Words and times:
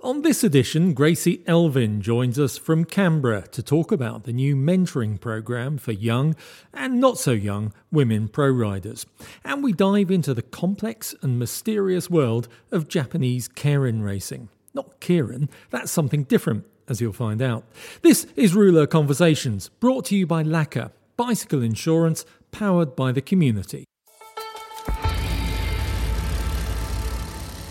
On 0.00 0.22
this 0.22 0.44
edition, 0.44 0.94
Gracie 0.94 1.42
Elvin 1.48 2.00
joins 2.00 2.38
us 2.38 2.56
from 2.56 2.84
Canberra 2.84 3.48
to 3.48 3.64
talk 3.64 3.90
about 3.90 4.22
the 4.22 4.32
new 4.32 4.54
mentoring 4.54 5.20
program 5.20 5.76
for 5.76 5.90
young 5.90 6.36
and 6.72 7.00
not 7.00 7.18
so 7.18 7.32
young 7.32 7.72
women 7.90 8.28
pro 8.28 8.48
riders. 8.48 9.06
And 9.44 9.60
we 9.60 9.72
dive 9.72 10.12
into 10.12 10.34
the 10.34 10.42
complex 10.42 11.16
and 11.20 11.36
mysterious 11.36 12.08
world 12.08 12.46
of 12.70 12.86
Japanese 12.86 13.48
keirin 13.48 14.04
racing. 14.04 14.50
Not 14.72 15.00
keirin, 15.00 15.48
that's 15.70 15.90
something 15.90 16.22
different, 16.22 16.64
as 16.86 17.00
you'll 17.00 17.12
find 17.12 17.42
out. 17.42 17.64
This 18.02 18.28
is 18.36 18.54
Rouleur 18.54 18.86
Conversations, 18.86 19.68
brought 19.80 20.04
to 20.06 20.16
you 20.16 20.28
by 20.28 20.44
Laka, 20.44 20.92
bicycle 21.16 21.60
insurance 21.60 22.24
powered 22.52 22.94
by 22.94 23.10
the 23.10 23.20
community. 23.20 23.87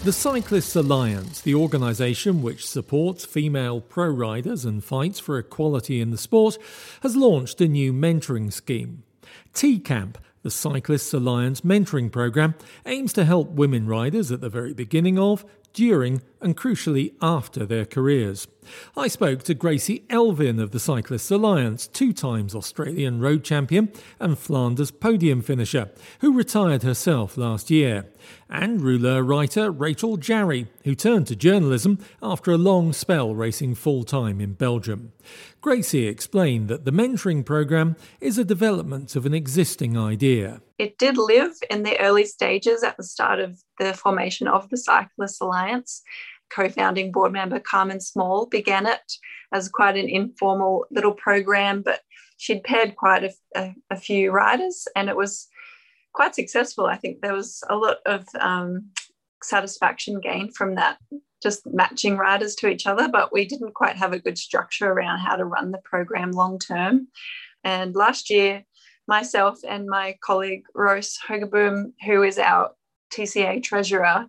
The 0.03 0.13
Cyclists 0.13 0.75
Alliance, 0.75 1.41
the 1.41 1.55
organisation 1.55 2.41
which 2.41 2.65
supports 2.65 3.25
female 3.25 3.81
pro 3.81 4.07
riders 4.07 4.63
and 4.63 4.81
fights 4.81 5.19
for 5.19 5.37
equality 5.37 5.99
in 5.99 6.11
the 6.11 6.17
sport, 6.17 6.57
has 7.01 7.17
launched 7.17 7.59
a 7.59 7.67
new 7.67 7.91
mentoring 7.91 8.53
scheme. 8.53 9.03
T 9.53 9.79
Camp, 9.79 10.17
the 10.43 10.51
Cyclists 10.51 11.13
Alliance 11.13 11.61
mentoring 11.61 12.09
programme, 12.09 12.55
aims 12.85 13.11
to 13.13 13.25
help 13.25 13.49
women 13.49 13.85
riders 13.85 14.31
at 14.31 14.39
the 14.39 14.49
very 14.49 14.73
beginning 14.73 15.19
of, 15.19 15.43
during, 15.73 16.21
and 16.41 16.57
crucially 16.57 17.13
after 17.21 17.65
their 17.65 17.85
careers. 17.85 18.47
I 18.95 19.07
spoke 19.07 19.43
to 19.43 19.53
Gracie 19.53 20.03
Elvin 20.09 20.59
of 20.59 20.71
the 20.71 20.79
Cyclists 20.79 21.31
Alliance, 21.31 21.87
two 21.87 22.13
times 22.13 22.53
Australian 22.53 23.19
road 23.19 23.43
champion 23.43 23.91
and 24.19 24.37
Flanders 24.37 24.91
podium 24.91 25.41
finisher, 25.41 25.89
who 26.19 26.33
retired 26.33 26.83
herself 26.83 27.37
last 27.37 27.69
year, 27.69 28.05
and 28.49 28.81
rouleur 28.81 29.23
writer 29.23 29.71
Rachel 29.71 30.17
Jary, 30.17 30.67
who 30.83 30.95
turned 30.95 31.27
to 31.27 31.35
journalism 31.35 31.99
after 32.21 32.51
a 32.51 32.57
long 32.57 32.93
spell 32.93 33.33
racing 33.33 33.75
full 33.75 34.03
time 34.03 34.41
in 34.41 34.53
Belgium. 34.53 35.13
Gracie 35.61 36.07
explained 36.07 36.69
that 36.69 36.85
the 36.85 36.91
mentoring 36.91 37.45
program 37.45 37.95
is 38.21 38.37
a 38.37 38.45
development 38.45 39.15
of 39.15 39.25
an 39.25 39.33
existing 39.33 39.97
idea. 39.97 40.61
It 40.77 40.97
did 40.97 41.17
live 41.17 41.53
in 41.69 41.83
the 41.83 41.99
early 41.99 42.25
stages 42.25 42.83
at 42.83 42.95
the 42.95 43.03
start 43.03 43.39
of 43.39 43.61
the 43.79 43.93
formation 43.93 44.47
of 44.47 44.69
the 44.69 44.77
Cyclists 44.77 45.41
Alliance. 45.41 46.03
Co 46.53 46.69
founding 46.69 47.11
board 47.11 47.31
member 47.31 47.59
Carmen 47.59 47.99
Small 47.99 48.45
began 48.45 48.85
it 48.85 49.01
as 49.53 49.69
quite 49.69 49.97
an 49.97 50.09
informal 50.09 50.85
little 50.91 51.13
program, 51.13 51.81
but 51.81 52.01
she'd 52.37 52.63
paired 52.63 52.95
quite 52.95 53.23
a, 53.23 53.31
a, 53.55 53.75
a 53.91 53.95
few 53.95 54.31
riders 54.31 54.87
and 54.95 55.09
it 55.09 55.15
was 55.15 55.47
quite 56.13 56.35
successful. 56.35 56.85
I 56.85 56.97
think 56.97 57.21
there 57.21 57.33
was 57.33 57.63
a 57.69 57.75
lot 57.75 57.97
of 58.05 58.25
um, 58.39 58.91
satisfaction 59.43 60.19
gained 60.19 60.55
from 60.55 60.75
that, 60.75 60.97
just 61.41 61.61
matching 61.67 62.17
riders 62.17 62.55
to 62.55 62.67
each 62.67 62.87
other, 62.87 63.07
but 63.07 63.31
we 63.31 63.45
didn't 63.45 63.75
quite 63.75 63.95
have 63.97 64.13
a 64.13 64.19
good 64.19 64.37
structure 64.37 64.91
around 64.91 65.19
how 65.19 65.35
to 65.35 65.45
run 65.45 65.71
the 65.71 65.81
program 65.83 66.31
long 66.31 66.59
term. 66.59 67.07
And 67.63 67.95
last 67.95 68.29
year, 68.29 68.63
myself 69.07 69.59
and 69.67 69.87
my 69.87 70.17
colleague 70.23 70.63
Rose 70.73 71.17
Hogeboom, 71.27 71.93
who 72.05 72.23
is 72.23 72.37
our 72.39 72.71
TCA 73.13 73.63
treasurer, 73.63 74.27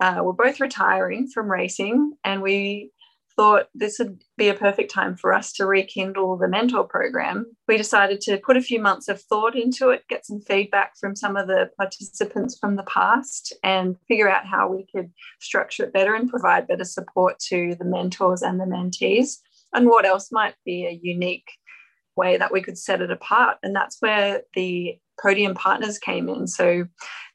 uh, 0.00 0.20
were 0.22 0.32
both 0.32 0.60
retiring 0.60 1.28
from 1.32 1.50
racing, 1.50 2.12
and 2.24 2.42
we 2.42 2.90
thought 3.36 3.66
this 3.74 3.98
would 3.98 4.22
be 4.38 4.48
a 4.48 4.54
perfect 4.54 4.90
time 4.90 5.14
for 5.14 5.34
us 5.34 5.52
to 5.52 5.66
rekindle 5.66 6.38
the 6.38 6.48
mentor 6.48 6.84
program. 6.84 7.44
We 7.68 7.76
decided 7.76 8.20
to 8.22 8.38
put 8.38 8.56
a 8.56 8.62
few 8.62 8.80
months 8.80 9.08
of 9.08 9.20
thought 9.20 9.54
into 9.54 9.90
it, 9.90 10.04
get 10.08 10.24
some 10.24 10.40
feedback 10.40 10.92
from 10.98 11.14
some 11.14 11.36
of 11.36 11.46
the 11.46 11.68
participants 11.76 12.56
from 12.58 12.76
the 12.76 12.82
past, 12.84 13.52
and 13.62 13.96
figure 14.08 14.30
out 14.30 14.46
how 14.46 14.68
we 14.68 14.86
could 14.94 15.10
structure 15.40 15.84
it 15.84 15.92
better 15.92 16.14
and 16.14 16.30
provide 16.30 16.66
better 16.66 16.84
support 16.84 17.38
to 17.50 17.76
the 17.78 17.84
mentors 17.84 18.40
and 18.42 18.58
the 18.58 18.64
mentees, 18.64 19.36
and 19.74 19.86
what 19.86 20.06
else 20.06 20.32
might 20.32 20.54
be 20.64 20.86
a 20.86 20.98
unique 21.02 21.50
way 22.16 22.38
that 22.38 22.52
we 22.52 22.62
could 22.62 22.78
set 22.78 23.02
it 23.02 23.10
apart. 23.10 23.58
And 23.62 23.76
that's 23.76 23.98
where 24.00 24.42
the 24.54 24.98
podium 25.20 25.54
partners 25.54 25.98
came 25.98 26.30
in. 26.30 26.46
So 26.46 26.86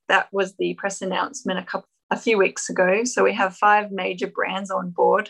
that 0.08 0.28
was 0.32 0.56
the 0.58 0.74
press 0.74 1.02
announcement 1.04 1.60
a 1.60 1.64
couple 1.64 1.88
a 2.12 2.18
few 2.18 2.38
weeks 2.38 2.70
ago. 2.70 3.04
So 3.06 3.24
we 3.24 3.34
have 3.34 3.56
five 3.56 3.92
major 3.92 4.28
brands 4.28 4.70
on 4.70 4.92
board 4.92 5.30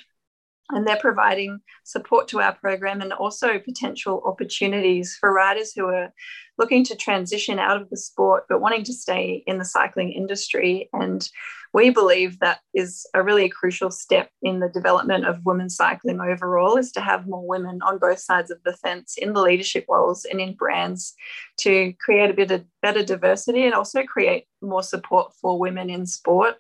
and 0.72 0.88
they're 0.88 0.98
providing 0.98 1.60
support 1.84 2.28
to 2.30 2.40
our 2.40 2.56
program 2.56 3.02
and 3.02 3.14
also 3.14 3.60
potential 3.60 4.22
opportunities 4.26 5.18
for 5.20 5.34
riders 5.34 5.74
who 5.74 5.86
are 5.86 6.14
looking 6.58 6.84
to 6.86 6.96
transition 6.96 7.60
out 7.60 7.82
of 7.82 7.90
the 7.90 7.98
sport 7.98 8.44
but 8.50 8.62
wanting 8.62 8.84
to 8.84 8.94
stay 8.94 9.44
in 9.48 9.58
the 9.58 9.66
cycling 9.66 10.12
industry. 10.12 10.90
And 10.94 11.28
we 11.74 11.90
believe 11.90 12.40
that 12.40 12.60
is 12.74 13.06
a 13.14 13.24
really 13.24 13.48
crucial 13.48 13.92
step 13.92 14.30
in 14.42 14.60
the 14.60 14.70
development 14.70 15.26
of 15.26 15.46
women's 15.46 15.76
cycling 15.76 16.20
overall 16.20 16.78
is 16.78 16.92
to 16.92 17.02
have 17.02 17.28
more 17.28 17.48
women 17.48 17.80
on 17.82 17.98
both 17.98 18.20
sides 18.20 18.52
of 18.52 18.60
the 18.66 18.74
fence 18.74 19.16
in 19.18 19.34
the 19.34 19.42
leadership 19.42 19.86
roles 19.88 20.26
and 20.26 20.42
in 20.42 20.54
brands 20.54 21.14
to 21.60 21.94
create 22.04 22.30
a 22.30 22.34
bit 22.34 22.52
of 22.52 22.66
better 22.82 23.04
diversity 23.04 23.64
and 23.64 23.74
also 23.74 24.04
create 24.04 24.46
more 24.62 24.84
support 24.84 25.34
for 25.42 25.58
women 25.58 25.90
in 25.90 26.06
sport 26.06 26.56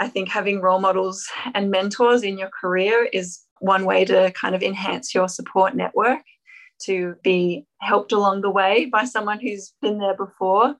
I 0.00 0.08
think 0.08 0.30
having 0.30 0.62
role 0.62 0.80
models 0.80 1.28
and 1.54 1.70
mentors 1.70 2.22
in 2.22 2.38
your 2.38 2.48
career 2.48 3.08
is 3.12 3.40
one 3.60 3.84
way 3.84 4.06
to 4.06 4.32
kind 4.32 4.54
of 4.54 4.62
enhance 4.62 5.14
your 5.14 5.28
support 5.28 5.76
network 5.76 6.20
to 6.86 7.14
be 7.22 7.66
helped 7.82 8.10
along 8.10 8.40
the 8.40 8.50
way 8.50 8.86
by 8.86 9.04
someone 9.04 9.38
who's 9.38 9.74
been 9.82 9.98
there 9.98 10.16
before, 10.16 10.74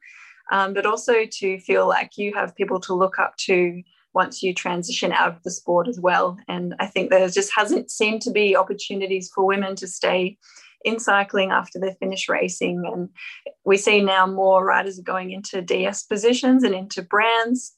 um, 0.50 0.72
but 0.72 0.86
also 0.86 1.26
to 1.30 1.60
feel 1.60 1.86
like 1.86 2.16
you 2.16 2.32
have 2.34 2.56
people 2.56 2.80
to 2.80 2.94
look 2.94 3.18
up 3.18 3.36
to 3.36 3.82
once 4.14 4.42
you 4.42 4.54
transition 4.54 5.12
out 5.12 5.28
of 5.28 5.42
the 5.42 5.50
sport 5.50 5.86
as 5.86 6.00
well. 6.00 6.38
And 6.48 6.74
I 6.80 6.86
think 6.86 7.10
there 7.10 7.28
just 7.28 7.52
hasn't 7.54 7.90
seemed 7.90 8.22
to 8.22 8.30
be 8.30 8.56
opportunities 8.56 9.30
for 9.32 9.46
women 9.46 9.76
to 9.76 9.86
stay 9.86 10.38
in 10.82 10.98
cycling 10.98 11.50
after 11.50 11.78
they 11.78 11.94
finish 12.00 12.26
racing. 12.26 12.82
And 12.90 13.10
we 13.66 13.76
see 13.76 14.02
now 14.02 14.26
more 14.26 14.64
riders 14.64 14.98
are 14.98 15.02
going 15.02 15.30
into 15.30 15.60
DS 15.60 16.04
positions 16.04 16.64
and 16.64 16.74
into 16.74 17.02
brands 17.02 17.74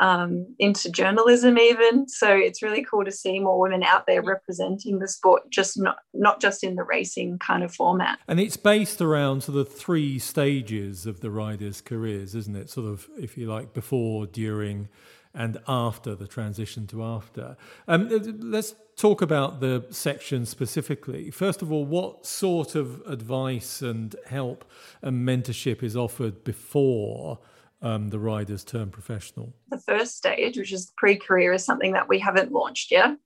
um, 0.00 0.46
into 0.58 0.90
journalism 0.90 1.58
even. 1.58 2.08
So 2.08 2.34
it's 2.34 2.62
really 2.62 2.84
cool 2.84 3.04
to 3.04 3.12
see 3.12 3.38
more 3.38 3.60
women 3.60 3.82
out 3.82 4.06
there 4.06 4.22
representing 4.22 4.98
the 4.98 5.08
sport 5.08 5.50
just 5.50 5.78
not 5.78 5.98
not 6.14 6.40
just 6.40 6.64
in 6.64 6.76
the 6.76 6.84
racing 6.84 7.38
kind 7.38 7.62
of 7.62 7.74
format. 7.74 8.18
And 8.28 8.40
it's 8.40 8.56
based 8.56 9.00
around 9.00 9.42
sort 9.42 9.58
of 9.58 9.72
three 9.72 10.18
stages 10.18 11.06
of 11.06 11.20
the 11.20 11.30
riders 11.30 11.80
careers 11.80 12.34
isn't 12.34 12.56
it? 12.56 12.70
Sort 12.70 12.86
of 12.86 13.08
if 13.18 13.36
you 13.36 13.46
like 13.46 13.74
before 13.74 14.26
during 14.26 14.88
and 15.36 15.58
after 15.68 16.14
the 16.14 16.26
transition 16.26 16.86
to 16.86 17.04
after. 17.04 17.56
Um, 17.86 18.08
let's 18.40 18.74
talk 18.96 19.20
about 19.20 19.60
the 19.60 19.86
section 19.90 20.46
specifically. 20.46 21.30
First 21.30 21.60
of 21.60 21.70
all, 21.70 21.84
what 21.84 22.24
sort 22.24 22.74
of 22.74 23.02
advice 23.06 23.82
and 23.82 24.16
help 24.26 24.64
and 25.02 25.28
mentorship 25.28 25.82
is 25.82 25.94
offered 25.94 26.42
before 26.42 27.38
um, 27.82 28.08
the 28.08 28.18
riders 28.18 28.64
turn 28.64 28.90
professional? 28.90 29.52
The 29.70 29.78
first 29.78 30.16
stage, 30.16 30.56
which 30.56 30.72
is 30.72 30.92
pre 30.96 31.16
career, 31.16 31.52
is 31.52 31.64
something 31.64 31.92
that 31.92 32.08
we 32.08 32.18
haven't 32.18 32.52
launched 32.52 32.90
yet. 32.90 33.16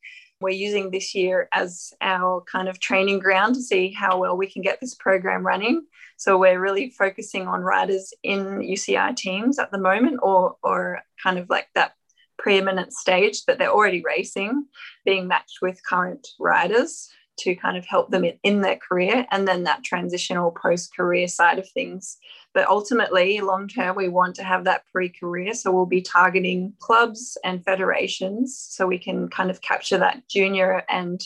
We're 0.41 0.50
using 0.50 0.91
this 0.91 1.14
year 1.14 1.49
as 1.52 1.93
our 2.00 2.43
kind 2.50 2.69
of 2.69 2.81
training 2.81 3.19
ground 3.19 3.55
to 3.56 3.62
see 3.62 3.93
how 3.93 4.19
well 4.19 4.37
we 4.37 4.50
can 4.50 4.62
get 4.62 4.81
this 4.81 4.94
program 4.94 5.47
running. 5.47 5.85
So 6.17 6.38
we're 6.38 6.61
really 6.61 6.91
focusing 6.91 7.47
on 7.47 7.61
riders 7.61 8.12
in 8.23 8.61
UCI 8.61 9.14
teams 9.17 9.58
at 9.58 9.70
the 9.70 9.79
moment, 9.79 10.20
or 10.23 10.56
or 10.62 11.00
kind 11.23 11.38
of 11.38 11.49
like 11.50 11.69
that 11.75 11.93
preeminent 12.38 12.94
stage 12.94 13.44
that 13.44 13.58
they're 13.58 13.70
already 13.70 14.03
racing, 14.03 14.64
being 15.05 15.29
matched 15.29 15.58
with 15.61 15.85
current 15.85 16.26
riders 16.38 17.11
to 17.41 17.55
kind 17.55 17.77
of 17.77 17.87
help 17.87 18.11
them 18.11 18.25
in 18.43 18.61
their 18.61 18.77
career 18.77 19.27
and 19.31 19.47
then 19.47 19.65
that 19.65 19.85
transitional 19.85 20.51
post 20.51 20.95
career 20.95 21.29
side 21.29 21.59
of 21.59 21.69
things. 21.69 22.17
But 22.53 22.69
ultimately, 22.69 23.41
long 23.41 23.69
term, 23.69 23.97
we 23.97 24.09
want 24.09 24.35
to 24.37 24.45
have 24.45 24.65
that 24.65 24.83
pre 24.93 25.09
career. 25.09 25.55
So 25.55 25.71
we'll 25.71 25.87
be 25.87 26.03
targeting 26.03 26.73
clubs 26.81 27.39
and 27.45 27.65
federations 27.65 28.59
so 28.59 28.87
we 28.87 28.99
can 28.99 29.29
kind 29.29 29.51
of 29.51 29.61
capture 29.61 29.99
that 29.99 30.29
junior 30.29 30.83
and 30.89 31.21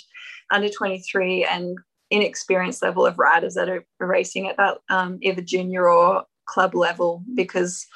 under 0.50 0.68
23 0.68 1.44
and 1.44 1.78
inexperienced 2.10 2.82
level 2.82 3.06
of 3.06 3.18
riders 3.18 3.54
that 3.54 3.68
are 3.68 3.84
racing 3.98 4.46
at 4.46 4.56
that 4.56 4.78
um, 4.90 5.18
either 5.22 5.42
junior 5.42 5.88
or 5.88 6.24
club 6.46 6.74
level 6.74 7.24
because 7.34 7.86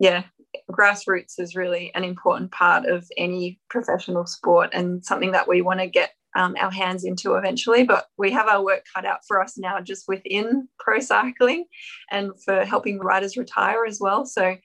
yeah 0.00 0.22
grassroots 0.70 1.38
is 1.38 1.54
really 1.54 1.92
an 1.94 2.04
important 2.04 2.50
part 2.50 2.86
of 2.86 3.06
any 3.16 3.60
professional 3.68 4.26
sport 4.26 4.70
and 4.72 5.04
something 5.04 5.32
that 5.32 5.46
we 5.46 5.60
want 5.62 5.80
to 5.80 5.86
get 5.86 6.12
um, 6.38 6.56
our 6.58 6.70
hands 6.70 7.04
into 7.04 7.34
eventually. 7.34 7.82
But 7.82 8.06
we 8.16 8.30
have 8.30 8.48
our 8.48 8.64
work 8.64 8.84
cut 8.94 9.04
out 9.04 9.20
for 9.26 9.42
us 9.42 9.58
now 9.58 9.80
just 9.80 10.04
within 10.08 10.68
pro 10.78 11.00
cycling 11.00 11.64
and 12.10 12.30
for 12.44 12.64
helping 12.64 13.00
riders 13.00 13.36
retire 13.36 13.84
as 13.84 13.98
well. 14.00 14.24
So 14.24 14.56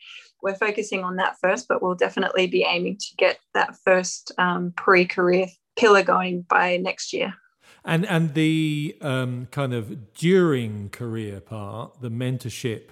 we're 0.41 0.55
focusing 0.55 1.03
on 1.03 1.15
that 1.15 1.37
first, 1.41 1.67
but 1.67 1.81
we'll 1.81 1.95
definitely 1.95 2.47
be 2.47 2.63
aiming 2.63 2.97
to 2.97 3.15
get 3.17 3.39
that 3.53 3.75
first 3.83 4.31
um, 4.37 4.73
pre 4.77 5.05
career 5.05 5.47
pillar 5.75 6.03
going 6.03 6.45
by 6.47 6.77
next 6.77 7.11
year. 7.11 7.33
And 7.85 8.05
and 8.05 8.33
the 8.33 8.95
um, 9.01 9.47
kind 9.51 9.73
of 9.73 10.13
during 10.13 10.89
career 10.89 11.41
part, 11.41 11.99
the 12.01 12.09
mentorship 12.11 12.89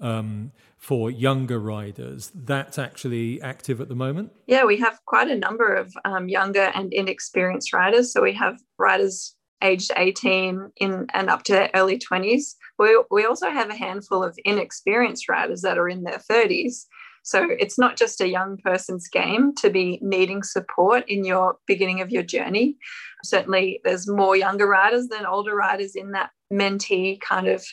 um, 0.00 0.52
for 0.82 1.12
younger 1.12 1.60
riders, 1.60 2.32
that's 2.34 2.76
actually 2.76 3.40
active 3.40 3.80
at 3.80 3.88
the 3.88 3.94
moment? 3.94 4.32
Yeah, 4.48 4.64
we 4.64 4.76
have 4.78 4.98
quite 5.06 5.28
a 5.28 5.38
number 5.38 5.72
of 5.72 5.94
um, 6.04 6.28
younger 6.28 6.72
and 6.74 6.92
inexperienced 6.92 7.72
riders. 7.72 8.12
So 8.12 8.20
we 8.20 8.32
have 8.32 8.58
riders 8.78 9.36
aged 9.62 9.92
18 9.96 10.72
in 10.78 11.06
and 11.14 11.30
up 11.30 11.44
to 11.44 11.52
their 11.52 11.70
early 11.74 12.00
20s. 12.00 12.54
We, 12.80 13.00
we 13.12 13.24
also 13.24 13.48
have 13.48 13.70
a 13.70 13.76
handful 13.76 14.24
of 14.24 14.36
inexperienced 14.44 15.28
riders 15.28 15.62
that 15.62 15.78
are 15.78 15.88
in 15.88 16.02
their 16.02 16.20
30s. 16.28 16.86
So 17.22 17.46
it's 17.48 17.78
not 17.78 17.96
just 17.96 18.20
a 18.20 18.28
young 18.28 18.56
person's 18.56 19.06
game 19.06 19.54
to 19.58 19.70
be 19.70 20.00
needing 20.02 20.42
support 20.42 21.08
in 21.08 21.24
your 21.24 21.58
beginning 21.68 22.00
of 22.00 22.10
your 22.10 22.24
journey. 22.24 22.76
Certainly, 23.22 23.82
there's 23.84 24.08
more 24.08 24.34
younger 24.34 24.66
riders 24.66 25.06
than 25.06 25.26
older 25.26 25.54
riders 25.54 25.94
in 25.94 26.10
that 26.10 26.30
mentee 26.52 27.20
kind 27.20 27.46
of 27.46 27.64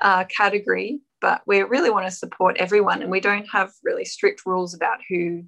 uh, 0.00 0.24
category 0.24 1.00
but 1.20 1.42
we 1.46 1.62
really 1.62 1.90
want 1.90 2.06
to 2.06 2.10
support 2.10 2.56
everyone 2.56 3.02
and 3.02 3.10
we 3.10 3.20
don't 3.20 3.46
have 3.52 3.70
really 3.84 4.04
strict 4.04 4.46
rules 4.46 4.74
about 4.74 4.98
who 5.08 5.44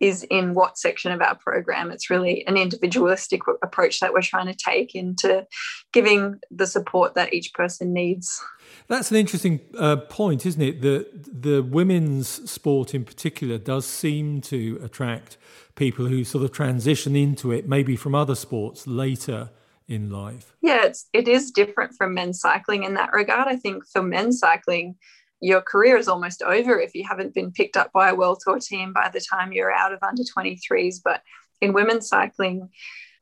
is 0.00 0.24
in 0.24 0.52
what 0.52 0.76
section 0.76 1.12
of 1.12 1.22
our 1.22 1.36
program. 1.36 1.92
It's 1.92 2.10
really 2.10 2.44
an 2.48 2.56
individualistic 2.56 3.40
approach 3.62 4.00
that 4.00 4.12
we're 4.12 4.20
trying 4.20 4.48
to 4.48 4.54
take 4.54 4.96
into 4.96 5.46
giving 5.92 6.40
the 6.50 6.66
support 6.66 7.14
that 7.14 7.32
each 7.32 7.54
person 7.54 7.92
needs. 7.92 8.42
That's 8.88 9.12
an 9.12 9.16
interesting 9.16 9.60
uh, 9.78 9.96
point, 9.96 10.44
isn't 10.44 10.60
it? 10.60 10.82
That 10.82 11.42
the 11.42 11.62
women's 11.62 12.50
sport 12.50 12.94
in 12.94 13.04
particular 13.04 13.58
does 13.58 13.86
seem 13.86 14.40
to 14.42 14.80
attract 14.82 15.38
people 15.76 16.06
who 16.06 16.24
sort 16.24 16.42
of 16.42 16.50
transition 16.50 17.14
into 17.14 17.52
it, 17.52 17.68
maybe 17.68 17.94
from 17.94 18.16
other 18.16 18.34
sports 18.34 18.88
later 18.88 19.50
in 19.92 20.10
life? 20.10 20.56
Yeah, 20.62 20.86
it's 20.86 21.08
it 21.12 21.28
is 21.28 21.50
different 21.50 21.94
from 21.94 22.14
men's 22.14 22.40
cycling 22.40 22.84
in 22.84 22.94
that 22.94 23.12
regard. 23.12 23.46
I 23.48 23.56
think 23.56 23.86
for 23.86 24.02
men's 24.02 24.38
cycling, 24.38 24.96
your 25.40 25.60
career 25.60 25.96
is 25.96 26.08
almost 26.08 26.42
over 26.42 26.80
if 26.80 26.94
you 26.94 27.04
haven't 27.06 27.34
been 27.34 27.52
picked 27.52 27.76
up 27.76 27.92
by 27.92 28.08
a 28.08 28.14
world 28.14 28.40
tour 28.42 28.58
team 28.58 28.92
by 28.92 29.10
the 29.12 29.20
time 29.20 29.52
you're 29.52 29.72
out 29.72 29.92
of 29.92 30.02
under 30.02 30.22
23s. 30.22 30.96
But 31.04 31.22
in 31.60 31.72
women's 31.72 32.08
cycling, 32.08 32.70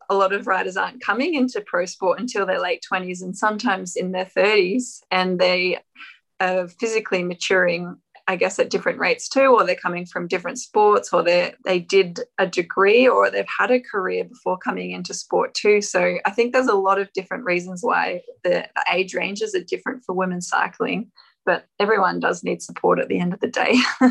a 0.09 0.15
lot 0.15 0.33
of 0.33 0.47
riders 0.47 0.77
aren't 0.77 1.03
coming 1.03 1.35
into 1.35 1.61
pro 1.61 1.87
sport 1.87 2.21
until 2.21 2.47
their 2.47 2.61
late 2.61 2.85
20s 2.91 3.23
and 3.23 3.37
sometimes 3.37 3.97
in 3.97 4.13
their 4.13 4.27
30s, 4.27 5.01
and 5.11 5.39
they 5.39 5.79
are 6.41 6.69
physically 6.69 7.23
maturing 7.23 7.97
I 8.31 8.37
guess 8.37 8.61
at 8.61 8.71
different 8.71 9.01
rates 9.01 9.29
too, 9.29 9.47
or 9.47 9.67
they're 9.67 9.75
coming 9.75 10.07
from 10.07 10.29
different 10.29 10.61
sports, 10.61 11.13
or 11.13 11.21
they 11.25 11.53
they 11.65 11.81
did 11.81 12.21
a 12.39 12.47
degree, 12.47 13.09
or 13.09 13.29
they've 13.29 13.45
had 13.59 13.73
a 13.73 13.81
career 13.81 14.23
before 14.23 14.57
coming 14.57 14.93
into 14.93 15.15
sport 15.15 15.53
too. 15.53 15.83
So 15.83 16.19
I 16.25 16.31
think 16.31 16.53
there's 16.53 16.69
a 16.69 16.75
lot 16.75 17.01
of 17.01 17.13
different 17.13 17.45
reasons 17.45 17.81
why 17.83 18.23
the, 18.45 18.69
the 18.77 18.85
age 18.93 19.15
ranges 19.15 19.53
are 19.57 19.65
different 19.65 20.05
for 20.05 20.15
women 20.15 20.41
cycling, 20.41 21.11
but 21.45 21.65
everyone 21.81 22.21
does 22.21 22.45
need 22.45 22.63
support 22.63 23.01
at 23.01 23.09
the 23.09 23.19
end 23.19 23.35
of 23.35 23.41
the 23.41 23.49
day. 23.49 23.75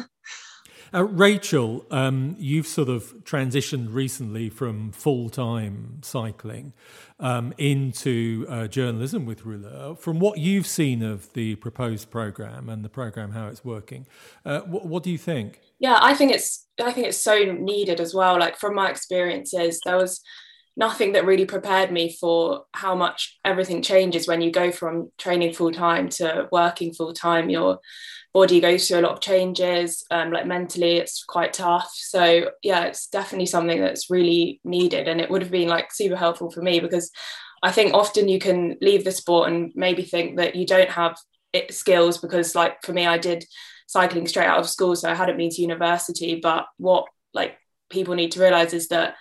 Uh, 0.94 1.04
Rachel, 1.06 1.86
um, 1.92 2.36
you've 2.40 2.68
sort 2.68 2.90
of 2.90 3.14
transitioned 3.24 3.94
recently 3.94 4.50
from 4.50 4.92
full 4.92 5.30
time 5.30 6.00
cycling 6.02 6.74
um, 7.20 7.54
into 7.58 8.46
uh, 8.50 8.68
journalism 8.68 9.26
with 9.26 9.44
Rouleur. 9.44 9.98
From 9.98 10.20
what 10.20 10.40
you've 10.40 10.68
seen 10.68 11.04
of 11.04 11.32
the 11.34 11.56
proposed 11.56 12.10
program 12.10 12.70
and 12.70 12.84
the 12.84 12.90
program, 12.90 13.32
how 13.32 13.48
it's 13.48 13.64
working, 13.64 14.08
uh, 14.46 14.62
what, 14.62 14.86
what 14.86 15.04
do 15.04 15.12
you 15.12 15.18
think? 15.18 15.62
Yeah, 15.80 16.00
I 16.02 16.14
think 16.14 16.32
it's 16.32 16.68
I 16.82 16.92
think 16.92 17.08
it's 17.08 17.22
so 17.22 17.44
needed 17.44 18.00
as 18.00 18.14
well. 18.14 18.40
Like 18.40 18.58
from 18.58 18.76
my 18.76 18.90
experiences, 18.90 19.80
there 19.86 19.98
was 19.98 20.22
nothing 20.80 21.12
that 21.12 21.26
really 21.26 21.46
prepared 21.46 21.92
me 21.92 22.16
for 22.20 22.64
how 22.74 22.96
much 22.96 23.38
everything 23.44 23.82
changes 23.82 24.28
when 24.28 24.42
you 24.42 24.50
go 24.50 24.72
from 24.72 25.12
training 25.18 25.54
full 25.54 25.74
time 25.74 26.08
to 26.08 26.48
working 26.52 26.94
full 26.94 27.14
time. 27.14 27.50
Your 27.50 27.80
body 28.34 28.62
goes 28.62 28.88
through 28.88 29.00
a 29.00 29.02
lot 29.02 29.12
of 29.12 29.22
changes 29.22 30.06
um, 30.12 30.32
like 30.32 30.46
mentally 30.46 30.98
it's 30.98 31.24
quite 31.24 31.52
tough 31.52 31.92
so 31.94 32.52
yeah 32.62 32.84
it's 32.84 33.08
definitely 33.08 33.46
something 33.46 33.82
that's 33.82 34.10
really 34.10 34.62
needed 34.64 35.08
and 35.08 35.20
it 35.20 35.30
would 35.30 35.42
have 35.42 35.52
been 35.52 35.68
like 35.68 35.92
super 35.92 36.16
helpful 36.16 36.52
for 36.52 36.62
me 36.62 36.80
because 36.80 37.10
i 37.64 37.72
think 37.72 37.94
often 37.94 38.28
you 38.28 38.40
can 38.40 38.78
leave 38.82 39.04
the 39.04 39.12
sport 39.12 39.52
and 39.52 39.72
maybe 39.74 40.04
think 40.04 40.38
that 40.38 40.56
you 40.56 40.66
don't 40.66 40.92
have 40.92 41.18
it, 41.54 41.74
skills 41.74 42.20
because 42.20 42.54
like 42.54 42.78
for 42.84 42.94
me 42.94 43.08
i 43.08 43.18
did 43.18 43.44
cycling 43.88 44.28
straight 44.28 44.46
out 44.46 44.60
of 44.60 44.70
school 44.70 44.96
so 44.96 45.10
i 45.10 45.16
hadn't 45.16 45.38
been 45.38 45.50
to 45.50 45.64
university 45.64 46.40
but 46.40 46.68
what 46.78 47.06
like 47.34 47.58
people 47.90 48.14
need 48.14 48.32
to 48.32 48.40
realize 48.40 48.74
is 48.74 48.90
that 48.90 49.16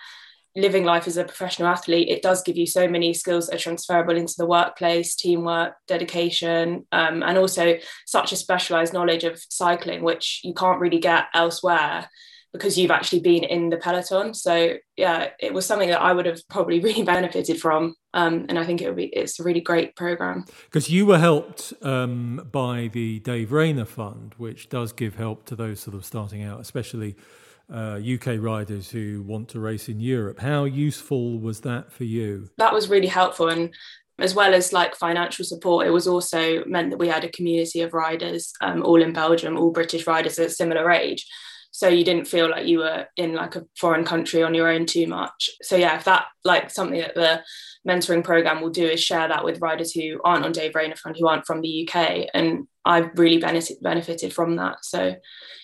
living 0.59 0.83
life 0.83 1.07
as 1.07 1.17
a 1.17 1.23
professional 1.23 1.67
athlete, 1.67 2.09
it 2.09 2.21
does 2.21 2.43
give 2.43 2.57
you 2.57 2.65
so 2.65 2.87
many 2.87 3.13
skills 3.13 3.47
that 3.47 3.55
are 3.55 3.59
transferable 3.59 4.15
into 4.15 4.35
the 4.37 4.45
workplace, 4.45 5.15
teamwork, 5.15 5.73
dedication, 5.87 6.85
um, 6.91 7.23
and 7.23 7.37
also 7.37 7.77
such 8.05 8.31
a 8.31 8.35
specialized 8.35 8.93
knowledge 8.93 9.23
of 9.23 9.41
cycling, 9.49 10.03
which 10.03 10.41
you 10.43 10.53
can't 10.53 10.79
really 10.79 10.99
get 10.99 11.25
elsewhere 11.33 12.07
because 12.51 12.77
you've 12.77 12.91
actually 12.91 13.19
been 13.19 13.43
in 13.43 13.69
the 13.69 13.77
peloton. 13.77 14.33
So 14.33 14.75
yeah, 14.97 15.29
it 15.39 15.53
was 15.53 15.65
something 15.65 15.89
that 15.89 16.01
I 16.01 16.13
would 16.13 16.25
have 16.25 16.41
probably 16.49 16.79
really 16.83 17.03
benefited 17.03 17.59
from, 17.59 17.95
um, 18.13 18.45
and 18.49 18.57
I 18.57 18.65
think 18.65 18.81
it 18.81 18.87
would 18.87 18.95
be 18.95 19.05
it's 19.05 19.39
a 19.39 19.43
really 19.43 19.61
great 19.61 19.95
program. 19.95 20.45
Because 20.65 20.89
you 20.89 21.05
were 21.05 21.19
helped 21.19 21.73
um, 21.81 22.47
by 22.51 22.89
the 22.91 23.19
Dave 23.19 23.51
Rayner 23.51 23.85
Fund, 23.85 24.33
which 24.37 24.69
does 24.69 24.91
give 24.91 25.15
help 25.15 25.45
to 25.45 25.55
those 25.55 25.79
sort 25.79 25.95
of 25.95 26.05
starting 26.05 26.43
out, 26.43 26.59
especially 26.59 27.15
uh, 27.73 27.99
UK 27.99 28.39
riders 28.39 28.89
who 28.89 29.23
want 29.25 29.49
to 29.49 29.59
race 29.59 29.89
in 29.89 29.99
Europe. 29.99 30.39
How 30.39 30.63
useful 30.63 31.39
was 31.39 31.61
that 31.61 31.91
for 31.91 32.03
you? 32.03 32.49
That 32.57 32.73
was 32.73 32.89
really 32.89 33.07
helpful. 33.07 33.49
And 33.49 33.73
as 34.19 34.35
well 34.35 34.53
as 34.53 34.73
like 34.73 34.95
financial 34.95 35.45
support, 35.45 35.87
it 35.87 35.91
was 35.91 36.07
also 36.07 36.63
meant 36.65 36.89
that 36.89 36.97
we 36.99 37.07
had 37.07 37.23
a 37.23 37.31
community 37.31 37.81
of 37.81 37.93
riders, 37.93 38.53
um, 38.61 38.83
all 38.83 39.01
in 39.01 39.13
Belgium, 39.13 39.57
all 39.57 39.71
British 39.71 40.07
riders 40.07 40.39
at 40.39 40.51
similar 40.51 40.89
age. 40.91 41.25
So 41.71 41.87
you 41.87 42.03
didn't 42.03 42.27
feel 42.27 42.49
like 42.49 42.65
you 42.65 42.79
were 42.79 43.07
in 43.15 43.35
like 43.35 43.55
a 43.55 43.65
foreign 43.77 44.03
country 44.03 44.43
on 44.43 44.53
your 44.53 44.67
own 44.67 44.85
too 44.85 45.07
much. 45.07 45.49
So 45.61 45.75
yeah, 45.75 45.95
if 45.95 46.03
that 46.05 46.25
like 46.43 46.71
something 46.71 46.99
that 46.99 47.15
the 47.15 47.41
mentoring 47.87 48.23
program 48.23 48.61
will 48.61 48.69
do 48.69 48.85
is 48.85 49.01
share 49.01 49.27
that 49.27 49.43
with 49.43 49.61
riders 49.61 49.91
who 49.91 50.19
aren't 50.23 50.45
on 50.45 50.51
Dave 50.51 50.75
Rayner 50.75 50.95
Fund, 50.95 51.15
who 51.17 51.27
aren't 51.27 51.45
from 51.45 51.61
the 51.61 51.87
UK, 51.87 52.27
and 52.33 52.67
I've 52.85 53.17
really 53.17 53.37
benefit, 53.37 53.81
benefited 53.81 54.33
from 54.33 54.57
that. 54.57 54.83
So 54.83 55.15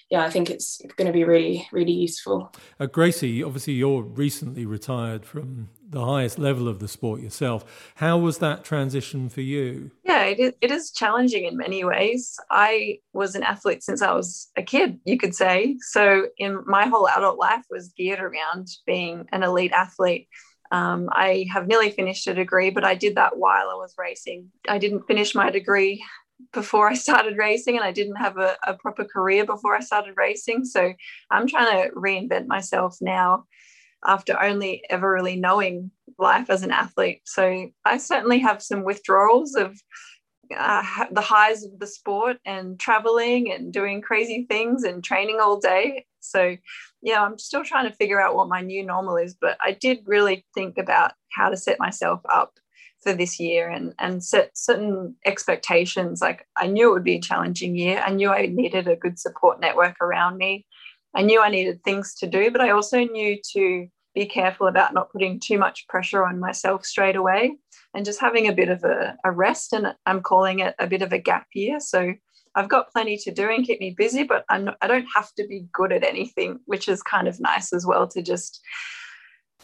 yeah, 0.10 0.24
I 0.24 0.30
think 0.30 0.50
it's 0.50 0.82
going 0.98 1.08
to 1.08 1.14
be 1.14 1.24
really, 1.24 1.68
really 1.72 1.92
useful. 1.92 2.54
Uh, 2.80 2.86
Gracie, 2.86 3.44
obviously 3.44 3.74
you're 3.74 4.04
recently 4.04 4.66
retired 4.66 5.26
from 5.26 5.70
the 5.90 6.06
highest 6.06 6.38
level 6.38 6.68
of 6.68 6.80
the 6.80 6.88
sport 6.88 7.22
yourself. 7.22 7.92
How 7.96 8.18
was 8.18 8.38
that 8.40 8.64
transition 8.64 9.30
for 9.30 9.42
you? 9.42 9.92
Yeah, 10.04 10.26
it 10.26 10.40
is, 10.40 10.54
it 10.62 10.72
is 10.72 10.92
challenging 10.92 11.46
in 11.46 11.58
many 11.58 11.84
ways. 11.84 12.38
I 12.52 13.00
was 13.14 13.34
an 13.34 13.44
athlete 13.44 13.84
since 13.84 14.02
I 14.02 14.14
was 14.14 14.52
a 14.56 14.62
kid, 14.62 15.00
you 15.06 15.18
could 15.18 15.34
say. 15.34 15.78
So 15.80 16.28
in 16.38 16.64
my 16.66 16.86
whole 16.88 17.08
adult 17.10 17.40
life 17.40 17.64
was 17.70 17.94
geared 17.98 18.20
around 18.20 18.68
being 18.86 19.26
an 19.32 19.42
elite 19.42 19.72
athlete. 19.72 20.28
Um, 20.72 21.10
I 21.12 21.46
have 21.52 21.68
nearly 21.68 21.92
finished 21.92 22.28
a 22.28 22.34
degree, 22.34 22.70
but 22.70 22.84
I 22.84 22.96
did 22.96 23.16
that 23.16 23.38
while 23.38 23.70
I 23.70 23.76
was 23.76 23.94
racing. 23.98 24.50
I 24.68 24.78
didn't 24.78 25.08
finish 25.08 25.36
my 25.36 25.50
degree 25.50 26.04
before 26.54 26.90
I 26.90 26.96
started 26.96 27.38
racing, 27.38 27.76
and 27.76 27.86
I 27.86 27.92
didn't 27.92 28.16
have 28.16 28.38
a, 28.38 28.58
a, 28.66 28.74
proper 28.74 29.06
career 29.06 29.46
before 29.46 29.76
I 29.76 29.80
started 29.80 30.16
racing. 30.18 30.66
So 30.66 30.94
I'm 31.30 31.48
trying 31.48 31.90
to 31.90 31.96
reinvent 31.96 32.48
myself 32.48 32.98
now 33.00 33.46
after 34.06 34.42
only 34.42 34.84
ever 34.90 35.12
really 35.12 35.36
knowing 35.36 35.92
life 36.18 36.50
as 36.50 36.64
an 36.64 36.72
athlete. 36.72 37.22
So 37.26 37.70
I 37.84 37.98
certainly 37.98 38.40
have 38.40 38.62
some 38.62 38.84
withdrawals 38.84 39.56
of 39.56 39.80
uh, 40.56 41.06
the 41.12 41.22
highs 41.22 41.64
of 41.64 41.80
the 41.80 41.88
sport 41.88 42.38
and 42.46 42.80
traveling 42.80 43.52
and 43.52 43.74
doing 43.74 44.02
crazy 44.02 44.46
things 44.50 44.84
and 44.84 45.04
training 45.04 45.40
all 45.42 45.60
day. 45.60 46.06
So, 46.30 46.58
yeah, 47.02 47.24
I'm 47.24 47.38
still 47.38 47.64
trying 47.64 47.90
to 47.90 47.96
figure 47.96 48.22
out 48.22 48.36
what 48.36 48.50
my 48.50 48.62
new 48.62 48.86
normal 48.86 49.18
is, 49.18 49.36
but 49.40 49.58
I 49.64 49.72
did 49.72 50.00
really 50.06 50.46
think 50.54 50.78
about 50.78 51.14
how 51.32 51.50
to 51.50 51.58
set 51.58 51.80
myself 51.80 52.22
up 52.32 52.54
for 53.06 53.14
this 53.14 53.40
year 53.40 53.70
and 53.70 53.94
and 54.00 54.24
set 54.24 54.58
certain 54.58 55.16
expectations. 55.26 56.22
Like 56.22 56.48
i 56.58 56.68
knew 56.68 56.90
it 56.90 56.94
would 56.94 57.04
be 57.04 57.16
a 57.16 57.22
challenging 57.22 57.78
year. 57.78 58.04
I 58.06 58.10
knew 58.10 58.30
i 58.32 58.48
needed 58.48 58.88
a 58.88 58.96
good 58.96 59.20
support 59.20 59.62
network 59.62 59.96
around 60.02 60.38
me. 60.38 60.66
I 61.16 61.22
knew 61.22 61.40
i 61.42 61.50
needed 61.50 61.84
things 61.84 62.16
to 62.16 62.28
do 62.28 62.52
but 62.52 62.62
i 62.62 62.72
also 62.72 63.00
knew 63.06 63.38
to 63.54 63.88
be 64.16 64.26
careful 64.26 64.68
about 64.68 64.94
not 64.94 65.12
putting 65.12 65.40
too 65.40 65.58
much 65.58 65.88
pressure 65.88 66.26
on 66.26 66.40
myself 66.40 66.86
straight 66.86 67.16
away 67.16 67.54
and 67.94 68.06
just 68.06 68.20
having 68.20 68.48
a 68.48 68.54
bit 68.54 68.70
of 68.70 68.84
a, 68.84 69.16
a 69.24 69.32
rest. 69.32 69.72
And 69.72 69.94
i'm 70.06 70.22
calling 70.22 70.60
it 70.60 70.74
a 70.80 70.88
bit 70.88 71.04
of 71.04 71.14
a 71.14 71.20
gap 71.20 71.48
year. 71.54 71.80
So 71.80 72.14
I've 72.56 72.70
got 72.70 72.92
plenty 72.92 73.18
to 73.18 73.32
do 73.32 73.50
and 73.50 73.66
keep 73.66 73.80
me 73.80 73.92
busy, 73.92 74.24
but 74.24 74.46
I'm 74.50 74.70
I 74.82 74.88
don't 74.88 75.08
have 75.14 75.34
to 75.36 75.48
be 75.48 75.68
good 75.72 75.92
at 75.92 76.04
anything, 76.04 76.60
which 76.66 76.88
is 76.88 77.02
kind 77.04 77.28
of 77.28 77.40
nice 77.40 77.74
as 77.74 77.86
well 77.86 78.08
to 78.08 78.22
just 78.22 78.62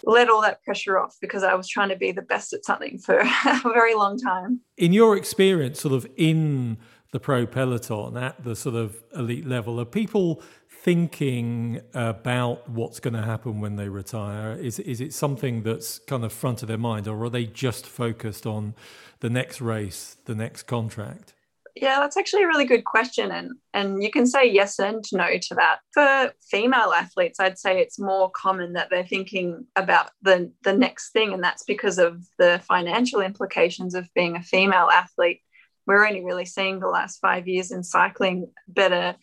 let 0.04 0.30
all 0.30 0.42
that 0.42 0.64
pressure 0.64 1.00
off 1.00 1.16
because 1.22 1.44
I 1.44 1.54
was 1.54 1.68
trying 1.68 1.90
to 1.90 1.96
be 1.96 2.12
the 2.12 2.22
best 2.22 2.54
at 2.54 2.66
something 2.66 2.98
for 2.98 3.20
a 3.46 3.60
very 3.64 3.94
long 3.94 4.18
time. 4.18 4.62
In 4.78 4.94
your 4.94 5.16
experience, 5.16 5.82
sort 5.82 5.94
of 5.94 6.08
in 6.18 6.78
the 7.12 7.20
pro 7.20 7.46
peloton 7.46 8.18
at 8.18 8.44
the 8.44 8.56
sort 8.56 8.76
of 8.76 9.04
elite 9.16 9.46
level, 9.46 9.80
are 9.80 9.86
people 9.86 10.42
thinking 10.70 11.82
about 11.94 12.68
what's 12.70 13.00
going 13.00 13.14
to 13.14 13.22
happen 13.22 13.60
when 13.60 13.76
they 13.76 13.90
retire? 13.90 14.54
Is 14.54 14.80
is 14.80 15.00
it 15.02 15.14
something 15.14 15.64
that's 15.64 16.00
kind 16.00 16.24
of 16.24 16.34
front 16.34 16.62
of 16.62 16.68
their 16.68 16.78
mind, 16.78 17.08
or 17.08 17.24
are 17.24 17.30
they 17.30 17.46
just 17.46 17.86
focused 17.86 18.46
on 18.46 18.74
the 19.20 19.30
next 19.30 19.62
race, 19.62 20.18
the 20.26 20.36
next 20.36 20.64
contract? 20.64 21.34
Yeah, 21.76 22.00
that's 22.00 22.18
actually 22.18 22.44
a 22.44 22.48
really 22.48 22.66
good 22.66 22.84
question. 22.84 23.32
And, 23.32 23.52
and 23.74 24.04
you 24.04 24.12
can 24.12 24.26
say 24.26 24.50
yes 24.50 24.80
and 24.80 25.04
no 25.14 25.28
to 25.42 25.56
that. 25.56 25.80
For 25.94 26.34
female 26.50 26.92
athletes, 26.94 27.40
I'd 27.40 27.58
say 27.58 27.80
it's 27.80 28.00
more 28.00 28.30
common 28.30 28.74
that 28.74 28.90
they're 28.90 29.06
thinking 29.06 29.66
about 29.76 30.12
the, 30.22 30.52
the 30.64 30.74
next 30.74 31.12
thing. 31.12 31.34
And 31.34 31.44
that's 31.44 31.64
because 31.64 31.98
of 31.98 32.24
the 32.38 32.62
financial 32.68 33.22
implications 33.22 33.96
of 33.96 34.14
being 34.14 34.36
a 34.36 34.44
female 34.44 34.90
athlete. 34.92 35.42
We're 35.88 36.06
only 36.06 36.24
really 36.24 36.46
seeing 36.46 36.80
the 36.80 36.88
last 36.88 37.20
five 37.20 37.48
years 37.48 37.72
in 37.72 37.84
cycling 37.84 38.52
better 38.68 39.16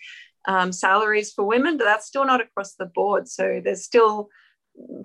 um, 0.46 0.72
salaries 0.72 1.32
for 1.32 1.44
women, 1.44 1.76
but 1.76 1.84
that's 1.84 2.06
still 2.06 2.24
not 2.24 2.40
across 2.40 2.74
the 2.74 2.86
board. 2.86 3.28
So 3.28 3.60
there's 3.62 3.84
still 3.84 4.28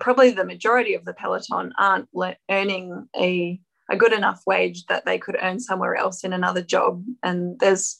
probably 0.00 0.30
the 0.30 0.44
majority 0.44 0.94
of 0.94 1.04
the 1.04 1.14
peloton 1.14 1.72
aren't 1.78 2.08
le- 2.14 2.36
earning 2.50 3.08
a 3.16 3.60
a 3.90 3.96
good 3.96 4.12
enough 4.12 4.42
wage 4.46 4.86
that 4.86 5.04
they 5.04 5.18
could 5.18 5.36
earn 5.40 5.60
somewhere 5.60 5.96
else 5.96 6.24
in 6.24 6.32
another 6.32 6.62
job. 6.62 7.04
And 7.22 7.58
there's 7.58 7.98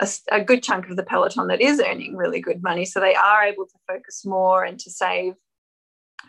a, 0.00 0.08
a, 0.30 0.40
good 0.42 0.62
chunk 0.62 0.88
of 0.88 0.96
the 0.96 1.02
peloton 1.02 1.48
that 1.48 1.60
is 1.60 1.80
earning 1.80 2.16
really 2.16 2.40
good 2.40 2.62
money. 2.62 2.84
So 2.84 3.00
they 3.00 3.14
are 3.14 3.44
able 3.44 3.66
to 3.66 3.78
focus 3.86 4.24
more 4.24 4.64
and 4.64 4.78
to 4.80 4.90
save. 4.90 5.34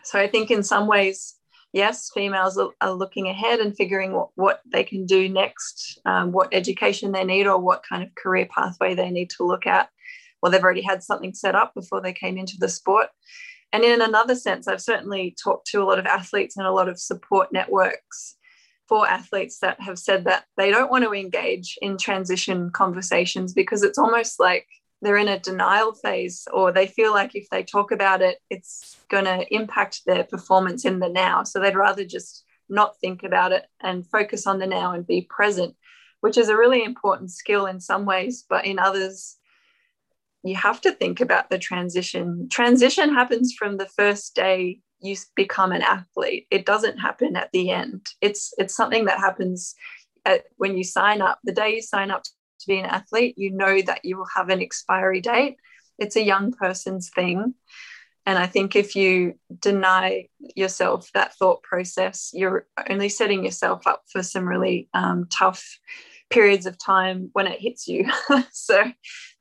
So 0.04 0.18
I 0.18 0.28
think 0.28 0.50
in 0.50 0.62
some 0.62 0.86
ways, 0.86 1.34
yes, 1.72 2.10
females 2.12 2.58
are, 2.58 2.92
looking 2.92 3.28
ahead 3.28 3.60
and 3.60 3.76
figuring 3.76 4.12
what, 4.12 4.28
what 4.34 4.60
they 4.70 4.84
can 4.84 5.06
do 5.06 5.28
next, 5.28 5.98
um, 6.04 6.30
what 6.30 6.52
education 6.52 7.12
they 7.12 7.24
need, 7.24 7.46
or 7.46 7.58
what 7.58 7.84
kind 7.88 8.02
of 8.02 8.14
career 8.14 8.46
pathway 8.54 8.94
they 8.94 9.10
need 9.10 9.30
to 9.30 9.44
look 9.44 9.66
at. 9.66 9.88
Well, 10.40 10.52
they've 10.52 10.62
already 10.62 10.82
had 10.82 11.02
something 11.02 11.32
set 11.32 11.54
up 11.54 11.72
before 11.74 12.02
they 12.02 12.12
came 12.12 12.36
into 12.36 12.56
the 12.58 12.68
sport. 12.68 13.08
And 13.72 13.82
in 13.82 14.02
another 14.02 14.36
sense, 14.36 14.68
I've 14.68 14.80
certainly 14.80 15.34
talked 15.42 15.66
to 15.68 15.82
a 15.82 15.84
lot 15.84 15.98
of 15.98 16.06
athletes 16.06 16.56
and 16.56 16.66
a 16.66 16.72
lot 16.72 16.88
of 16.88 17.00
support 17.00 17.52
networks 17.52 18.36
for 18.88 19.08
athletes 19.08 19.58
that 19.60 19.80
have 19.80 19.98
said 19.98 20.24
that 20.24 20.44
they 20.56 20.70
don't 20.70 20.90
want 20.90 21.04
to 21.04 21.12
engage 21.12 21.78
in 21.80 21.96
transition 21.96 22.70
conversations 22.70 23.54
because 23.54 23.82
it's 23.82 23.98
almost 23.98 24.38
like 24.38 24.66
they're 25.00 25.16
in 25.16 25.28
a 25.28 25.38
denial 25.38 25.92
phase 25.92 26.46
or 26.52 26.72
they 26.72 26.86
feel 26.86 27.12
like 27.12 27.34
if 27.34 27.48
they 27.50 27.62
talk 27.62 27.92
about 27.92 28.22
it, 28.22 28.38
it's 28.50 28.96
going 29.10 29.24
to 29.24 29.46
impact 29.54 30.02
their 30.06 30.24
performance 30.24 30.84
in 30.84 30.98
the 30.98 31.08
now. 31.08 31.44
So 31.44 31.60
they'd 31.60 31.76
rather 31.76 32.04
just 32.04 32.44
not 32.68 32.98
think 32.98 33.22
about 33.22 33.52
it 33.52 33.66
and 33.82 34.06
focus 34.06 34.46
on 34.46 34.58
the 34.58 34.66
now 34.66 34.92
and 34.92 35.06
be 35.06 35.22
present, 35.22 35.76
which 36.20 36.38
is 36.38 36.48
a 36.48 36.56
really 36.56 36.82
important 36.82 37.30
skill 37.30 37.66
in 37.66 37.80
some 37.80 38.06
ways, 38.06 38.44
but 38.48 38.64
in 38.64 38.78
others, 38.78 39.36
you 40.42 40.56
have 40.56 40.80
to 40.82 40.92
think 40.92 41.20
about 41.20 41.50
the 41.50 41.58
transition. 41.58 42.48
Transition 42.50 43.12
happens 43.12 43.54
from 43.54 43.76
the 43.76 43.86
first 43.86 44.34
day 44.34 44.80
you 45.04 45.16
become 45.36 45.72
an 45.72 45.82
athlete. 45.82 46.46
It 46.50 46.64
doesn't 46.64 46.98
happen 46.98 47.36
at 47.36 47.50
the 47.52 47.70
end. 47.70 48.06
It's 48.20 48.54
it's 48.58 48.74
something 48.74 49.04
that 49.04 49.18
happens 49.18 49.74
at, 50.24 50.44
when 50.56 50.76
you 50.76 50.84
sign 50.84 51.20
up. 51.20 51.38
The 51.44 51.52
day 51.52 51.74
you 51.74 51.82
sign 51.82 52.10
up 52.10 52.22
to 52.24 52.66
be 52.66 52.78
an 52.78 52.86
athlete, 52.86 53.34
you 53.36 53.50
know 53.50 53.82
that 53.82 54.04
you 54.04 54.16
will 54.16 54.28
have 54.34 54.48
an 54.48 54.62
expiry 54.62 55.20
date. 55.20 55.56
It's 55.98 56.16
a 56.16 56.22
young 56.22 56.52
person's 56.52 57.10
thing. 57.10 57.54
And 58.26 58.38
I 58.38 58.46
think 58.46 58.74
if 58.74 58.96
you 58.96 59.34
deny 59.60 60.28
yourself 60.56 61.10
that 61.12 61.34
thought 61.34 61.62
process, 61.62 62.30
you're 62.32 62.66
only 62.88 63.10
setting 63.10 63.44
yourself 63.44 63.86
up 63.86 64.04
for 64.10 64.22
some 64.22 64.48
really 64.48 64.88
um, 64.94 65.26
tough 65.28 65.78
periods 66.30 66.64
of 66.64 66.78
time 66.78 67.28
when 67.34 67.46
it 67.46 67.60
hits 67.60 67.86
you. 67.86 68.10
so, 68.52 68.90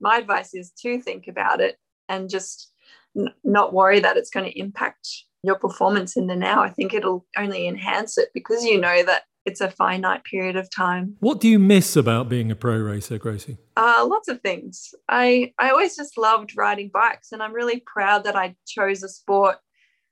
my 0.02 0.18
advice 0.18 0.54
is 0.54 0.72
to 0.82 1.00
think 1.00 1.30
about 1.30 1.62
it 1.62 1.78
and 2.10 2.30
just 2.30 2.74
n- 3.18 3.34
not 3.46 3.74
worry 3.74 4.02
that 4.02 4.18
it's 4.18 4.30
going 4.30 4.52
to 4.52 4.60
impact 4.60 5.08
your 5.44 5.56
performance 5.56 6.16
in 6.16 6.28
the 6.28 6.36
now, 6.36 6.64
I 6.64 6.70
think 6.70 6.94
it'll 6.94 7.26
only 7.38 7.68
enhance 7.68 8.18
it 8.18 8.30
because 8.34 8.64
you 8.64 8.80
know 8.80 9.04
that 9.04 9.24
it's 9.46 9.60
a 9.60 9.70
finite 9.70 10.24
period 10.24 10.56
of 10.56 10.70
time. 10.70 11.18
What 11.20 11.42
do 11.42 11.50
you 11.50 11.60
miss 11.60 11.98
about 11.98 12.30
being 12.30 12.50
a 12.50 12.56
pro 12.56 12.78
racer, 12.78 13.18
Gracie? 13.18 13.58
Uh, 13.76 14.06
lots 14.10 14.30
of 14.30 14.42
things. 14.42 14.96
I, 15.10 15.54
I 15.60 15.70
always 15.70 15.98
just 15.98 16.18
loved 16.18 16.56
riding 16.56 16.90
bikes, 16.94 17.34
and 17.34 17.44
I'm 17.44 17.54
really 17.54 17.84
proud 17.86 18.24
that 18.24 18.38
I 18.38 18.56
chose 18.66 19.04
a 19.04 19.10
sport 19.10 19.58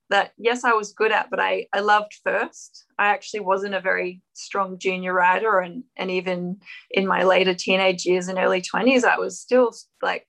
that, 0.10 0.34
yes, 0.38 0.66
I 0.66 0.74
was 0.74 0.92
good 0.92 1.14
at, 1.14 1.30
but 1.30 1.40
I, 1.40 1.68
I 1.72 1.80
loved 1.80 2.20
first. 2.26 2.84
I 3.00 3.08
actually 3.08 3.40
wasn't 3.40 3.76
a 3.76 3.80
very 3.80 4.22
strong 4.34 4.78
junior 4.78 5.14
rider, 5.14 5.60
and, 5.60 5.86
and 5.96 6.12
even 6.12 6.58
in 6.90 7.08
my 7.08 7.24
later 7.24 7.54
teenage 7.54 8.06
years 8.06 8.28
and 8.28 8.38
early 8.38 8.62
20s, 8.62 9.06
I 9.06 9.18
was 9.18 9.40
still 9.40 9.72
like 10.02 10.28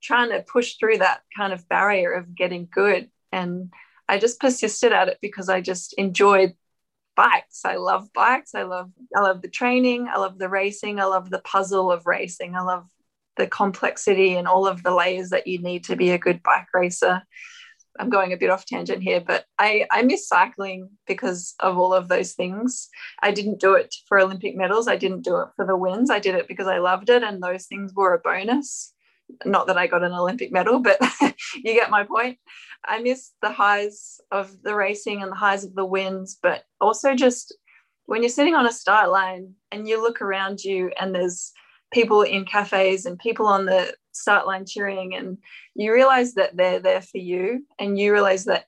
trying 0.00 0.30
to 0.30 0.42
push 0.42 0.76
through 0.78 0.98
that 0.98 1.22
kind 1.36 1.52
of 1.52 1.68
barrier 1.68 2.12
of 2.12 2.36
getting 2.36 2.68
good. 2.70 3.10
And 3.32 3.72
I 4.08 4.18
just 4.18 4.40
persisted 4.40 4.92
at 4.92 5.08
it 5.08 5.18
because 5.20 5.48
I 5.48 5.60
just 5.60 5.94
enjoyed 5.94 6.54
bikes. 7.16 7.64
I 7.64 7.76
love 7.76 8.12
bikes. 8.12 8.54
I 8.54 8.62
love 8.62 8.90
I 9.14 9.20
love 9.20 9.42
the 9.42 9.48
training. 9.48 10.08
I 10.08 10.18
love 10.18 10.38
the 10.38 10.48
racing. 10.48 11.00
I 11.00 11.04
love 11.04 11.30
the 11.30 11.40
puzzle 11.40 11.90
of 11.90 12.06
racing. 12.06 12.54
I 12.54 12.60
love 12.60 12.86
the 13.36 13.46
complexity 13.46 14.36
and 14.36 14.46
all 14.46 14.66
of 14.66 14.82
the 14.82 14.94
layers 14.94 15.30
that 15.30 15.46
you 15.46 15.60
need 15.60 15.84
to 15.84 15.96
be 15.96 16.10
a 16.10 16.18
good 16.18 16.42
bike 16.42 16.68
racer. 16.72 17.22
I'm 17.98 18.10
going 18.10 18.32
a 18.32 18.36
bit 18.36 18.50
off 18.50 18.66
tangent 18.66 19.02
here, 19.02 19.22
but 19.22 19.46
I, 19.58 19.86
I 19.90 20.02
miss 20.02 20.28
cycling 20.28 20.90
because 21.06 21.54
of 21.60 21.78
all 21.78 21.94
of 21.94 22.08
those 22.08 22.32
things. 22.32 22.90
I 23.22 23.30
didn't 23.30 23.58
do 23.58 23.74
it 23.74 23.94
for 24.06 24.18
Olympic 24.18 24.54
medals. 24.54 24.86
I 24.86 24.96
didn't 24.96 25.22
do 25.22 25.38
it 25.38 25.48
for 25.56 25.64
the 25.64 25.76
wins. 25.76 26.10
I 26.10 26.18
did 26.18 26.34
it 26.34 26.46
because 26.46 26.66
I 26.66 26.78
loved 26.78 27.08
it, 27.08 27.22
and 27.22 27.42
those 27.42 27.66
things 27.66 27.94
were 27.94 28.14
a 28.14 28.18
bonus 28.18 28.92
not 29.44 29.66
that 29.66 29.78
I 29.78 29.86
got 29.86 30.02
an 30.02 30.12
Olympic 30.12 30.52
medal, 30.52 30.80
but 30.80 30.98
you 31.54 31.74
get 31.74 31.90
my 31.90 32.04
point. 32.04 32.38
I 32.84 33.00
miss 33.00 33.32
the 33.42 33.50
highs 33.50 34.20
of 34.30 34.62
the 34.62 34.74
racing 34.74 35.22
and 35.22 35.30
the 35.30 35.36
highs 35.36 35.64
of 35.64 35.74
the 35.74 35.84
wins, 35.84 36.38
but 36.42 36.64
also 36.80 37.14
just 37.14 37.54
when 38.06 38.22
you're 38.22 38.28
sitting 38.30 38.54
on 38.54 38.66
a 38.66 38.72
start 38.72 39.10
line 39.10 39.54
and 39.72 39.88
you 39.88 40.00
look 40.00 40.22
around 40.22 40.62
you 40.62 40.92
and 40.98 41.14
there's 41.14 41.52
people 41.92 42.22
in 42.22 42.44
cafes 42.44 43.06
and 43.06 43.18
people 43.18 43.46
on 43.46 43.66
the 43.66 43.94
start 44.12 44.46
line 44.46 44.64
cheering, 44.64 45.14
and 45.14 45.38
you 45.74 45.92
realize 45.92 46.34
that 46.34 46.56
they're 46.56 46.80
there 46.80 47.02
for 47.02 47.18
you, 47.18 47.64
and 47.78 47.98
you 47.98 48.12
realize 48.12 48.44
that 48.44 48.66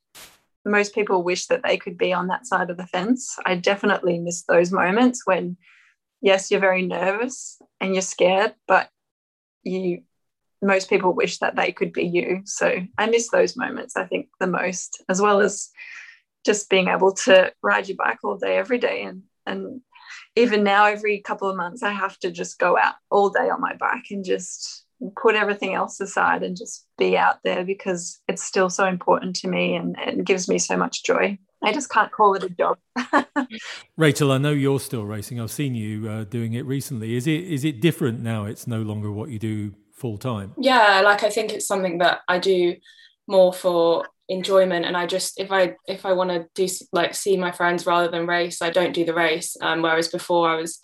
most 0.65 0.95
people 0.95 1.23
wish 1.23 1.47
that 1.47 1.63
they 1.63 1.77
could 1.77 1.97
be 1.97 2.13
on 2.13 2.27
that 2.29 2.47
side 2.47 2.71
of 2.71 2.77
the 2.77 2.87
fence. 2.87 3.37
I 3.47 3.55
definitely 3.55 4.19
miss 4.19 4.43
those 4.43 4.71
moments 4.71 5.23
when, 5.25 5.57
yes, 6.21 6.51
you're 6.51 6.61
very 6.61 6.83
nervous 6.83 7.61
and 7.81 7.95
you're 7.95 8.03
scared, 8.03 8.55
but 8.67 8.91
you 9.63 10.03
most 10.63 10.89
people 10.89 11.13
wish 11.13 11.39
that 11.39 11.57
they 11.57 11.73
could 11.73 11.93
be 11.93 12.05
you. 12.05 12.43
So 12.45 12.77
I 12.97 13.07
miss 13.07 13.31
those 13.31 13.57
moments, 13.57 13.97
I 13.97 14.05
think, 14.05 14.29
the 14.41 14.47
most, 14.47 15.03
as 15.09 15.21
well 15.21 15.41
as 15.41 15.71
just 16.45 16.71
being 16.71 16.89
able 16.89 17.13
to 17.13 17.53
ride 17.63 17.89
your 17.89 17.97
bike 17.97 18.19
all 18.25 18.37
day, 18.37 18.57
every 18.57 18.79
day. 18.79 19.03
And, 19.03 19.23
and 19.47 19.81
even 20.37 20.65
now, 20.65 20.87
every 20.87 21.21
couple 21.21 21.49
of 21.49 21.57
months, 21.57 21.83
I 21.83 21.93
have 21.93 22.19
to 22.21 22.31
just 22.31 22.59
go 22.59 22.79
out 22.79 22.95
all 23.11 23.31
day 23.31 23.49
on 23.51 23.61
my 23.61 23.75
bike 23.75 24.07
and 24.11 24.25
just 24.25 24.85
put 25.17 25.37
everything 25.37 25.75
else 25.75 26.01
aside 26.01 26.43
and 26.43 26.57
just 26.57 26.87
be 26.97 27.17
out 27.17 27.37
there 27.45 27.65
because 27.65 28.19
it's 28.27 28.43
still 28.43 28.69
so 28.69 28.87
important 28.87 29.37
to 29.37 29.49
me 29.49 29.77
and, 29.77 29.97
and 29.99 30.27
gives 30.27 30.49
me 30.49 30.59
so 30.59 30.77
much 30.77 31.05
joy. 31.05 31.39
I 31.63 31.73
just 31.73 31.91
can't 31.91 32.13
call 32.13 32.35
it 32.35 32.45
a 32.45 32.51
job. 32.51 32.79
Rachel, 33.97 34.31
I 34.33 34.39
know 34.39 34.53
you're 34.53 34.81
still 34.81 35.05
racing. 35.05 35.41
I've 35.41 35.51
seen 35.51 35.75
you 35.75 36.09
uh, 36.09 36.25
doing 36.25 36.55
it 36.55 36.65
recently. 36.67 37.17
Is 37.17 37.27
it 37.27 37.45
is 37.45 37.65
it 37.65 37.81
different 37.81 38.21
now? 38.21 38.45
It's 38.45 38.69
no 38.69 38.83
longer 38.83 39.11
what 39.11 39.31
you 39.31 39.41
do 39.41 39.75
full 39.99 40.19
time? 40.19 40.55
Yeah, 40.59 41.03
like 41.05 41.23
I 41.23 41.31
think 41.31 41.53
it's 41.53 41.67
something 41.67 41.99
that 41.99 42.21
I 42.29 42.39
do 42.39 42.77
more 43.27 43.53
for 43.53 44.07
enjoyment 44.29 44.85
and 44.85 44.97
I 44.97 45.07
just 45.07 45.41
if 45.41 45.51
I 45.51 45.77
if 45.87 46.05
I 46.05 46.13
want 46.13 46.31
to 46.31 46.47
do 46.55 46.69
like 46.93 47.15
see 47.15 47.37
my 47.37 47.51
friends 47.51 47.87
rather 47.87 48.11
than 48.11 48.27
race 48.27 48.61
I 48.61 48.69
don't 48.69 48.93
do 48.93 49.07
the 49.07 49.15
race 49.15 49.57
um, 49.63 49.81
whereas 49.81 50.09
before 50.09 50.51
I 50.51 50.57
was 50.57 50.81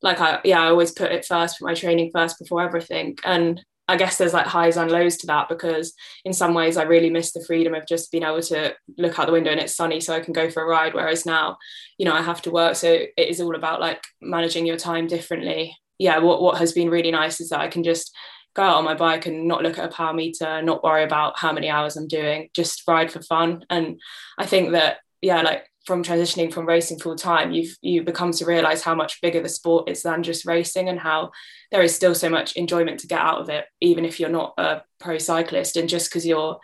like 0.00 0.20
I 0.20 0.40
yeah 0.42 0.62
I 0.62 0.68
always 0.68 0.92
put 0.92 1.12
it 1.12 1.26
first 1.26 1.58
put 1.58 1.66
my 1.66 1.74
training 1.74 2.10
first 2.14 2.38
before 2.38 2.62
everything 2.62 3.18
and 3.24 3.62
I 3.88 3.96
guess 3.96 4.18
there's 4.18 4.34
like 4.34 4.46
highs 4.46 4.76
and 4.76 4.90
lows 4.90 5.16
to 5.18 5.26
that 5.28 5.48
because 5.48 5.94
in 6.24 6.34
some 6.34 6.52
ways 6.52 6.76
I 6.76 6.82
really 6.82 7.08
miss 7.08 7.32
the 7.32 7.44
freedom 7.46 7.74
of 7.74 7.86
just 7.86 8.12
being 8.12 8.22
able 8.22 8.42
to 8.42 8.74
look 8.98 9.18
out 9.18 9.26
the 9.26 9.32
window 9.32 9.50
and 9.50 9.60
it's 9.60 9.74
sunny 9.74 10.00
so 10.00 10.14
I 10.14 10.20
can 10.20 10.34
go 10.34 10.50
for 10.50 10.62
a 10.62 10.66
ride. 10.66 10.92
Whereas 10.92 11.24
now, 11.24 11.56
you 11.96 12.04
know, 12.04 12.12
I 12.12 12.20
have 12.20 12.42
to 12.42 12.50
work. 12.50 12.76
So 12.76 12.92
it 12.92 13.12
is 13.16 13.40
all 13.40 13.56
about 13.56 13.80
like 13.80 14.04
managing 14.20 14.66
your 14.66 14.76
time 14.76 15.06
differently. 15.06 15.74
Yeah, 15.98 16.18
what, 16.18 16.42
what 16.42 16.58
has 16.58 16.74
been 16.74 16.90
really 16.90 17.10
nice 17.10 17.40
is 17.40 17.48
that 17.48 17.60
I 17.60 17.68
can 17.68 17.82
just 17.82 18.14
go 18.54 18.62
out 18.62 18.76
on 18.76 18.84
my 18.84 18.94
bike 18.94 19.26
and 19.26 19.46
not 19.46 19.62
look 19.62 19.78
at 19.78 19.84
a 19.90 19.94
power 19.94 20.12
meter, 20.12 20.62
not 20.62 20.82
worry 20.82 21.04
about 21.04 21.38
how 21.38 21.52
many 21.52 21.68
hours 21.68 21.96
I'm 21.96 22.08
doing, 22.08 22.48
just 22.54 22.82
ride 22.88 23.10
for 23.12 23.22
fun. 23.22 23.64
And 23.70 24.00
I 24.36 24.46
think 24.46 24.72
that, 24.72 24.98
yeah, 25.22 25.42
like 25.42 25.66
from 25.86 26.02
transitioning 26.02 26.52
from 26.52 26.66
racing 26.66 26.98
full 26.98 27.16
time, 27.16 27.50
you've 27.50 27.76
you 27.80 28.02
become 28.02 28.30
to 28.32 28.44
realize 28.44 28.82
how 28.82 28.94
much 28.94 29.20
bigger 29.22 29.42
the 29.42 29.48
sport 29.48 29.88
is 29.88 30.02
than 30.02 30.22
just 30.22 30.44
racing 30.44 30.88
and 30.88 31.00
how 31.00 31.30
there 31.70 31.82
is 31.82 31.94
still 31.94 32.14
so 32.14 32.28
much 32.28 32.56
enjoyment 32.56 33.00
to 33.00 33.06
get 33.06 33.20
out 33.20 33.40
of 33.40 33.48
it, 33.48 33.64
even 33.80 34.04
if 34.04 34.20
you're 34.20 34.28
not 34.28 34.52
a 34.58 34.82
pro 35.00 35.18
cyclist. 35.18 35.76
And 35.76 35.88
just 35.88 36.10
because 36.10 36.26
you're 36.26 36.58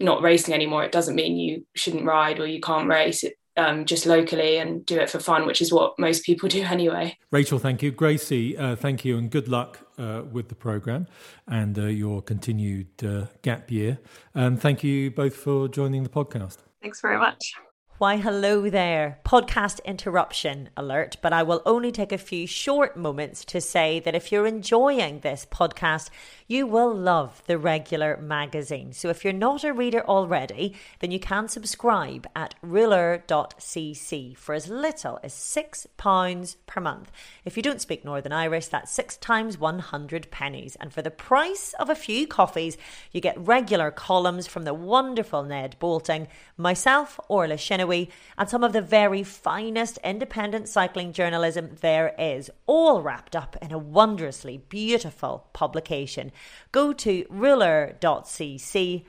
not 0.00 0.22
racing 0.22 0.54
anymore, 0.54 0.84
it 0.84 0.92
doesn't 0.92 1.14
mean 1.14 1.36
you 1.36 1.64
shouldn't 1.76 2.04
ride 2.04 2.40
or 2.40 2.46
you 2.46 2.60
can't 2.60 2.88
race. 2.88 3.22
It, 3.22 3.34
um, 3.56 3.84
just 3.84 4.06
locally 4.06 4.58
and 4.58 4.84
do 4.84 4.98
it 4.98 5.10
for 5.10 5.18
fun, 5.18 5.46
which 5.46 5.60
is 5.62 5.72
what 5.72 5.98
most 5.98 6.24
people 6.24 6.48
do 6.58 6.62
anyway. 6.62 7.16
Rachel, 7.30 7.58
thank 7.58 7.82
you. 7.82 7.90
Gracie, 7.90 8.56
uh, 8.56 8.76
thank 8.76 9.04
you, 9.04 9.16
and 9.16 9.30
good 9.30 9.48
luck 9.48 9.80
uh, 9.98 10.22
with 10.30 10.48
the 10.48 10.54
programme 10.54 11.06
and 11.46 11.78
uh, 11.78 11.82
your 11.82 12.22
continued 12.22 12.88
uh, 13.04 13.26
gap 13.42 13.70
year. 13.70 13.98
And 14.34 14.60
thank 14.60 14.82
you 14.82 15.10
both 15.10 15.36
for 15.36 15.68
joining 15.68 16.02
the 16.02 16.08
podcast. 16.08 16.58
Thanks 16.82 17.00
very 17.00 17.18
much. 17.18 17.54
Why, 17.98 18.16
hello 18.16 18.68
there. 18.68 19.20
Podcast 19.24 19.78
interruption 19.84 20.68
alert, 20.76 21.16
but 21.22 21.32
I 21.32 21.44
will 21.44 21.62
only 21.64 21.92
take 21.92 22.10
a 22.10 22.18
few 22.18 22.44
short 22.44 22.96
moments 22.96 23.44
to 23.46 23.60
say 23.60 24.00
that 24.00 24.16
if 24.16 24.32
you're 24.32 24.48
enjoying 24.48 25.20
this 25.20 25.46
podcast, 25.48 26.10
you 26.46 26.66
will 26.66 26.94
love 26.94 27.42
the 27.46 27.56
regular 27.56 28.18
magazine. 28.18 28.92
So 28.92 29.08
if 29.08 29.24
you're 29.24 29.32
not 29.32 29.64
a 29.64 29.72
reader 29.72 30.04
already, 30.06 30.74
then 31.00 31.10
you 31.10 31.18
can 31.18 31.48
subscribe 31.48 32.26
at 32.36 32.54
rouleur.cc 32.62 34.36
for 34.36 34.54
as 34.54 34.68
little 34.68 35.18
as 35.22 35.32
£6 35.32 36.56
per 36.66 36.80
month. 36.80 37.10
If 37.46 37.56
you 37.56 37.62
don't 37.62 37.80
speak 37.80 38.04
Northern 38.04 38.32
Irish, 38.32 38.66
that's 38.66 38.92
six 38.92 39.16
times 39.16 39.58
100 39.58 40.30
pennies. 40.30 40.76
And 40.80 40.92
for 40.92 41.00
the 41.00 41.10
price 41.10 41.74
of 41.78 41.88
a 41.88 41.94
few 41.94 42.26
coffees, 42.26 42.76
you 43.10 43.22
get 43.22 43.38
regular 43.38 43.90
columns 43.90 44.46
from 44.46 44.64
the 44.64 44.74
wonderful 44.74 45.42
Ned 45.44 45.76
Boulting, 45.78 46.28
myself, 46.58 47.18
Orla 47.28 47.54
Chennaoui, 47.54 48.10
and 48.36 48.50
some 48.50 48.62
of 48.62 48.74
the 48.74 48.82
very 48.82 49.22
finest 49.22 49.98
independent 50.04 50.68
cycling 50.68 51.12
journalism 51.12 51.76
there 51.80 52.14
is, 52.18 52.50
all 52.66 53.00
wrapped 53.00 53.34
up 53.34 53.56
in 53.62 53.72
a 53.72 53.78
wondrously 53.78 54.58
beautiful 54.58 55.46
publication. 55.54 56.32
Go 56.72 56.92
to 56.92 57.24
rouleur.cc. 57.24 59.04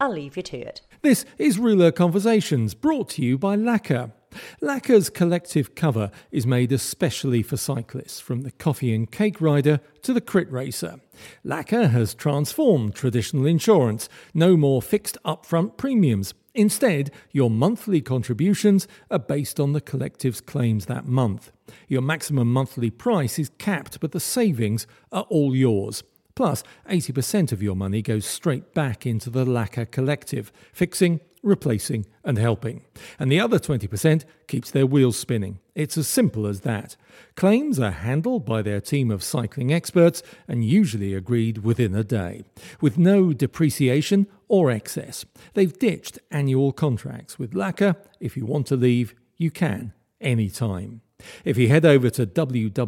I'll 0.00 0.12
leave 0.12 0.36
you 0.36 0.42
to 0.42 0.58
it. 0.58 0.80
This 1.02 1.24
is 1.38 1.58
Rouleur 1.58 1.92
Conversations, 1.92 2.74
brought 2.74 3.10
to 3.10 3.22
you 3.22 3.38
by 3.38 3.56
Laka. 3.56 4.12
Laka's 4.62 5.10
collective 5.10 5.74
cover 5.74 6.10
is 6.30 6.46
made 6.46 6.72
especially 6.72 7.42
for 7.42 7.56
cyclists, 7.56 8.20
from 8.20 8.42
the 8.42 8.50
coffee 8.52 8.94
and 8.94 9.10
cake 9.10 9.40
rider 9.40 9.80
to 10.02 10.12
the 10.12 10.20
crit 10.20 10.50
racer. 10.52 11.00
Laka 11.44 11.90
has 11.90 12.14
transformed 12.14 12.94
traditional 12.94 13.46
insurance. 13.46 14.08
No 14.34 14.56
more 14.56 14.80
fixed 14.80 15.18
upfront 15.24 15.76
premiums. 15.76 16.34
Instead, 16.54 17.10
your 17.30 17.50
monthly 17.50 18.00
contributions 18.00 18.88
are 19.10 19.18
based 19.18 19.60
on 19.60 19.72
the 19.72 19.80
collective's 19.80 20.40
claims 20.40 20.86
that 20.86 21.06
month. 21.06 21.52
Your 21.88 22.02
maximum 22.02 22.52
monthly 22.52 22.90
price 22.90 23.38
is 23.38 23.50
capped, 23.58 24.00
but 24.00 24.12
the 24.12 24.20
savings 24.20 24.86
are 25.12 25.26
all 25.28 25.54
yours. 25.54 26.02
Plus, 26.40 26.64
80% 26.88 27.52
of 27.52 27.62
your 27.62 27.76
money 27.76 28.00
goes 28.00 28.24
straight 28.24 28.72
back 28.72 29.04
into 29.04 29.28
the 29.28 29.44
Laka 29.44 29.90
Collective, 29.90 30.50
fixing, 30.72 31.20
replacing, 31.42 32.06
and 32.24 32.38
helping. 32.38 32.82
And 33.18 33.30
the 33.30 33.38
other 33.38 33.58
20% 33.58 34.24
keeps 34.48 34.70
their 34.70 34.86
wheels 34.86 35.18
spinning. 35.18 35.58
It's 35.74 35.98
as 35.98 36.08
simple 36.08 36.46
as 36.46 36.60
that. 36.60 36.96
Claims 37.36 37.78
are 37.78 37.90
handled 37.90 38.46
by 38.46 38.62
their 38.62 38.80
team 38.80 39.10
of 39.10 39.22
cycling 39.22 39.70
experts 39.70 40.22
and 40.48 40.64
usually 40.64 41.12
agreed 41.12 41.58
within 41.58 41.94
a 41.94 42.02
day, 42.02 42.44
with 42.80 42.96
no 42.96 43.34
depreciation 43.34 44.26
or 44.48 44.70
excess. 44.70 45.26
They've 45.52 45.78
ditched 45.78 46.20
annual 46.30 46.72
contracts 46.72 47.38
with 47.38 47.52
Laka. 47.52 47.96
If 48.18 48.34
you 48.34 48.46
want 48.46 48.66
to 48.68 48.76
leave, 48.76 49.14
you 49.36 49.50
can, 49.50 49.92
anytime. 50.22 51.02
If 51.44 51.56
you 51.56 51.68
head 51.68 51.84
over 51.84 52.10
to 52.10 52.26
www.laka.co, 52.26 52.80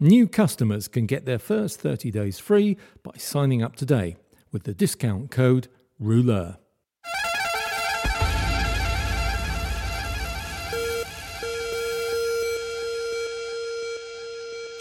new 0.00 0.28
customers 0.28 0.88
can 0.88 1.06
get 1.06 1.24
their 1.26 1.38
first 1.38 1.80
30 1.80 2.10
days 2.10 2.38
free 2.38 2.76
by 3.02 3.12
signing 3.16 3.62
up 3.62 3.76
today 3.76 4.16
with 4.52 4.64
the 4.64 4.74
discount 4.74 5.30
code 5.30 5.68
ROULEUR. 5.98 6.58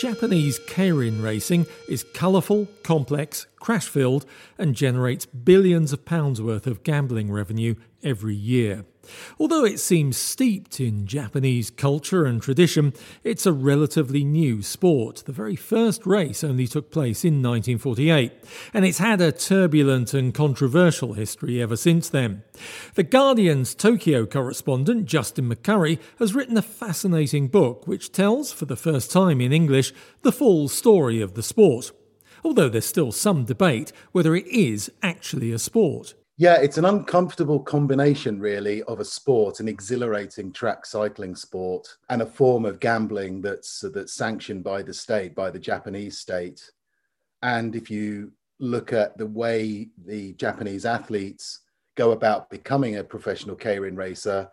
Japanese 0.01 0.58
keirin 0.62 1.21
racing 1.21 1.67
is 1.88 2.04
colourful, 2.15 2.67
complex, 2.82 3.45
crash 3.62 3.88
filled, 3.88 4.26
and 4.58 4.76
generates 4.76 5.26
billions 5.26 5.93
of 5.93 6.04
pounds 6.04 6.41
worth 6.41 6.67
of 6.67 6.84
gambling 6.84 7.32
revenue 7.32 7.76
every 8.04 8.36
year. 8.36 8.84
Although 9.39 9.65
it 9.65 9.80
seems 9.80 10.17
steeped 10.17 10.80
in 10.80 11.08
Japanese 11.08 11.69
culture 11.69 12.26
and 12.26 12.41
tradition, 12.41 12.93
it's 13.24 13.45
a 13.45 13.54
relatively 13.54 14.24
new 14.24 14.62
sport. 14.62 15.24
The 15.26 15.32
very 15.32 15.56
first 15.56 16.06
race 16.06 16.43
only 16.43 16.67
took 16.67 16.91
place 16.91 17.24
in 17.26 17.41
1948, 17.41 18.32
and 18.74 18.86
it's 18.86 19.00
had 19.00 19.21
a 19.21 19.32
turbulent 19.32 20.13
and 20.13 20.34
controversial 20.34 21.13
history 21.13 21.62
ever 21.62 21.76
since 21.76 22.10
then. 22.10 22.43
The 22.95 23.04
Guardian's 23.04 23.74
Tokyo 23.74 24.26
correspondent, 24.26 25.06
Justin 25.06 25.50
McCurry, 25.50 26.00
has 26.19 26.36
written 26.36 26.58
a 26.58 26.62
fascinating 26.62 27.47
book 27.47 27.88
which 27.88 28.12
tells, 28.12 28.52
for 28.52 28.65
the 28.65 28.76
first 28.76 29.12
time 29.12 29.41
in 29.41 29.52
English, 29.52 29.93
the 30.21 30.32
full 30.32 30.67
story 30.67 31.21
of 31.21 31.34
the 31.34 31.43
sport. 31.43 31.91
Although 32.43 32.69
there's 32.69 32.86
still 32.86 33.12
some 33.12 33.45
debate 33.45 33.91
whether 34.12 34.36
it 34.36 34.47
is 34.47 34.91
actually 35.01 35.51
a 35.51 35.60
sport. 35.60 36.15
Yeah, 36.38 36.56
it's 36.56 36.80
an 36.80 36.86
uncomfortable 36.86 37.60
combination, 37.60 38.39
really, 38.39 38.82
of 38.84 38.99
a 38.99 39.06
sport, 39.06 39.60
an 39.60 39.67
exhilarating 39.67 40.51
track 40.51 40.88
cycling 40.88 41.36
sport, 41.36 41.88
and 42.10 42.21
a 42.21 42.25
form 42.25 42.65
of 42.65 42.80
gambling 42.80 43.41
that's 43.41 43.84
that's 43.93 44.13
sanctioned 44.13 44.63
by 44.63 44.82
the 44.82 44.93
state, 44.93 45.36
by 45.36 45.51
the 45.51 45.60
Japanese 45.60 46.17
state. 46.17 46.71
And 47.43 47.75
if 47.75 47.91
you 47.91 48.32
look 48.60 48.91
at 48.91 49.17
the 49.17 49.27
way 49.27 49.89
the 50.06 50.34
Japanese 50.34 50.86
athletes 50.86 51.60
go 51.95 52.12
about 52.12 52.49
becoming 52.49 52.95
a 52.97 53.04
professional 53.04 53.56
keirin 53.56 53.97
racer, 53.97 54.49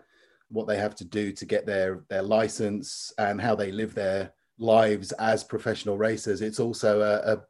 what 0.50 0.66
they 0.66 0.76
have 0.76 0.94
to 0.96 1.04
do 1.04 1.32
to 1.32 1.46
get 1.46 1.64
their 1.64 2.04
their 2.08 2.22
license, 2.22 3.14
and 3.16 3.40
how 3.40 3.54
they 3.54 3.72
live 3.72 3.94
their 3.94 4.32
lives 4.58 5.12
as 5.12 5.42
professional 5.44 5.96
racers, 5.96 6.42
it's 6.42 6.60
also 6.60 7.00
a, 7.00 7.32
a, 7.32 7.40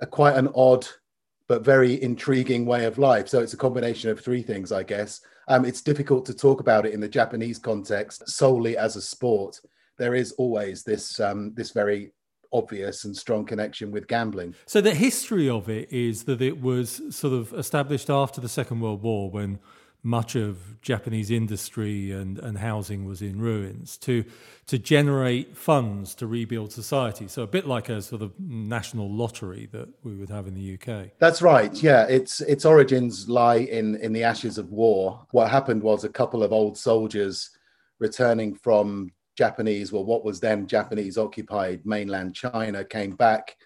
a 0.00 0.06
quite 0.06 0.36
an 0.36 0.48
odd 0.54 0.86
but 1.48 1.64
very 1.64 2.02
intriguing 2.02 2.66
way 2.66 2.84
of 2.84 2.98
life. 2.98 3.28
So 3.28 3.40
it's 3.40 3.54
a 3.54 3.58
combination 3.58 4.10
of 4.10 4.20
three 4.20 4.42
things, 4.42 4.72
I 4.72 4.82
guess. 4.82 5.20
Um, 5.48 5.64
it's 5.64 5.80
difficult 5.80 6.26
to 6.26 6.34
talk 6.34 6.60
about 6.60 6.86
it 6.86 6.92
in 6.92 7.00
the 7.00 7.08
Japanese 7.08 7.58
context 7.58 8.28
solely 8.28 8.76
as 8.76 8.96
a 8.96 9.00
sport. 9.00 9.60
There 9.96 10.14
is 10.14 10.32
always 10.32 10.82
this 10.82 11.20
um, 11.20 11.54
this 11.54 11.70
very 11.70 12.12
obvious 12.52 13.04
and 13.04 13.16
strong 13.16 13.44
connection 13.44 13.90
with 13.90 14.08
gambling. 14.08 14.54
So 14.66 14.80
the 14.80 14.94
history 14.94 15.48
of 15.48 15.68
it 15.68 15.92
is 15.92 16.24
that 16.24 16.40
it 16.40 16.60
was 16.60 17.02
sort 17.10 17.34
of 17.34 17.52
established 17.54 18.10
after 18.10 18.40
the 18.40 18.48
Second 18.48 18.80
World 18.80 19.02
War 19.02 19.30
when 19.30 19.58
much 20.06 20.36
of 20.36 20.80
Japanese 20.82 21.32
industry 21.32 22.12
and, 22.12 22.38
and 22.38 22.58
housing 22.58 23.04
was 23.04 23.20
in 23.20 23.40
ruins, 23.40 23.96
to, 23.98 24.24
to 24.68 24.78
generate 24.78 25.56
funds 25.56 26.14
to 26.14 26.28
rebuild 26.28 26.72
society. 26.72 27.26
So 27.26 27.42
a 27.42 27.46
bit 27.48 27.66
like 27.66 27.88
a 27.88 28.00
sort 28.00 28.22
of 28.22 28.32
national 28.38 29.12
lottery 29.12 29.68
that 29.72 29.88
we 30.04 30.14
would 30.14 30.30
have 30.30 30.46
in 30.46 30.54
the 30.54 30.74
UK. 30.74 31.10
That's 31.18 31.42
right. 31.42 31.74
Yeah, 31.82 32.06
its 32.06 32.40
its 32.40 32.64
origins 32.64 33.28
lie 33.28 33.56
in 33.56 33.96
in 33.96 34.12
the 34.12 34.22
ashes 34.22 34.58
of 34.58 34.70
war. 34.70 35.26
What 35.32 35.50
happened 35.50 35.82
was 35.82 36.04
a 36.04 36.08
couple 36.08 36.44
of 36.44 36.52
old 36.52 36.78
soldiers 36.78 37.50
returning 37.98 38.54
from 38.54 39.10
Japanese, 39.36 39.92
well, 39.92 40.04
what 40.04 40.24
was 40.24 40.38
then 40.38 40.68
Japanese 40.68 41.18
occupied 41.18 41.84
mainland 41.84 42.34
China, 42.34 42.84
came 42.84 43.16
back. 43.16 43.56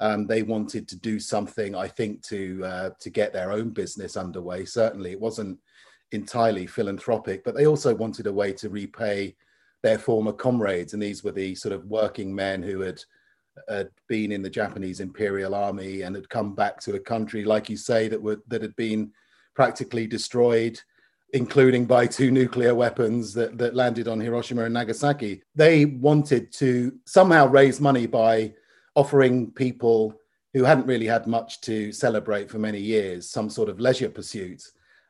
Um, 0.00 0.28
they 0.28 0.44
wanted 0.44 0.86
to 0.88 0.96
do 0.96 1.18
something, 1.18 1.74
I 1.74 1.88
think, 1.88 2.22
to 2.28 2.64
uh, 2.64 2.90
to 3.00 3.10
get 3.10 3.32
their 3.32 3.50
own 3.50 3.70
business 3.70 4.16
underway. 4.16 4.64
Certainly, 4.64 5.10
it 5.10 5.20
wasn't 5.20 5.58
entirely 6.12 6.66
philanthropic, 6.66 7.44
but 7.44 7.54
they 7.54 7.66
also 7.66 7.94
wanted 7.94 8.26
a 8.26 8.32
way 8.32 8.52
to 8.54 8.68
repay 8.68 9.34
their 9.82 9.98
former 9.98 10.32
comrades. 10.32 10.92
And 10.92 11.02
these 11.02 11.22
were 11.22 11.32
the 11.32 11.54
sort 11.54 11.72
of 11.72 11.84
working 11.84 12.34
men 12.34 12.62
who 12.62 12.80
had, 12.80 13.00
had 13.68 13.90
been 14.08 14.32
in 14.32 14.42
the 14.42 14.50
Japanese 14.50 15.00
Imperial 15.00 15.54
Army 15.54 16.02
and 16.02 16.16
had 16.16 16.28
come 16.28 16.54
back 16.54 16.80
to 16.80 16.96
a 16.96 17.00
country, 17.00 17.44
like 17.44 17.68
you 17.68 17.76
say, 17.76 18.08
that 18.08 18.20
were 18.20 18.40
that 18.48 18.62
had 18.62 18.74
been 18.76 19.12
practically 19.54 20.06
destroyed, 20.06 20.80
including 21.32 21.84
by 21.84 22.06
two 22.06 22.30
nuclear 22.30 22.74
weapons 22.74 23.34
that, 23.34 23.58
that 23.58 23.74
landed 23.74 24.08
on 24.08 24.20
Hiroshima 24.20 24.64
and 24.64 24.74
Nagasaki. 24.74 25.42
They 25.54 25.84
wanted 25.84 26.52
to 26.54 26.92
somehow 27.04 27.48
raise 27.48 27.80
money 27.80 28.06
by 28.06 28.54
offering 28.94 29.50
people 29.52 30.14
who 30.54 30.64
hadn't 30.64 30.86
really 30.86 31.06
had 31.06 31.26
much 31.26 31.60
to 31.60 31.92
celebrate 31.92 32.50
for 32.50 32.58
many 32.58 32.80
years 32.80 33.28
some 33.28 33.50
sort 33.50 33.68
of 33.68 33.80
leisure 33.80 34.08
pursuit. 34.08 34.62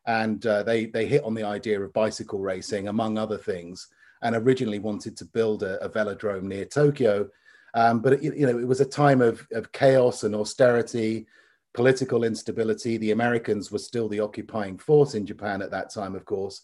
And 0.09 0.45
uh, 0.47 0.63
they, 0.63 0.87
they 0.87 1.07
hit 1.07 1.23
on 1.23 1.35
the 1.35 1.45
idea 1.45 1.81
of 1.81 1.93
bicycle 1.93 2.41
racing, 2.41 2.89
among 2.89 3.19
other 3.19 3.39
things, 3.39 3.89
and 4.23 4.35
originally 4.35 4.79
wanted 4.79 5.17
to 5.19 5.25
build 5.27 5.63
a, 5.63 5.85
a 5.85 5.89
velodrome 5.89 6.45
near 6.45 6.65
Tokyo. 6.65 7.29
Um, 7.75 8.01
but 8.01 8.15
it, 8.15 8.23
you 8.23 8.47
know, 8.47 8.59
it 8.59 8.67
was 8.67 8.81
a 8.81 8.87
time 8.87 9.21
of, 9.21 9.47
of 9.53 9.71
chaos 9.71 10.25
and 10.25 10.35
austerity, 10.35 11.27
political 11.75 12.25
instability. 12.25 12.97
The 12.97 13.11
Americans 13.11 13.71
were 13.71 13.79
still 13.79 14.09
the 14.09 14.21
occupying 14.21 14.79
force 14.79 15.15
in 15.15 15.27
Japan 15.27 15.61
at 15.61 15.71
that 15.73 15.91
time, 15.91 16.15
of 16.15 16.25
course. 16.25 16.63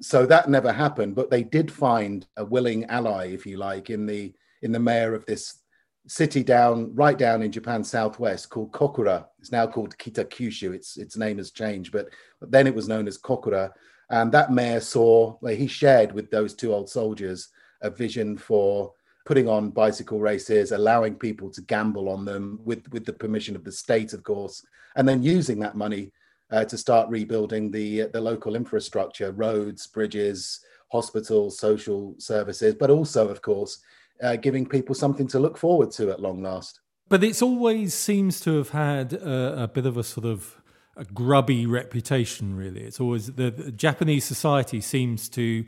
So 0.00 0.26
that 0.26 0.48
never 0.48 0.72
happened. 0.72 1.14
But 1.14 1.30
they 1.30 1.42
did 1.42 1.70
find 1.70 2.26
a 2.38 2.44
willing 2.44 2.86
ally, 2.86 3.26
if 3.26 3.44
you 3.46 3.58
like, 3.58 3.90
in 3.90 4.06
the 4.06 4.34
in 4.62 4.72
the 4.72 4.80
mayor 4.80 5.14
of 5.14 5.26
this 5.26 5.58
city 6.06 6.42
down 6.42 6.94
right 6.94 7.18
down 7.18 7.42
in 7.42 7.50
Japan's 7.50 7.90
southwest 7.90 8.50
called 8.50 8.72
Kokura. 8.72 9.26
It's 9.38 9.52
now 9.52 9.66
called 9.66 9.96
Kitakyushu. 9.98 10.74
Its 10.74 10.96
its 10.96 11.16
name 11.16 11.38
has 11.38 11.50
changed, 11.50 11.92
but, 11.92 12.08
then 12.40 12.66
it 12.66 12.74
was 12.74 12.88
known 12.88 13.08
as 13.08 13.18
Kokura. 13.18 13.72
And 14.10 14.30
that 14.32 14.52
mayor 14.52 14.80
saw, 14.80 15.36
like, 15.40 15.58
he 15.58 15.66
shared 15.66 16.12
with 16.12 16.30
those 16.30 16.54
two 16.54 16.72
old 16.72 16.88
soldiers 16.88 17.48
a 17.82 17.90
vision 17.90 18.36
for 18.36 18.92
putting 19.24 19.48
on 19.48 19.70
bicycle 19.70 20.20
races, 20.20 20.70
allowing 20.70 21.16
people 21.16 21.50
to 21.50 21.60
gamble 21.62 22.08
on 22.08 22.24
them 22.24 22.60
with, 22.64 22.88
with 22.92 23.04
the 23.04 23.12
permission 23.12 23.56
of 23.56 23.64
the 23.64 23.72
state, 23.72 24.12
of 24.12 24.22
course, 24.22 24.64
and 24.94 25.08
then 25.08 25.22
using 25.22 25.58
that 25.58 25.74
money 25.74 26.12
uh, 26.52 26.64
to 26.64 26.78
start 26.78 27.08
rebuilding 27.08 27.70
the, 27.70 28.02
the 28.12 28.20
local 28.20 28.54
infrastructure, 28.54 29.32
roads, 29.32 29.86
bridges, 29.88 30.60
hospitals, 30.92 31.58
social 31.58 32.14
services, 32.18 32.76
but 32.76 32.90
also, 32.90 33.28
of 33.28 33.42
course, 33.42 33.82
uh, 34.22 34.36
giving 34.36 34.66
people 34.66 34.94
something 34.94 35.26
to 35.28 35.38
look 35.38 35.56
forward 35.56 35.90
to 35.92 36.10
at 36.10 36.20
long 36.20 36.42
last. 36.42 36.80
But 37.08 37.22
it's 37.22 37.42
always 37.42 37.94
seems 37.94 38.40
to 38.40 38.56
have 38.56 38.70
had 38.70 39.12
a, 39.12 39.64
a 39.64 39.68
bit 39.68 39.86
of 39.86 39.96
a 39.96 40.02
sort 40.02 40.26
of 40.26 40.60
a 40.96 41.04
grubby 41.04 41.66
reputation. 41.66 42.56
Really, 42.56 42.82
it's 42.82 43.00
always 43.00 43.32
the, 43.32 43.50
the 43.50 43.70
Japanese 43.70 44.24
society 44.24 44.80
seems 44.80 45.28
to 45.30 45.64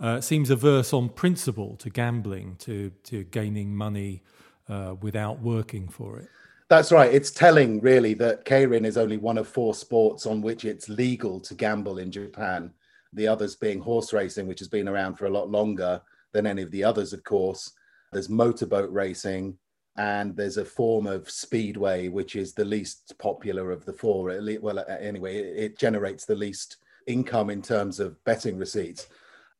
uh, 0.00 0.20
seems 0.20 0.50
averse 0.50 0.92
on 0.92 1.08
principle 1.08 1.76
to 1.76 1.90
gambling, 1.90 2.56
to 2.60 2.90
to 3.04 3.24
gaining 3.24 3.74
money 3.74 4.22
uh, 4.68 4.96
without 5.00 5.40
working 5.40 5.88
for 5.88 6.18
it. 6.18 6.28
That's 6.68 6.92
right. 6.92 7.12
It's 7.12 7.32
telling, 7.32 7.80
really, 7.80 8.14
that 8.14 8.44
keirin 8.44 8.84
is 8.84 8.96
only 8.96 9.16
one 9.16 9.38
of 9.38 9.48
four 9.48 9.74
sports 9.74 10.24
on 10.24 10.40
which 10.40 10.64
it's 10.64 10.88
legal 10.88 11.40
to 11.40 11.54
gamble 11.54 11.98
in 11.98 12.12
Japan. 12.12 12.72
The 13.12 13.26
others 13.26 13.56
being 13.56 13.80
horse 13.80 14.12
racing, 14.12 14.46
which 14.46 14.60
has 14.60 14.68
been 14.68 14.88
around 14.88 15.16
for 15.16 15.26
a 15.26 15.30
lot 15.30 15.50
longer 15.50 16.00
than 16.32 16.46
any 16.46 16.62
of 16.62 16.70
the 16.70 16.84
others, 16.84 17.12
of 17.12 17.24
course 17.24 17.72
there's 18.12 18.28
motorboat 18.28 18.90
racing, 18.90 19.56
and 19.96 20.36
there's 20.36 20.56
a 20.56 20.64
form 20.64 21.06
of 21.06 21.30
speedway 21.30 22.08
which 22.08 22.36
is 22.36 22.54
the 22.54 22.64
least 22.64 23.14
popular 23.18 23.70
of 23.70 23.84
the 23.84 23.92
four. 23.92 24.32
Well, 24.60 24.84
anyway, 24.88 25.36
it 25.36 25.78
generates 25.78 26.24
the 26.24 26.36
least 26.36 26.78
income 27.06 27.50
in 27.50 27.60
terms 27.60 28.00
of 28.00 28.22
betting 28.24 28.56
receipts. 28.56 29.08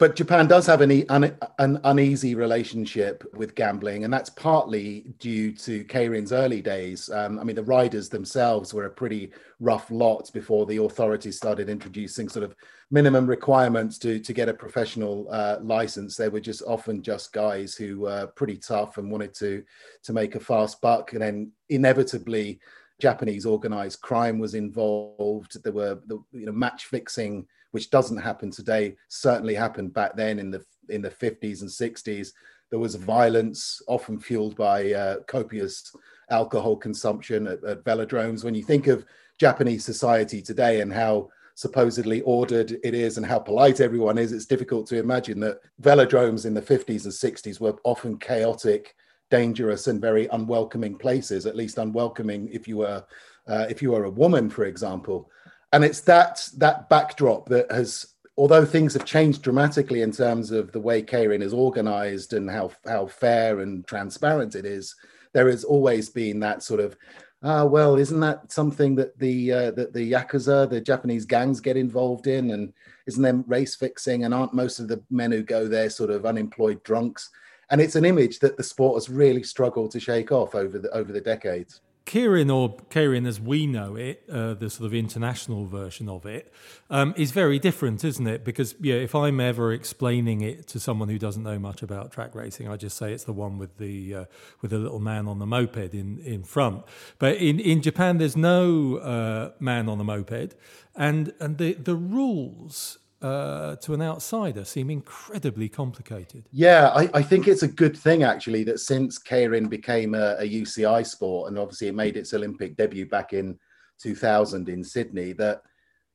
But 0.01 0.17
Japan 0.17 0.47
does 0.47 0.65
have 0.65 0.81
an, 0.81 1.05
an 1.11 1.79
uneasy 1.85 2.35
relationship 2.35 3.23
with 3.35 3.55
gambling, 3.55 4.05
and 4.05 4.11
that's 4.13 4.31
partly 4.31 5.05
due 5.19 5.53
to 5.53 5.85
Keirin's 5.85 6.33
early 6.33 6.63
days. 6.63 7.11
Um, 7.11 7.39
I 7.39 7.45
mean, 7.45 7.55
the 7.55 7.65
riders 7.65 8.09
themselves 8.09 8.73
were 8.73 8.87
a 8.87 8.91
pretty 8.91 9.31
rough 9.61 9.91
lot 9.91 10.31
before 10.33 10.65
the 10.65 10.79
authorities 10.79 11.37
started 11.37 11.69
introducing 11.69 12.31
sort 12.31 12.45
of 12.45 12.55
minimum 12.91 13.27
requirements 13.27 13.99
to, 13.99 14.19
to 14.21 14.33
get 14.33 14.49
a 14.49 14.55
professional 14.55 15.29
uh, 15.31 15.59
license. 15.61 16.17
They 16.17 16.31
were 16.31 16.41
just 16.41 16.63
often 16.67 17.03
just 17.03 17.35
guys 17.35 17.75
who 17.75 18.01
were 18.01 18.29
pretty 18.29 18.57
tough 18.57 18.97
and 18.97 19.11
wanted 19.11 19.35
to, 19.35 19.63
to 20.05 20.13
make 20.15 20.35
a 20.35 20.41
fast 20.41 20.81
buck. 20.81 21.13
And 21.13 21.21
then 21.21 21.53
inevitably, 21.69 22.59
Japanese 23.03 23.45
organized 23.45 24.01
crime 24.01 24.39
was 24.39 24.55
involved. 24.55 25.63
There 25.63 25.75
were 25.75 26.01
the, 26.07 26.23
you 26.33 26.47
know, 26.47 26.53
match 26.53 26.87
fixing 26.87 27.47
which 27.73 27.91
doesn't 27.91 28.19
happen 28.19 28.51
today, 28.51 28.97
certainly 29.09 29.55
happened 29.55 29.93
back 29.93 30.17
then 30.17 30.39
in 30.39 30.51
the 30.51 30.65
in 30.89 31.03
the 31.03 31.11
50s 31.11 31.61
and 31.61 31.71
60s. 31.71 32.33
There 32.71 32.79
was 32.79 32.95
violence, 32.95 33.83
often 33.87 34.19
fueled 34.19 34.57
by 34.57 34.93
uh, 34.93 35.21
copious 35.21 35.95
alcohol 36.31 36.77
consumption 36.77 37.47
at, 37.47 37.63
at 37.65 37.85
velodromes. 37.85 38.45
When 38.45 38.55
you 38.55 38.63
think 38.63 38.87
of 38.87 39.05
Japanese 39.39 39.85
society 39.85 40.43
today 40.43 40.81
and 40.81 40.93
how 40.93 41.31
supposedly 41.55 42.23
ordered 42.23 42.73
it 42.85 42.95
is 42.95 43.17
and 43.17 43.27
how 43.27 43.39
polite 43.39 43.81
everyone 43.81 44.19
is, 44.19 44.33
it's 44.33 44.47
difficult 44.47 44.87
to 44.89 44.99
imagine 44.99 45.41
that 45.41 45.61
velodromes 45.83 46.47
in 46.47 46.55
the 46.55 46.63
50s 46.63 47.05
and 47.05 47.13
60s 47.13 47.61
were 47.61 47.77
often 47.85 48.19
chaotic, 48.19 48.95
dangerous, 49.31 49.87
and 49.87 50.01
very 50.01 50.27
unwelcoming 50.29 50.97
places. 50.97 51.47
At 51.47 51.57
least 51.57 51.79
unwelcoming 51.79 52.49
if 52.53 52.67
you 52.67 52.79
were 52.79 53.05
uh, 53.49 53.67
if 53.69 53.83
you 53.83 53.91
were 53.91 54.05
a 54.05 54.11
woman, 54.11 54.49
for 54.49 54.65
example 54.65 55.31
and 55.73 55.85
it's 55.85 56.01
that 56.01 56.49
that 56.57 56.89
backdrop 56.89 57.49
that 57.49 57.71
has 57.71 58.15
although 58.37 58.65
things 58.65 58.95
have 58.95 59.05
changed 59.05 59.43
dramatically 59.43 60.01
in 60.01 60.11
terms 60.11 60.51
of 60.51 60.73
the 60.73 60.81
way 60.81 61.03
Keirin 61.03 61.43
is 61.43 61.53
organized 61.53 62.33
and 62.33 62.51
how 62.51 62.71
how 62.87 63.07
fair 63.07 63.61
and 63.61 63.87
transparent 63.87 64.55
it 64.55 64.65
is, 64.65 64.95
there 65.35 65.49
has 65.49 65.63
always 65.63 66.09
been 66.09 66.41
that 66.41 66.63
sort 66.63 66.81
of, 66.81 66.97
ah, 67.43 67.65
well, 67.65 67.97
isn't 67.97 68.21
that 68.21 68.51
something 68.51 68.95
that 68.95 69.19
the 69.19 69.53
uh, 69.53 69.71
that 69.73 69.93
the 69.93 70.13
yakuza, 70.13 70.69
the 70.69 70.81
Japanese 70.81 71.25
gangs, 71.25 71.61
get 71.61 71.77
involved 71.77 72.27
in, 72.27 72.53
and 72.53 72.73
isn't 73.07 73.23
there 73.23 73.45
race 73.47 73.75
fixing, 73.75 74.25
and 74.25 74.33
aren't 74.33 74.55
most 74.55 74.79
of 74.79 74.89
the 74.89 75.03
men 75.11 75.31
who 75.33 75.43
go 75.43 75.69
there 75.69 75.91
sort 75.91 76.11
of 76.11 76.27
unemployed 76.27 76.83
drunks? 76.83 77.31
And 77.71 77.81
it's 77.81 77.95
an 77.95 78.05
image 78.05 78.41
that 78.41 78.57
the 78.57 78.65
sport 78.65 78.97
has 78.97 79.09
really 79.09 79.45
struggled 79.45 79.93
to 79.93 80.01
shake 80.01 80.33
off 80.33 80.55
over 80.55 80.79
the 80.79 80.91
over 80.91 81.13
the 81.13 81.21
decades. 81.21 81.83
Keirin, 82.07 82.53
or 82.53 82.77
Keirin 82.89 83.27
as 83.27 83.41
we 83.41 83.67
know 83.67 83.95
it, 83.95 84.25
uh, 84.31 84.55
the 84.55 84.69
sort 84.69 84.87
of 84.87 84.95
international 84.95 85.67
version 85.67 86.09
of 86.09 86.27
it, 86.27 86.53
um, 86.89 87.15
is 87.17 87.31
very 87.31 87.59
different, 87.59 88.05
isn't 88.05 88.27
it? 88.27 88.45
Because 88.45 88.75
yeah, 88.81 88.97
if 88.97 89.15
I'm 89.15 89.39
ever 89.39 89.73
explaining 89.73 90.41
it 90.41 90.67
to 90.69 90.81
someone 90.81 91.09
who 91.09 91.19
doesn't 91.19 91.43
know 91.43 91.59
much 91.59 91.83
about 91.83 92.11
track 92.11 92.35
racing, 92.35 92.69
I 92.69 92.77
just 92.77 92.97
say 92.97 93.13
it's 93.13 93.25
the 93.25 93.33
one 93.33 93.59
with 93.59 93.79
the 93.79 94.15
uh, 94.15 94.25
with 94.61 94.73
the 94.73 94.79
little 94.79 94.99
man 94.99 95.29
on 95.29 95.39
the 95.39 95.47
moped 95.47 95.95
in, 95.95 96.19
in 96.21 96.43
front. 96.43 96.85
But 97.19 97.37
in, 97.37 97.61
in 97.61 97.83
Japan, 97.83 98.19
there's 98.19 98.37
no 98.37 98.97
uh, 98.97 99.53
man 99.61 99.89
on 99.89 99.99
the 99.99 100.05
moped, 100.05 100.57
and 100.97 101.33
and 101.39 101.59
the 101.59 101.75
the 101.75 101.95
rules 101.95 102.99
uh, 103.23 103.77
to 103.77 103.93
an 103.93 104.01
outsider 104.01 104.65
seem 104.65 104.91
incredibly 104.91 105.69
complicated. 105.69 106.49
Yeah, 106.53 106.89
I, 106.89 107.11
I, 107.13 107.23
think 107.23 107.49
it's 107.49 107.63
a 107.63 107.69
good 107.69 107.97
thing 107.97 108.23
actually 108.23 108.65
that 108.65 108.81
since 108.81 109.19
Keirin 109.19 109.69
became 109.69 110.15
a, 110.15 110.37
a, 110.39 110.49
UCI 110.49 111.07
sport 111.07 111.49
and 111.49 111.59
obviously 111.59 111.89
it 111.89 111.95
made 111.95 112.17
its 112.17 112.33
Olympic 112.33 112.77
debut 112.77 113.07
back 113.07 113.35
in 113.35 113.59
2000 114.01 114.71
in 114.71 114.83
Sydney, 114.83 115.33
that 115.35 115.63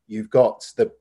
you've 0.07 0.31
got 0.31 0.65
the 0.77 0.91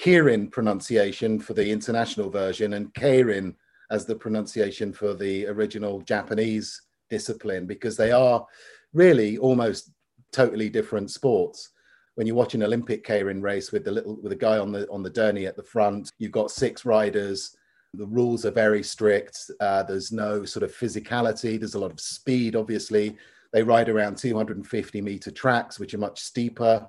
Kirin 0.00 0.50
pronunciation 0.50 1.38
for 1.38 1.54
the 1.54 1.70
international 1.70 2.28
version 2.28 2.72
and 2.74 2.92
Keirin 2.94 3.54
as 3.90 4.04
the 4.04 4.16
pronunciation 4.16 4.92
for 4.92 5.14
the 5.14 5.46
original 5.46 6.00
Japanese 6.00 6.82
discipline 7.08 7.66
because 7.66 7.96
they 7.96 8.10
are 8.10 8.44
really 8.92 9.38
almost 9.38 9.92
totally 10.32 10.68
different 10.68 11.10
sports 11.10 11.70
when 12.16 12.26
you 12.26 12.34
watch 12.34 12.54
an 12.54 12.62
Olympic 12.62 13.06
keirin 13.06 13.42
race 13.42 13.72
with 13.72 13.84
the 13.84 13.90
little 13.90 14.16
with 14.22 14.32
a 14.32 14.36
guy 14.36 14.58
on 14.58 14.72
the 14.72 14.88
on 14.90 15.02
the 15.02 15.10
derny 15.10 15.46
at 15.46 15.56
the 15.56 15.62
front, 15.62 16.10
you've 16.18 16.32
got 16.32 16.50
six 16.50 16.84
riders. 16.84 17.56
The 17.94 18.06
rules 18.06 18.44
are 18.44 18.50
very 18.50 18.82
strict. 18.82 19.38
Uh, 19.60 19.82
there's 19.82 20.12
no 20.12 20.44
sort 20.44 20.62
of 20.62 20.74
physicality. 20.74 21.58
There's 21.58 21.74
a 21.74 21.78
lot 21.78 21.92
of 21.92 22.00
speed. 22.00 22.56
Obviously, 22.56 23.16
they 23.52 23.62
ride 23.62 23.88
around 23.88 24.16
250 24.16 25.00
meter 25.00 25.30
tracks, 25.30 25.78
which 25.78 25.94
are 25.94 25.98
much 25.98 26.20
steeper. 26.20 26.86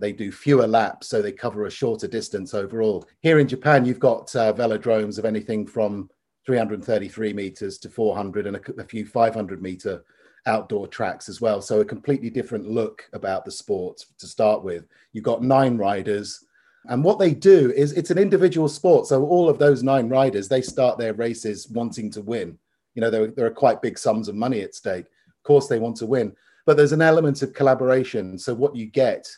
They 0.00 0.12
do 0.12 0.30
fewer 0.30 0.66
laps, 0.66 1.08
so 1.08 1.20
they 1.20 1.32
cover 1.32 1.66
a 1.66 1.70
shorter 1.70 2.06
distance 2.06 2.54
overall. 2.54 3.04
Here 3.20 3.40
in 3.40 3.48
Japan, 3.48 3.84
you've 3.84 3.98
got 3.98 4.34
uh, 4.34 4.52
velodromes 4.52 5.18
of 5.18 5.24
anything 5.24 5.66
from 5.66 6.08
333 6.48 7.34
meters 7.34 7.76
to 7.76 7.90
400 7.90 8.46
and 8.46 8.56
a, 8.56 8.80
a 8.80 8.84
few 8.84 9.04
500 9.04 9.60
meter 9.60 10.02
outdoor 10.46 10.86
tracks 10.86 11.28
as 11.28 11.42
well. 11.42 11.60
So 11.60 11.80
a 11.80 11.84
completely 11.84 12.30
different 12.30 12.70
look 12.70 13.06
about 13.12 13.44
the 13.44 13.50
sport 13.50 14.02
to 14.16 14.26
start 14.26 14.64
with. 14.64 14.86
You've 15.12 15.24
got 15.24 15.42
nine 15.42 15.76
riders. 15.76 16.46
And 16.86 17.04
what 17.04 17.18
they 17.18 17.34
do 17.34 17.70
is 17.72 17.92
it's 17.92 18.10
an 18.10 18.16
individual 18.16 18.66
sport. 18.66 19.06
So 19.06 19.26
all 19.26 19.50
of 19.50 19.58
those 19.58 19.82
nine 19.82 20.08
riders, 20.08 20.48
they 20.48 20.62
start 20.62 20.96
their 20.96 21.12
races 21.12 21.68
wanting 21.68 22.10
to 22.12 22.22
win. 22.22 22.58
You 22.94 23.02
know, 23.02 23.10
there, 23.10 23.26
there 23.26 23.44
are 23.44 23.50
quite 23.50 23.82
big 23.82 23.98
sums 23.98 24.26
of 24.26 24.34
money 24.34 24.62
at 24.62 24.74
stake. 24.74 25.04
Of 25.04 25.42
course, 25.42 25.68
they 25.68 25.78
want 25.78 25.96
to 25.98 26.06
win, 26.06 26.34
but 26.64 26.78
there's 26.78 26.92
an 26.92 27.02
element 27.02 27.42
of 27.42 27.52
collaboration. 27.52 28.38
So 28.38 28.54
what 28.54 28.74
you 28.74 28.86
get 28.86 29.30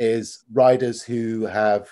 is 0.00 0.42
riders 0.52 1.00
who 1.00 1.46
have 1.46 1.88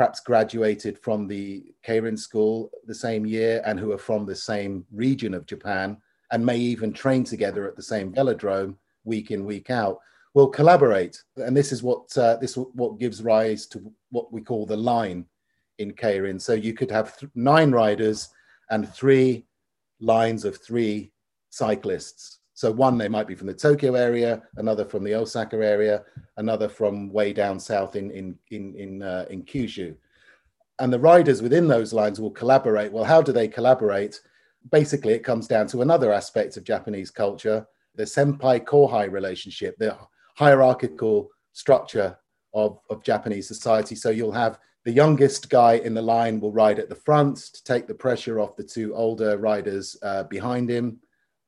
perhaps 0.00 0.20
graduated 0.20 0.98
from 0.98 1.28
the 1.28 1.62
Keirin 1.86 2.18
school 2.18 2.70
the 2.86 2.94
same 2.94 3.26
year 3.26 3.60
and 3.66 3.78
who 3.78 3.92
are 3.92 3.98
from 3.98 4.24
the 4.24 4.34
same 4.34 4.82
region 4.90 5.34
of 5.34 5.44
Japan 5.44 5.94
and 6.32 6.46
may 6.46 6.56
even 6.56 6.90
train 6.90 7.22
together 7.22 7.68
at 7.68 7.76
the 7.76 7.82
same 7.82 8.10
velodrome 8.10 8.76
week 9.04 9.30
in 9.30 9.44
week 9.44 9.68
out 9.68 9.98
will 10.32 10.48
collaborate. 10.48 11.22
And 11.36 11.54
this 11.54 11.70
is 11.70 11.82
what 11.82 12.16
uh, 12.16 12.36
this 12.36 12.56
what 12.56 12.98
gives 12.98 13.22
rise 13.22 13.66
to 13.66 13.92
what 14.10 14.32
we 14.32 14.40
call 14.40 14.64
the 14.64 14.74
line 14.74 15.26
in 15.76 15.92
Keirin. 15.92 16.40
So 16.40 16.54
you 16.54 16.72
could 16.72 16.90
have 16.90 17.14
nine 17.34 17.70
riders 17.70 18.30
and 18.70 18.88
three 18.88 19.44
lines 20.00 20.46
of 20.46 20.56
three 20.62 21.12
cyclists 21.50 22.38
So 22.60 22.70
one 22.70 22.98
they 22.98 23.08
might 23.08 23.26
be 23.26 23.34
from 23.34 23.46
the 23.46 23.54
Tokyo 23.54 23.94
area, 23.94 24.42
another 24.58 24.84
from 24.84 25.02
the 25.02 25.14
Osaka 25.14 25.56
area, 25.56 26.02
another 26.36 26.68
from 26.68 27.10
way 27.10 27.32
down 27.32 27.58
south 27.58 27.96
in 27.96 28.10
in 28.10 28.38
in 28.50 28.74
in, 28.74 29.02
uh, 29.02 29.24
in 29.30 29.44
Kyushu. 29.44 29.96
And 30.78 30.92
the 30.92 30.98
riders 30.98 31.40
within 31.40 31.66
those 31.68 31.94
lines 31.94 32.20
will 32.20 32.30
collaborate. 32.30 32.92
Well, 32.92 33.04
how 33.04 33.22
do 33.22 33.32
they 33.32 33.48
collaborate? 33.48 34.20
Basically, 34.70 35.14
it 35.14 35.24
comes 35.24 35.48
down 35.48 35.68
to 35.68 35.80
another 35.80 36.12
aspect 36.12 36.58
of 36.58 36.64
Japanese 36.64 37.10
culture, 37.10 37.66
the 37.94 38.04
senpai 38.04 38.62
kohai 38.62 39.10
relationship, 39.10 39.78
the 39.78 39.96
hierarchical 40.36 41.30
structure 41.54 42.18
of, 42.52 42.78
of 42.90 43.02
Japanese 43.02 43.48
society. 43.48 43.94
So 43.94 44.10
you'll 44.10 44.32
have 44.32 44.58
the 44.84 44.92
youngest 44.92 45.48
guy 45.48 45.76
in 45.76 45.94
the 45.94 46.02
line 46.02 46.40
will 46.40 46.52
ride 46.52 46.78
at 46.78 46.90
the 46.90 47.02
front 47.08 47.38
to 47.54 47.64
take 47.64 47.86
the 47.86 47.94
pressure 47.94 48.38
off 48.38 48.54
the 48.54 48.70
two 48.76 48.94
older 48.94 49.38
riders 49.38 49.96
uh, 50.02 50.24
behind 50.24 50.68
him. 50.68 51.00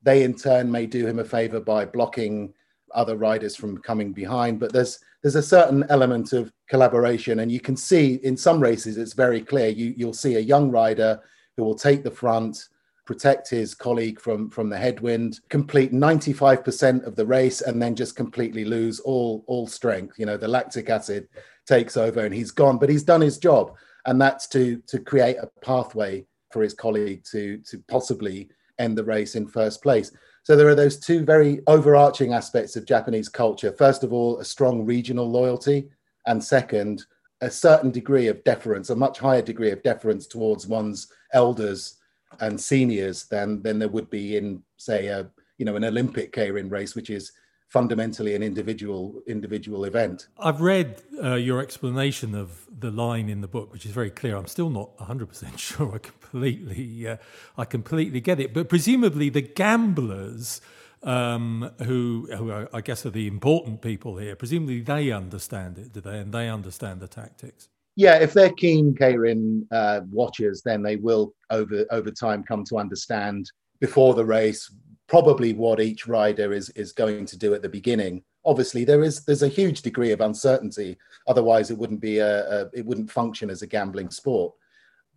They 0.03 0.23
in 0.23 0.35
turn 0.35 0.71
may 0.71 0.85
do 0.85 1.05
him 1.07 1.19
a 1.19 1.25
favor 1.25 1.59
by 1.59 1.85
blocking 1.85 2.53
other 2.93 3.17
riders 3.17 3.55
from 3.55 3.77
coming 3.79 4.13
behind. 4.13 4.59
But 4.59 4.73
there's 4.73 4.99
there's 5.21 5.35
a 5.35 5.41
certain 5.41 5.85
element 5.89 6.33
of 6.33 6.51
collaboration, 6.69 7.39
and 7.39 7.51
you 7.51 7.59
can 7.59 7.77
see 7.77 8.15
in 8.23 8.35
some 8.37 8.59
races 8.59 8.97
it's 8.97 9.13
very 9.13 9.41
clear. 9.41 9.69
You 9.69 9.93
you'll 9.97 10.13
see 10.13 10.35
a 10.35 10.39
young 10.39 10.69
rider 10.69 11.21
who 11.55 11.63
will 11.63 11.75
take 11.75 12.03
the 12.03 12.11
front, 12.11 12.67
protect 13.05 13.49
his 13.49 13.73
colleague 13.73 14.19
from 14.19 14.49
from 14.49 14.69
the 14.69 14.77
headwind, 14.77 15.39
complete 15.49 15.93
95% 15.93 17.05
of 17.05 17.15
the 17.15 17.25
race, 17.25 17.61
and 17.61 17.81
then 17.81 17.95
just 17.95 18.15
completely 18.15 18.65
lose 18.65 18.99
all 18.99 19.43
all 19.47 19.67
strength. 19.67 20.19
You 20.19 20.25
know, 20.25 20.37
the 20.37 20.47
lactic 20.47 20.89
acid 20.89 21.27
takes 21.65 21.95
over 21.97 22.25
and 22.25 22.33
he's 22.33 22.51
gone, 22.51 22.77
but 22.77 22.89
he's 22.89 23.03
done 23.03 23.21
his 23.21 23.37
job, 23.37 23.73
and 24.05 24.21
that's 24.21 24.47
to 24.49 24.77
to 24.87 24.99
create 24.99 25.37
a 25.37 25.49
pathway 25.61 26.25
for 26.51 26.61
his 26.61 26.73
colleague 26.73 27.23
to 27.31 27.57
to 27.59 27.79
possibly 27.87 28.49
end 28.79 28.97
the 28.97 29.03
race 29.03 29.35
in 29.35 29.47
first 29.47 29.81
place. 29.81 30.11
So 30.43 30.55
there 30.55 30.67
are 30.67 30.75
those 30.75 30.99
two 30.99 31.23
very 31.23 31.61
overarching 31.67 32.33
aspects 32.33 32.75
of 32.75 32.85
Japanese 32.85 33.29
culture. 33.29 33.71
First 33.71 34.03
of 34.03 34.11
all, 34.11 34.39
a 34.39 34.45
strong 34.45 34.85
regional 34.85 35.29
loyalty, 35.29 35.89
and 36.25 36.43
second, 36.43 37.05
a 37.41 37.49
certain 37.49 37.91
degree 37.91 38.27
of 38.27 38.43
deference, 38.43 38.89
a 38.89 38.95
much 38.95 39.19
higher 39.19 39.41
degree 39.41 39.71
of 39.71 39.83
deference 39.83 40.27
towards 40.27 40.67
one's 40.67 41.07
elders 41.33 41.97
and 42.39 42.59
seniors 42.59 43.25
than 43.25 43.61
than 43.61 43.79
there 43.79 43.89
would 43.89 44.09
be 44.09 44.37
in, 44.37 44.63
say, 44.77 45.07
a 45.07 45.29
you 45.57 45.65
know 45.65 45.75
an 45.75 45.85
Olympic 45.85 46.33
keirin 46.33 46.71
race, 46.71 46.95
which 46.95 47.09
is 47.09 47.31
fundamentally 47.73 48.35
an 48.35 48.43
individual 48.43 49.19
individual 49.25 49.83
event. 49.83 50.27
I've 50.37 50.61
read 50.61 51.01
uh, 51.21 51.33
your 51.33 51.59
explanation 51.59 52.35
of 52.35 52.67
the 52.79 52.91
line 52.91 53.29
in 53.29 53.41
the 53.41 53.47
book, 53.47 53.73
which 53.73 53.83
is 53.83 53.91
very 53.91 54.11
clear. 54.11 54.37
I'm 54.37 54.45
still 54.45 54.69
not 54.69 54.97
100 54.99 55.27
percent 55.27 55.59
sure 55.67 55.95
I 55.95 55.97
completely 55.97 57.07
uh, 57.07 57.17
I 57.57 57.65
completely 57.65 58.21
get 58.21 58.39
it, 58.39 58.53
but 58.53 58.69
presumably 58.69 59.29
the 59.29 59.41
gamblers. 59.41 60.61
Um, 61.05 61.69
who, 61.79 62.29
who 62.33 62.49
are, 62.49 62.69
I 62.71 62.79
guess 62.79 63.05
are 63.05 63.09
the 63.09 63.27
important 63.27 63.81
people 63.81 64.15
here. 64.15 64.37
Presumably, 64.37 64.79
they 64.79 65.11
understand 65.11 65.77
it, 65.77 65.91
do 65.91 65.99
they? 65.99 66.19
And 66.19 66.33
they 66.33 66.47
understand 66.47 67.01
the 67.01 67.09
tactics. 67.09 67.67
Yeah, 67.97 68.19
if 68.19 68.31
they're 68.31 68.53
keen 68.53 68.95
keirin 68.95 69.67
uh, 69.69 69.99
watchers, 70.09 70.61
then 70.61 70.81
they 70.81 70.95
will 70.95 71.33
over 71.49 71.85
over 71.91 72.09
time 72.09 72.41
come 72.41 72.63
to 72.69 72.77
understand 72.77 73.51
before 73.81 74.13
the 74.13 74.23
race 74.23 74.73
probably 75.13 75.53
what 75.53 75.79
each 75.79 76.07
rider 76.07 76.53
is 76.53 76.69
is 76.71 76.91
going 76.91 77.23
to 77.23 77.37
do 77.37 77.53
at 77.53 77.61
the 77.61 77.69
beginning. 77.69 78.23
Obviously, 78.45 78.83
there 78.83 79.03
is 79.03 79.23
there's 79.25 79.43
a 79.43 79.57
huge 79.59 79.83
degree 79.83 80.11
of 80.11 80.21
uncertainty. 80.21 80.97
Otherwise, 81.27 81.69
it 81.69 81.77
wouldn't 81.77 82.01
be 82.01 82.17
a, 82.17 82.35
a 82.49 82.69
it 82.73 82.83
wouldn't 82.83 83.11
function 83.11 83.51
as 83.51 83.61
a 83.61 83.67
gambling 83.67 84.09
sport. 84.09 84.55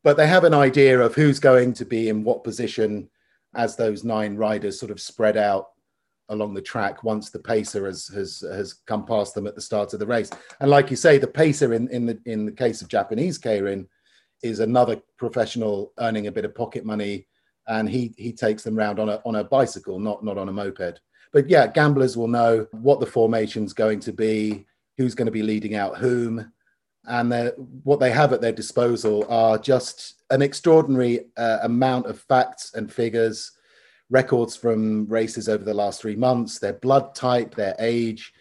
But 0.02 0.18
they 0.18 0.26
have 0.26 0.44
an 0.44 0.52
idea 0.52 1.00
of 1.00 1.14
who's 1.14 1.40
going 1.40 1.72
to 1.72 1.86
be 1.86 2.10
in 2.10 2.24
what 2.24 2.44
position 2.44 3.08
as 3.54 3.74
those 3.74 4.04
nine 4.04 4.36
riders 4.36 4.78
sort 4.78 4.92
of 4.92 5.00
spread 5.00 5.38
out 5.38 5.68
along 6.28 6.52
the 6.52 6.60
track 6.60 7.02
once 7.02 7.30
the 7.30 7.38
pacer 7.38 7.86
has 7.86 8.08
has 8.08 8.44
has 8.52 8.74
come 8.74 9.06
past 9.06 9.34
them 9.34 9.46
at 9.46 9.54
the 9.54 9.68
start 9.68 9.94
of 9.94 9.98
the 9.98 10.12
race. 10.14 10.30
And 10.60 10.70
like 10.70 10.90
you 10.90 10.96
say, 10.98 11.16
the 11.16 11.26
pacer 11.26 11.72
in 11.72 11.88
in 11.88 12.04
the 12.04 12.18
in 12.26 12.44
the 12.44 12.52
case 12.52 12.82
of 12.82 12.88
Japanese 12.88 13.38
keirin 13.38 13.86
is 14.42 14.60
another 14.60 15.00
professional 15.16 15.94
earning 15.98 16.26
a 16.26 16.32
bit 16.32 16.44
of 16.44 16.54
pocket 16.54 16.84
money 16.84 17.26
and 17.68 17.88
he 17.88 18.14
he 18.16 18.32
takes 18.32 18.62
them 18.62 18.76
round 18.76 18.98
on 18.98 19.08
a 19.08 19.20
on 19.24 19.36
a 19.36 19.44
bicycle, 19.44 19.98
not 19.98 20.24
not 20.24 20.38
on 20.38 20.48
a 20.48 20.52
moped. 20.52 21.00
But 21.32 21.48
yeah, 21.48 21.66
gamblers 21.66 22.16
will 22.16 22.28
know 22.28 22.66
what 22.70 23.00
the 23.00 23.06
formation's 23.06 23.72
going 23.72 24.00
to 24.00 24.12
be, 24.12 24.64
who's 24.96 25.14
going 25.14 25.26
to 25.26 25.32
be 25.32 25.42
leading 25.42 25.74
out 25.74 25.98
whom, 25.98 26.52
and 27.06 27.52
what 27.84 28.00
they 28.00 28.10
have 28.10 28.32
at 28.32 28.40
their 28.40 28.52
disposal 28.52 29.26
are 29.28 29.58
just 29.58 30.22
an 30.30 30.42
extraordinary 30.42 31.26
uh, 31.36 31.58
amount 31.62 32.06
of 32.06 32.20
facts 32.20 32.74
and 32.74 32.92
figures, 32.92 33.52
records 34.10 34.56
from 34.56 35.06
races 35.06 35.48
over 35.48 35.64
the 35.64 35.74
last 35.74 36.00
three 36.00 36.16
months, 36.16 36.58
their 36.58 36.74
blood 36.74 37.14
type, 37.14 37.54
their 37.54 37.76
age. 37.78 38.32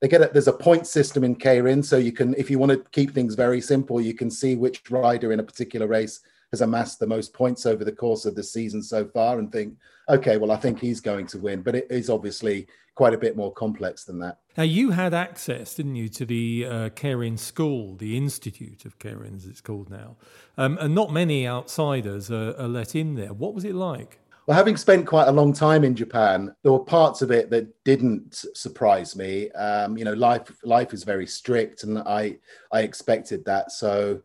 They 0.00 0.08
get 0.08 0.20
it. 0.20 0.32
There's 0.32 0.48
a 0.48 0.52
point 0.52 0.86
system 0.86 1.24
in 1.24 1.36
Keirin, 1.36 1.84
so 1.84 1.96
you 1.96 2.12
can, 2.12 2.34
if 2.34 2.50
you 2.50 2.58
want 2.58 2.72
to 2.72 2.84
keep 2.92 3.12
things 3.12 3.34
very 3.34 3.60
simple, 3.60 4.00
you 4.00 4.14
can 4.14 4.30
see 4.30 4.54
which 4.54 4.88
rider 4.90 5.32
in 5.32 5.40
a 5.40 5.44
particular 5.44 5.86
race 5.86 6.20
has 6.54 6.60
amassed 6.60 7.00
the 7.00 7.06
most 7.06 7.34
points 7.34 7.66
over 7.66 7.84
the 7.84 7.92
course 7.92 8.24
of 8.24 8.36
the 8.36 8.42
season 8.42 8.80
so 8.82 9.04
far 9.04 9.40
and 9.40 9.50
think, 9.50 9.74
okay, 10.08 10.36
well, 10.36 10.52
I 10.52 10.56
think 10.56 10.78
he's 10.78 11.00
going 11.00 11.26
to 11.28 11.38
win. 11.38 11.62
But 11.62 11.74
it 11.74 11.88
is 11.90 12.08
obviously 12.08 12.68
quite 12.94 13.12
a 13.12 13.18
bit 13.18 13.36
more 13.36 13.52
complex 13.52 14.04
than 14.04 14.20
that. 14.20 14.38
Now, 14.56 14.62
you 14.62 14.90
had 14.90 15.12
access, 15.12 15.74
didn't 15.74 15.96
you, 15.96 16.08
to 16.10 16.24
the 16.24 16.66
uh, 16.96 17.36
School, 17.36 17.96
the 17.96 18.16
Institute 18.16 18.84
of 18.84 18.98
Keirin, 19.00 19.34
as 19.34 19.46
it's 19.46 19.60
called 19.60 19.90
now. 19.90 20.16
Um, 20.56 20.78
and 20.80 20.94
not 20.94 21.12
many 21.12 21.46
outsiders 21.46 22.30
are, 22.30 22.54
are 22.56 22.68
let 22.68 22.94
in 22.94 23.16
there. 23.16 23.32
What 23.32 23.52
was 23.52 23.64
it 23.64 23.74
like? 23.74 24.20
Well, 24.46 24.56
having 24.56 24.76
spent 24.76 25.06
quite 25.06 25.26
a 25.26 25.32
long 25.32 25.52
time 25.52 25.84
in 25.84 25.96
Japan, 25.96 26.54
there 26.62 26.72
were 26.72 26.84
parts 26.84 27.22
of 27.22 27.30
it 27.30 27.50
that 27.50 27.66
didn't 27.84 28.44
surprise 28.54 29.16
me. 29.16 29.50
Um, 29.52 29.96
you 29.96 30.04
know, 30.04 30.12
life 30.12 30.52
life 30.62 30.92
is 30.92 31.02
very 31.02 31.26
strict, 31.26 31.82
and 31.82 31.98
I 32.00 32.36
I 32.70 32.82
expected 32.82 33.42
that. 33.46 33.72
So 33.72 34.20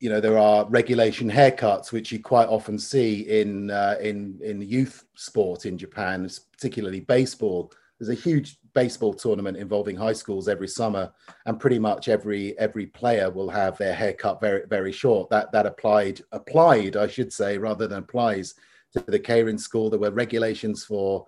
you 0.00 0.08
know 0.08 0.18
there 0.18 0.38
are 0.38 0.66
regulation 0.68 1.30
haircuts 1.30 1.92
which 1.92 2.10
you 2.10 2.18
quite 2.20 2.48
often 2.48 2.78
see 2.78 3.20
in 3.20 3.70
uh, 3.70 3.96
in 4.00 4.40
in 4.42 4.62
youth 4.62 5.04
sport 5.14 5.66
in 5.66 5.78
Japan, 5.78 6.28
particularly 6.52 7.00
baseball. 7.00 7.70
There's 7.98 8.08
a 8.08 8.14
huge 8.14 8.56
baseball 8.72 9.12
tournament 9.12 9.58
involving 9.58 9.96
high 9.96 10.14
schools 10.14 10.48
every 10.48 10.68
summer, 10.68 11.12
and 11.44 11.60
pretty 11.60 11.78
much 11.78 12.08
every 12.08 12.58
every 12.58 12.86
player 12.86 13.30
will 13.30 13.50
have 13.50 13.76
their 13.76 13.92
hair 13.92 14.14
cut 14.14 14.40
very 14.40 14.62
very 14.66 14.90
short. 14.90 15.28
That 15.28 15.52
that 15.52 15.66
applied 15.66 16.22
applied 16.32 16.96
I 16.96 17.06
should 17.06 17.32
say 17.32 17.58
rather 17.58 17.86
than 17.86 17.98
applies 17.98 18.54
to 18.94 19.00
the 19.06 19.20
Keirin 19.20 19.60
school. 19.60 19.90
There 19.90 20.00
were 20.00 20.10
regulations 20.10 20.82
for 20.82 21.26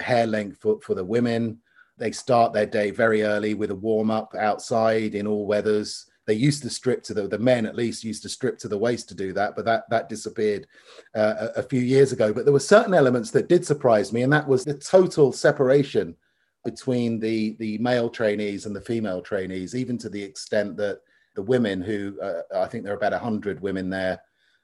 hair 0.00 0.26
length 0.26 0.58
for, 0.60 0.80
for 0.80 0.94
the 0.94 1.04
women. 1.04 1.58
They 1.98 2.12
start 2.12 2.52
their 2.52 2.66
day 2.66 2.92
very 2.92 3.24
early 3.24 3.54
with 3.54 3.72
a 3.72 3.74
warm 3.74 4.10
up 4.10 4.34
outside 4.36 5.16
in 5.16 5.26
all 5.26 5.46
weathers 5.46 6.06
they 6.26 6.34
used 6.34 6.62
to 6.62 6.70
strip 6.70 7.02
to 7.04 7.14
the 7.14 7.28
the 7.28 7.38
men 7.38 7.66
at 7.66 7.76
least 7.76 8.04
used 8.04 8.22
to 8.22 8.28
strip 8.28 8.58
to 8.58 8.68
the 8.68 8.78
waist 8.78 9.08
to 9.08 9.14
do 9.14 9.32
that, 9.32 9.54
but 9.56 9.64
that 9.64 9.88
that 9.90 10.08
disappeared 10.08 10.66
uh, 11.14 11.48
a, 11.56 11.60
a 11.60 11.62
few 11.62 11.80
years 11.80 12.12
ago. 12.12 12.32
But 12.32 12.44
there 12.44 12.52
were 12.52 12.60
certain 12.60 12.94
elements 12.94 13.30
that 13.32 13.48
did 13.48 13.64
surprise 13.64 14.12
me, 14.12 14.22
and 14.22 14.32
that 14.32 14.48
was 14.48 14.64
the 14.64 14.74
total 14.74 15.32
separation 15.32 16.16
between 16.64 17.20
the 17.20 17.56
the 17.58 17.78
male 17.78 18.08
trainees 18.08 18.66
and 18.66 18.74
the 18.74 18.80
female 18.80 19.20
trainees, 19.20 19.74
even 19.74 19.98
to 19.98 20.08
the 20.08 20.22
extent 20.22 20.76
that 20.78 21.00
the 21.34 21.42
women, 21.42 21.80
who 21.80 22.18
uh, 22.20 22.42
I 22.56 22.66
think 22.66 22.84
there 22.84 22.94
are 22.94 22.96
about 22.96 23.12
hundred 23.20 23.60
women 23.60 23.90
there 23.90 24.20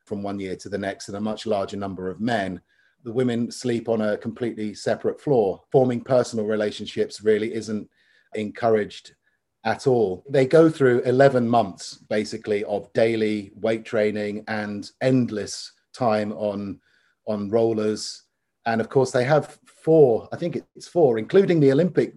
from 0.07 0.23
one 0.23 0.41
year 0.41 0.57
to 0.57 0.69
the 0.69 0.79
next, 0.79 1.09
and 1.09 1.17
a 1.17 1.21
much 1.21 1.47
larger 1.47 1.77
number 1.77 2.09
of 2.09 2.21
men. 2.21 2.61
The 3.03 3.13
women 3.13 3.51
sleep 3.51 3.89
on 3.89 4.03
a 4.03 4.19
completely 4.19 4.75
separate 4.75 5.21
floor. 5.21 5.63
Forming 5.73 6.03
personal 6.03 6.45
relationships 6.45 7.23
really 7.23 7.55
isn't 7.55 7.89
encouraged 8.35 9.15
at 9.65 9.87
all. 9.87 10.25
They 10.29 10.47
go 10.47 10.71
through 10.71 11.01
11 11.01 11.49
months 11.49 11.97
basically 12.09 12.65
of 12.65 12.93
daily 12.93 13.53
weight 13.55 13.85
training 13.85 14.45
and 14.49 14.91
endless 15.01 15.73
time 15.93 16.33
on 16.33 16.81
on 17.27 17.51
rollers 17.51 18.25
and 18.67 18.81
of 18.81 18.89
course 18.89 19.11
they 19.11 19.25
have 19.25 19.59
four 19.67 20.29
I 20.33 20.37
think 20.37 20.63
it's 20.77 20.89
four 20.89 21.19
including 21.19 21.61
the 21.61 21.73
Olympic 21.73 22.15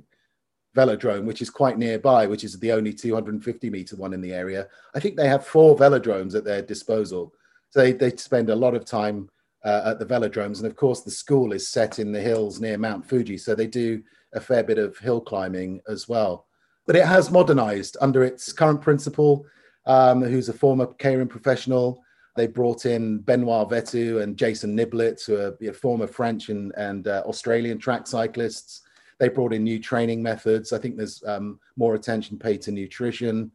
velodrome 0.76 1.26
which 1.26 1.42
is 1.42 1.50
quite 1.50 1.78
nearby 1.78 2.26
which 2.26 2.44
is 2.44 2.58
the 2.60 2.72
only 2.72 2.94
250 2.94 3.70
meter 3.70 3.96
one 3.96 4.14
in 4.14 4.22
the 4.22 4.34
area. 4.34 4.68
I 4.96 5.00
think 5.00 5.18
they 5.18 5.28
have 5.28 5.46
four 5.46 5.76
velodromes 5.76 6.36
at 6.36 6.46
their 6.46 6.62
disposal. 6.62 7.34
So 7.72 7.82
they, 7.82 7.92
they 7.92 8.16
spend 8.16 8.50
a 8.50 8.56
lot 8.56 8.76
of 8.76 8.86
time 8.86 9.30
uh, 9.66 9.82
at 9.86 10.00
the 10.00 10.06
velodromes 10.06 10.58
and 10.58 10.68
of 10.68 10.76
course 10.76 11.02
the 11.02 11.12
school 11.12 11.52
is 11.52 11.68
set 11.68 12.00
in 12.00 12.12
the 12.12 12.22
hills 12.22 12.60
near 12.60 12.78
Mount 12.78 13.08
Fuji 13.08 13.38
so 13.38 13.54
they 13.54 13.68
do 13.68 14.02
a 14.34 14.40
fair 14.40 14.64
bit 14.64 14.78
of 14.78 14.98
hill 14.98 15.22
climbing 15.22 15.82
as 15.88 16.08
well 16.08 16.48
but 16.86 16.96
it 16.96 17.06
has 17.06 17.32
modernized 17.32 17.98
under 18.02 18.24
its 18.24 18.52
current 18.52 18.82
principal, 18.82 19.46
um, 19.86 20.22
who's 20.22 20.50
a 20.50 20.54
former 20.54 20.88
Keirin 20.88 21.30
professional. 21.30 22.04
They 22.36 22.48
brought 22.48 22.86
in 22.86 23.20
Benoit 23.20 23.70
Vetu 23.70 24.22
and 24.22 24.38
Jason 24.38 24.76
Niblett, 24.76 25.26
who 25.26 25.36
are 25.36 25.56
you 25.60 25.68
know, 25.68 25.74
former 25.74 26.08
French 26.08 26.50
and, 26.50 26.74
and 26.76 27.08
uh, 27.08 27.24
Australian 27.26 27.78
track 27.78 28.08
cyclists. 28.08 28.82
They 29.20 29.30
brought 29.30 29.54
in 29.54 29.64
new 29.64 29.80
training 29.80 30.24
methods. 30.24 30.74
I 30.74 30.80
think 30.80 30.98
there's 30.98 31.24
um, 31.26 31.60
more 31.78 31.96
attention 31.96 32.40
paid 32.40 32.62
to 32.64 32.72
nutrition. 32.72 33.52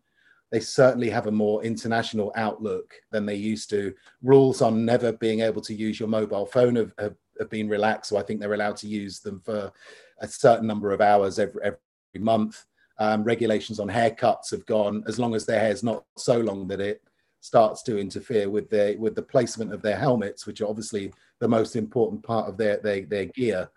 They 0.51 0.61
certainly 0.61 1.11
have 1.11 1.27
a 1.27 1.33
more 1.33 1.62
international 1.62 2.33
outlook 2.37 2.95
than 3.11 3.27
they 3.27 3.35
used 3.35 3.69
to. 3.71 3.93
Rules 4.23 4.62
on 4.62 4.85
never 4.85 5.12
being 5.12 5.41
able 5.41 5.61
to 5.62 5.75
use 5.75 6.01
your 6.01 6.09
mobile 6.09 6.47
phone 6.47 6.77
have, 6.77 6.95
have, 6.99 7.17
have 7.38 7.51
been 7.51 7.69
relaxed. 7.69 8.11
So 8.11 8.17
I 8.17 8.23
think 8.23 8.41
they're 8.41 8.55
allowed 8.55 8.77
to 8.79 8.87
use 8.87 9.21
them 9.21 9.41
for 9.45 9.73
a 10.21 10.29
certain 10.29 10.67
number 10.67 10.93
of 10.93 11.01
hours 11.01 11.38
every, 11.38 11.61
every 11.62 11.79
month. 12.14 12.64
Um, 13.01 13.23
regulations 13.23 13.79
on 13.79 13.89
haircuts 13.89 14.51
have 14.51 14.67
gone 14.67 15.05
as 15.07 15.19
long 15.19 15.35
as 15.35 15.47
their 15.47 15.61
hair 15.61 15.71
is 15.71 15.85
not 15.85 16.05
so 16.17 16.41
long 16.41 16.67
that 16.69 16.81
it 16.81 17.01
starts 17.41 17.83
to 17.85 17.97
interfere 17.97 18.51
with 18.51 18.69
their 18.69 18.99
with 18.99 19.15
the 19.15 19.23
placement 19.23 19.73
of 19.73 19.83
their 19.83 19.97
helmets, 19.97 20.47
which 20.47 20.61
are 20.61 20.69
obviously 20.69 21.13
the 21.39 21.49
most 21.49 21.77
important 21.77 22.23
part 22.23 22.49
of 22.49 22.57
their 22.57 22.79
their, 22.79 23.03
their 23.03 23.27
gear 23.27 23.71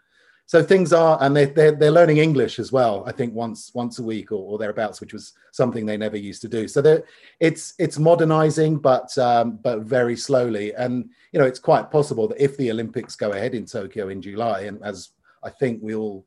so 0.51 0.61
things 0.61 0.91
are, 0.91 1.17
and 1.21 1.33
they, 1.33 1.45
they're, 1.45 1.71
they're 1.71 1.91
learning 1.91 2.17
English 2.17 2.59
as 2.59 2.73
well. 2.73 3.05
I 3.07 3.13
think 3.13 3.33
once 3.33 3.71
once 3.73 3.99
a 3.99 4.03
week 4.03 4.33
or, 4.33 4.35
or 4.35 4.57
thereabouts, 4.57 4.99
which 4.99 5.13
was 5.13 5.31
something 5.53 5.85
they 5.85 5.95
never 5.95 6.17
used 6.17 6.41
to 6.41 6.49
do. 6.49 6.67
So 6.67 7.01
it's 7.39 7.73
it's 7.79 7.97
modernizing, 7.97 8.79
but 8.79 9.17
um, 9.17 9.59
but 9.63 9.83
very 9.83 10.17
slowly. 10.17 10.73
And 10.75 11.09
you 11.31 11.39
know, 11.39 11.45
it's 11.45 11.57
quite 11.57 11.89
possible 11.89 12.27
that 12.27 12.43
if 12.43 12.57
the 12.57 12.69
Olympics 12.69 13.15
go 13.15 13.31
ahead 13.31 13.55
in 13.55 13.65
Tokyo 13.65 14.09
in 14.09 14.21
July, 14.21 14.63
and 14.63 14.83
as 14.83 15.11
I 15.41 15.51
think 15.51 15.81
we 15.81 15.95
all 15.95 16.25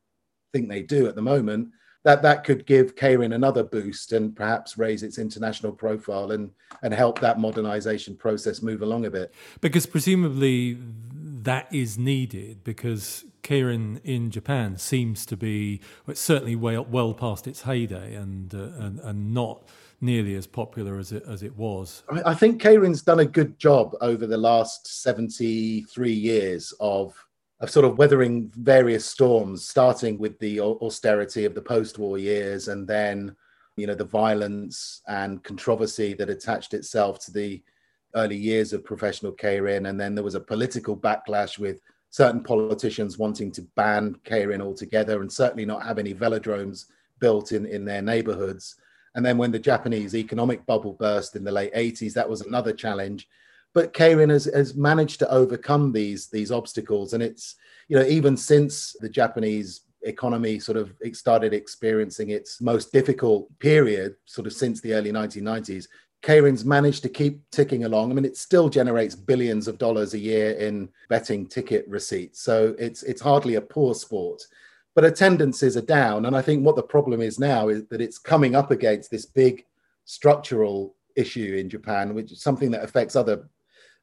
think 0.54 0.70
they 0.70 0.80
do 0.80 1.06
at 1.06 1.16
the 1.16 1.20
moment, 1.20 1.68
that 2.04 2.22
that 2.22 2.44
could 2.44 2.66
give 2.66 2.94
Keirin 2.94 3.34
another 3.34 3.64
boost 3.64 4.12
and 4.12 4.36
perhaps 4.36 4.78
raise 4.78 5.02
its 5.02 5.18
international 5.18 5.72
profile 5.72 6.30
and 6.30 6.50
and 6.82 6.94
help 6.94 7.18
that 7.20 7.40
modernization 7.40 8.16
process 8.16 8.62
move 8.62 8.82
along 8.82 9.06
a 9.06 9.10
bit. 9.10 9.34
Because 9.60 9.86
presumably 9.86 10.78
that 11.44 11.72
is 11.72 11.98
needed 11.98 12.62
because 12.64 13.24
Keirin 13.42 14.00
in 14.04 14.30
Japan 14.30 14.76
seems 14.78 15.26
to 15.26 15.36
be 15.36 15.80
well, 16.06 16.16
certainly 16.16 16.56
well, 16.56 16.84
well 16.84 17.14
past 17.14 17.46
its 17.46 17.62
heyday 17.62 18.14
and, 18.14 18.54
uh, 18.54 18.68
and, 18.78 19.00
and 19.00 19.34
not 19.34 19.68
nearly 20.00 20.34
as 20.34 20.46
popular 20.46 20.98
as 20.98 21.12
it 21.12 21.22
as 21.26 21.42
it 21.42 21.56
was. 21.56 22.02
I 22.24 22.34
think 22.34 22.60
Keirin's 22.60 23.02
done 23.02 23.20
a 23.20 23.24
good 23.24 23.58
job 23.58 23.94
over 24.00 24.26
the 24.26 24.36
last 24.36 25.02
73 25.02 26.12
years 26.12 26.74
of 26.80 27.14
of 27.60 27.70
sort 27.70 27.84
of 27.84 27.98
weathering 27.98 28.50
various 28.56 29.04
storms, 29.04 29.66
starting 29.66 30.18
with 30.18 30.38
the 30.38 30.60
austerity 30.60 31.44
of 31.44 31.54
the 31.54 31.62
post-war 31.62 32.18
years, 32.18 32.68
and 32.68 32.86
then 32.86 33.34
you 33.76 33.86
know 33.86 33.94
the 33.94 34.04
violence 34.04 35.02
and 35.08 35.42
controversy 35.42 36.14
that 36.14 36.30
attached 36.30 36.74
itself 36.74 37.18
to 37.24 37.32
the 37.32 37.62
early 38.14 38.36
years 38.36 38.72
of 38.72 38.84
professional 38.84 39.32
Keirin, 39.32 39.88
and 39.88 40.00
then 40.00 40.14
there 40.14 40.24
was 40.24 40.34
a 40.34 40.40
political 40.40 40.96
backlash 40.96 41.58
with 41.58 41.80
certain 42.10 42.44
politicians 42.44 43.18
wanting 43.18 43.50
to 43.50 43.62
ban 43.74 44.14
Keirin 44.24 44.60
altogether 44.60 45.20
and 45.20 45.32
certainly 45.32 45.64
not 45.64 45.82
have 45.82 45.98
any 45.98 46.14
velodromes 46.14 46.84
built 47.18 47.50
in, 47.50 47.66
in 47.66 47.84
their 47.84 48.02
neighborhoods. 48.02 48.76
And 49.16 49.26
then 49.26 49.36
when 49.36 49.50
the 49.50 49.58
Japanese 49.58 50.14
economic 50.14 50.64
bubble 50.66 50.92
burst 50.92 51.34
in 51.34 51.42
the 51.42 51.50
late 51.50 51.74
80s, 51.74 52.12
that 52.14 52.28
was 52.28 52.42
another 52.42 52.72
challenge. 52.72 53.28
But 53.74 53.92
Keirin 53.92 54.30
has, 54.30 54.44
has 54.46 54.74
managed 54.74 55.18
to 55.18 55.30
overcome 55.30 55.92
these, 55.92 56.28
these 56.28 56.52
obstacles. 56.52 57.12
And 57.12 57.22
it's, 57.22 57.56
you 57.88 57.98
know, 57.98 58.06
even 58.06 58.36
since 58.36 58.96
the 59.00 59.08
Japanese 59.08 59.82
economy 60.02 60.58
sort 60.58 60.78
of 60.78 60.92
started 61.12 61.52
experiencing 61.52 62.30
its 62.30 62.60
most 62.60 62.92
difficult 62.92 63.48
period, 63.58 64.14
sort 64.26 64.46
of 64.46 64.52
since 64.52 64.80
the 64.80 64.94
early 64.94 65.10
1990s, 65.10 65.88
Keirin's 66.22 66.64
managed 66.64 67.02
to 67.02 67.08
keep 67.08 67.42
ticking 67.50 67.84
along. 67.84 68.10
I 68.10 68.14
mean, 68.14 68.24
it 68.24 68.36
still 68.36 68.70
generates 68.70 69.14
billions 69.14 69.68
of 69.68 69.76
dollars 69.76 70.14
a 70.14 70.18
year 70.18 70.52
in 70.52 70.88
betting 71.10 71.46
ticket 71.46 71.86
receipts. 71.86 72.40
So 72.40 72.74
it's 72.78 73.02
it's 73.02 73.20
hardly 73.20 73.56
a 73.56 73.60
poor 73.60 73.94
sport. 73.94 74.42
But 74.94 75.04
attendances 75.04 75.76
are 75.76 75.82
down. 75.82 76.24
And 76.24 76.36
I 76.36 76.40
think 76.40 76.64
what 76.64 76.76
the 76.76 76.82
problem 76.82 77.20
is 77.20 77.38
now 77.38 77.68
is 77.68 77.84
that 77.88 78.00
it's 78.00 78.16
coming 78.18 78.54
up 78.54 78.70
against 78.70 79.10
this 79.10 79.26
big 79.26 79.66
structural 80.04 80.94
issue 81.16 81.56
in 81.58 81.68
Japan, 81.68 82.14
which 82.14 82.32
is 82.32 82.40
something 82.40 82.70
that 82.70 82.84
affects 82.84 83.16
other 83.16 83.48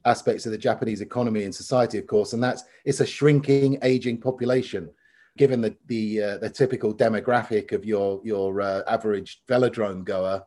aspects 0.05 0.45
of 0.45 0.51
the 0.51 0.57
Japanese 0.57 1.01
economy 1.01 1.43
and 1.43 1.53
society, 1.53 1.97
of 1.97 2.07
course, 2.07 2.33
and 2.33 2.43
that's 2.43 2.63
it's 2.85 2.99
a 2.99 3.05
shrinking, 3.05 3.77
aging 3.83 4.19
population. 4.19 4.89
Given 5.37 5.61
the 5.61 5.75
the, 5.87 6.21
uh, 6.21 6.37
the 6.37 6.49
typical 6.49 6.93
demographic 6.93 7.71
of 7.71 7.85
your 7.85 8.21
your 8.23 8.61
uh, 8.61 8.81
average 8.87 9.41
velodrome 9.47 10.03
goer, 10.03 10.43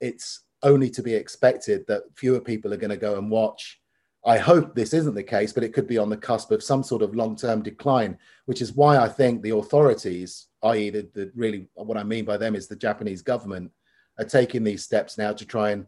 it's 0.00 0.44
only 0.62 0.90
to 0.90 1.02
be 1.02 1.14
expected 1.14 1.84
that 1.86 2.02
fewer 2.16 2.40
people 2.40 2.72
are 2.72 2.78
going 2.78 2.90
to 2.90 2.96
go 2.96 3.16
and 3.16 3.30
watch. 3.30 3.80
I 4.26 4.38
hope 4.38 4.74
this 4.74 4.92
isn't 4.92 5.14
the 5.14 5.22
case, 5.22 5.52
but 5.52 5.62
it 5.62 5.72
could 5.72 5.86
be 5.86 5.98
on 5.98 6.10
the 6.10 6.16
cusp 6.16 6.50
of 6.50 6.62
some 6.62 6.82
sort 6.82 7.02
of 7.02 7.14
long 7.14 7.36
term 7.36 7.62
decline, 7.62 8.18
which 8.46 8.60
is 8.60 8.72
why 8.72 8.98
I 8.98 9.08
think 9.08 9.42
the 9.42 9.56
authorities, 9.56 10.48
i.e., 10.64 10.90
the, 10.90 11.08
the, 11.14 11.30
really 11.34 11.68
what 11.74 11.96
I 11.96 12.02
mean 12.02 12.24
by 12.24 12.36
them 12.36 12.54
is 12.54 12.66
the 12.66 12.76
Japanese 12.76 13.22
government, 13.22 13.70
are 14.18 14.24
taking 14.24 14.64
these 14.64 14.84
steps 14.84 15.16
now 15.16 15.32
to 15.32 15.46
try 15.46 15.70
and 15.70 15.86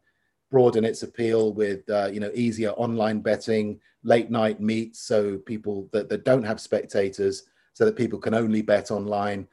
broaden 0.50 0.84
its 0.84 1.02
appeal 1.02 1.52
with 1.52 1.88
uh, 1.90 2.08
you 2.12 2.20
know 2.20 2.30
easier 2.34 2.70
online 2.70 3.20
betting, 3.20 3.80
late 4.02 4.30
night 4.30 4.60
meets, 4.60 5.00
so 5.00 5.38
people 5.38 5.88
that, 5.92 6.08
that 6.08 6.24
don't 6.24 6.42
have 6.42 6.60
spectators, 6.60 7.44
so 7.72 7.84
that 7.84 7.96
people 7.96 8.18
can 8.18 8.34
only 8.34 8.62
bet 8.62 8.90
online. 8.90 9.46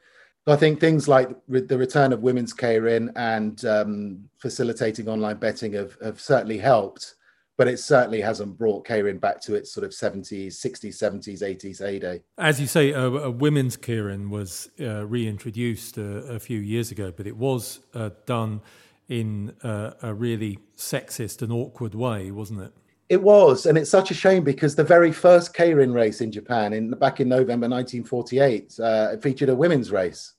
I 0.46 0.56
think 0.56 0.80
things 0.80 1.08
like 1.08 1.28
the 1.48 1.76
return 1.76 2.12
of 2.12 2.22
women's 2.22 2.54
Keirin 2.54 3.12
and 3.16 3.62
um, 3.66 4.28
facilitating 4.38 5.08
online 5.08 5.36
betting 5.36 5.74
have, 5.74 5.96
have 6.02 6.20
certainly 6.20 6.56
helped, 6.56 7.16
but 7.58 7.68
it 7.68 7.78
certainly 7.78 8.20
hasn't 8.20 8.56
brought 8.56 8.86
Keirin 8.86 9.20
back 9.20 9.42
to 9.42 9.54
its 9.54 9.72
sort 9.72 9.84
of 9.84 9.90
70s, 9.90 10.48
60s, 10.48 10.94
70s, 10.94 11.42
80s 11.42 11.84
heyday. 11.84 12.22
As 12.38 12.60
you 12.60 12.66
say, 12.66 12.92
a, 12.92 13.04
a 13.04 13.30
women's 13.30 13.76
Keirin 13.76 14.30
was 14.30 14.70
uh, 14.80 15.06
reintroduced 15.06 15.98
uh, 15.98 16.22
a 16.30 16.38
few 16.38 16.60
years 16.60 16.90
ago, 16.92 17.12
but 17.14 17.26
it 17.26 17.36
was 17.36 17.80
uh, 17.94 18.10
done 18.24 18.62
in 19.08 19.54
uh, 19.62 19.92
a 20.02 20.12
really 20.14 20.58
sexist 20.76 21.42
and 21.42 21.52
awkward 21.52 21.94
way, 21.94 22.30
wasn't 22.30 22.60
it? 22.60 22.72
It 23.08 23.22
was, 23.22 23.64
and 23.64 23.78
it's 23.78 23.90
such 23.90 24.10
a 24.10 24.14
shame 24.14 24.44
because 24.44 24.74
the 24.74 24.84
very 24.84 25.12
first 25.12 25.54
Keirin 25.54 25.94
race 25.94 26.20
in 26.20 26.30
Japan, 26.30 26.74
in 26.74 26.90
back 26.90 27.20
in 27.20 27.28
November 27.28 27.66
1948, 27.66 28.78
uh, 28.78 29.16
featured 29.16 29.48
a 29.48 29.54
women's 29.54 29.90
race. 29.90 30.34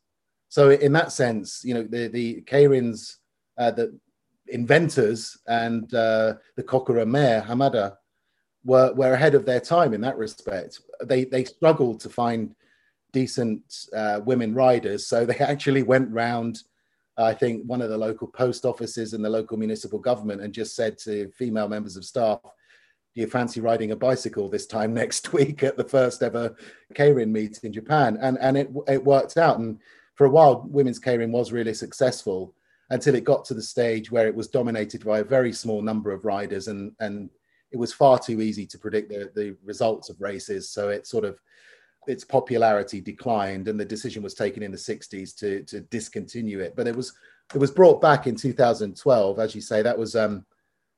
So 0.50 0.70
in 0.70 0.94
that 0.94 1.12
sense, 1.12 1.64
you 1.64 1.74
know, 1.74 1.84
the 1.84 2.08
the 2.10 2.42
Keirin's 2.42 3.18
uh, 3.58 3.72
the 3.72 3.98
inventors 4.48 5.38
and 5.48 5.92
uh, 5.94 6.36
the 6.56 6.64
Kokura 6.64 7.08
mayor 7.08 7.44
Hamada 7.48 7.98
were 8.64 8.94
were 8.94 9.14
ahead 9.14 9.36
of 9.36 9.46
their 9.46 9.60
time 9.60 9.94
in 9.94 10.02
that 10.02 10.18
respect. 10.18 10.80
They 11.04 11.26
they 11.26 11.46
struggled 11.46 12.00
to 12.02 12.10
find 12.10 12.56
decent 13.12 13.88
uh, 13.96 14.22
women 14.24 14.54
riders, 14.54 15.08
so 15.08 15.26
they 15.26 15.38
actually 15.38 15.84
went 15.84 16.12
round. 16.12 16.64
I 17.20 17.34
think 17.34 17.64
one 17.66 17.82
of 17.82 17.90
the 17.90 17.98
local 17.98 18.28
post 18.28 18.66
offices 18.66 19.14
and 19.14 19.24
the 19.24 19.30
local 19.30 19.58
municipal 19.58 20.00
government 20.00 20.42
and 20.42 20.54
just 20.54 20.76
said 20.76 20.98
to 21.00 21.30
female 21.30 21.68
members 21.68 21.98
of 21.98 22.06
staff, 22.06 22.40
"Do 22.44 23.22
you 23.22 23.28
fancy 23.28 23.62
riding 23.62 23.92
a 23.92 23.96
bicycle 23.96 24.50
this 24.50 24.66
time 24.66 24.94
next 25.04 25.34
week 25.34 25.64
at 25.64 25.78
the 25.78 25.84
first 25.84 26.24
ever 26.24 26.56
Keirin 26.94 27.32
meet 27.32 27.60
in 27.64 27.74
Japan?" 27.74 28.18
And 28.22 28.38
and 28.40 28.58
it 28.58 28.70
it 28.88 29.04
worked 29.04 29.38
out 29.38 29.60
and 29.60 29.80
for 30.20 30.26
a 30.26 30.30
while, 30.30 30.68
women's 30.70 31.00
Keirin 31.00 31.32
was 31.32 31.54
really 31.54 31.74
successful 31.74 32.54
until 32.90 33.16
it 33.16 33.24
got 33.24 33.46
to 33.46 33.54
the 33.54 33.62
stage 33.62 34.12
where 34.12 34.28
it 34.28 34.36
was 34.36 34.50
dominated 34.50 35.06
by 35.06 35.20
a 35.20 35.24
very 35.24 35.54
small 35.54 35.82
number 35.82 36.12
of 36.12 36.26
riders, 36.26 36.68
and 36.68 36.92
and 37.00 37.30
it 37.72 37.78
was 37.78 37.94
far 37.94 38.20
too 38.20 38.42
easy 38.42 38.66
to 38.66 38.78
predict 38.78 39.08
the, 39.08 39.32
the 39.34 39.56
results 39.64 40.10
of 40.10 40.20
races. 40.20 40.70
So 40.70 40.90
it 40.90 41.08
sort 41.08 41.24
of 41.24 41.40
its 42.08 42.24
popularity 42.24 43.02
declined, 43.02 43.68
and 43.68 43.80
the 43.80 43.86
decision 43.86 44.24
was 44.24 44.34
taken 44.34 44.64
in 44.64 44.72
the 44.72 44.78
60s 44.78 45.36
to 45.38 45.64
to 45.64 45.82
discontinue 45.82 46.60
it. 46.60 46.76
But 46.76 46.88
it 46.88 46.96
was 46.96 47.14
it 47.54 47.60
was 47.60 47.72
brought 47.72 48.02
back 48.02 48.28
in 48.28 48.36
2012, 48.36 49.40
as 49.40 49.56
you 49.56 49.62
say. 49.62 49.82
That 49.82 49.98
was 49.98 50.16
um, 50.16 50.46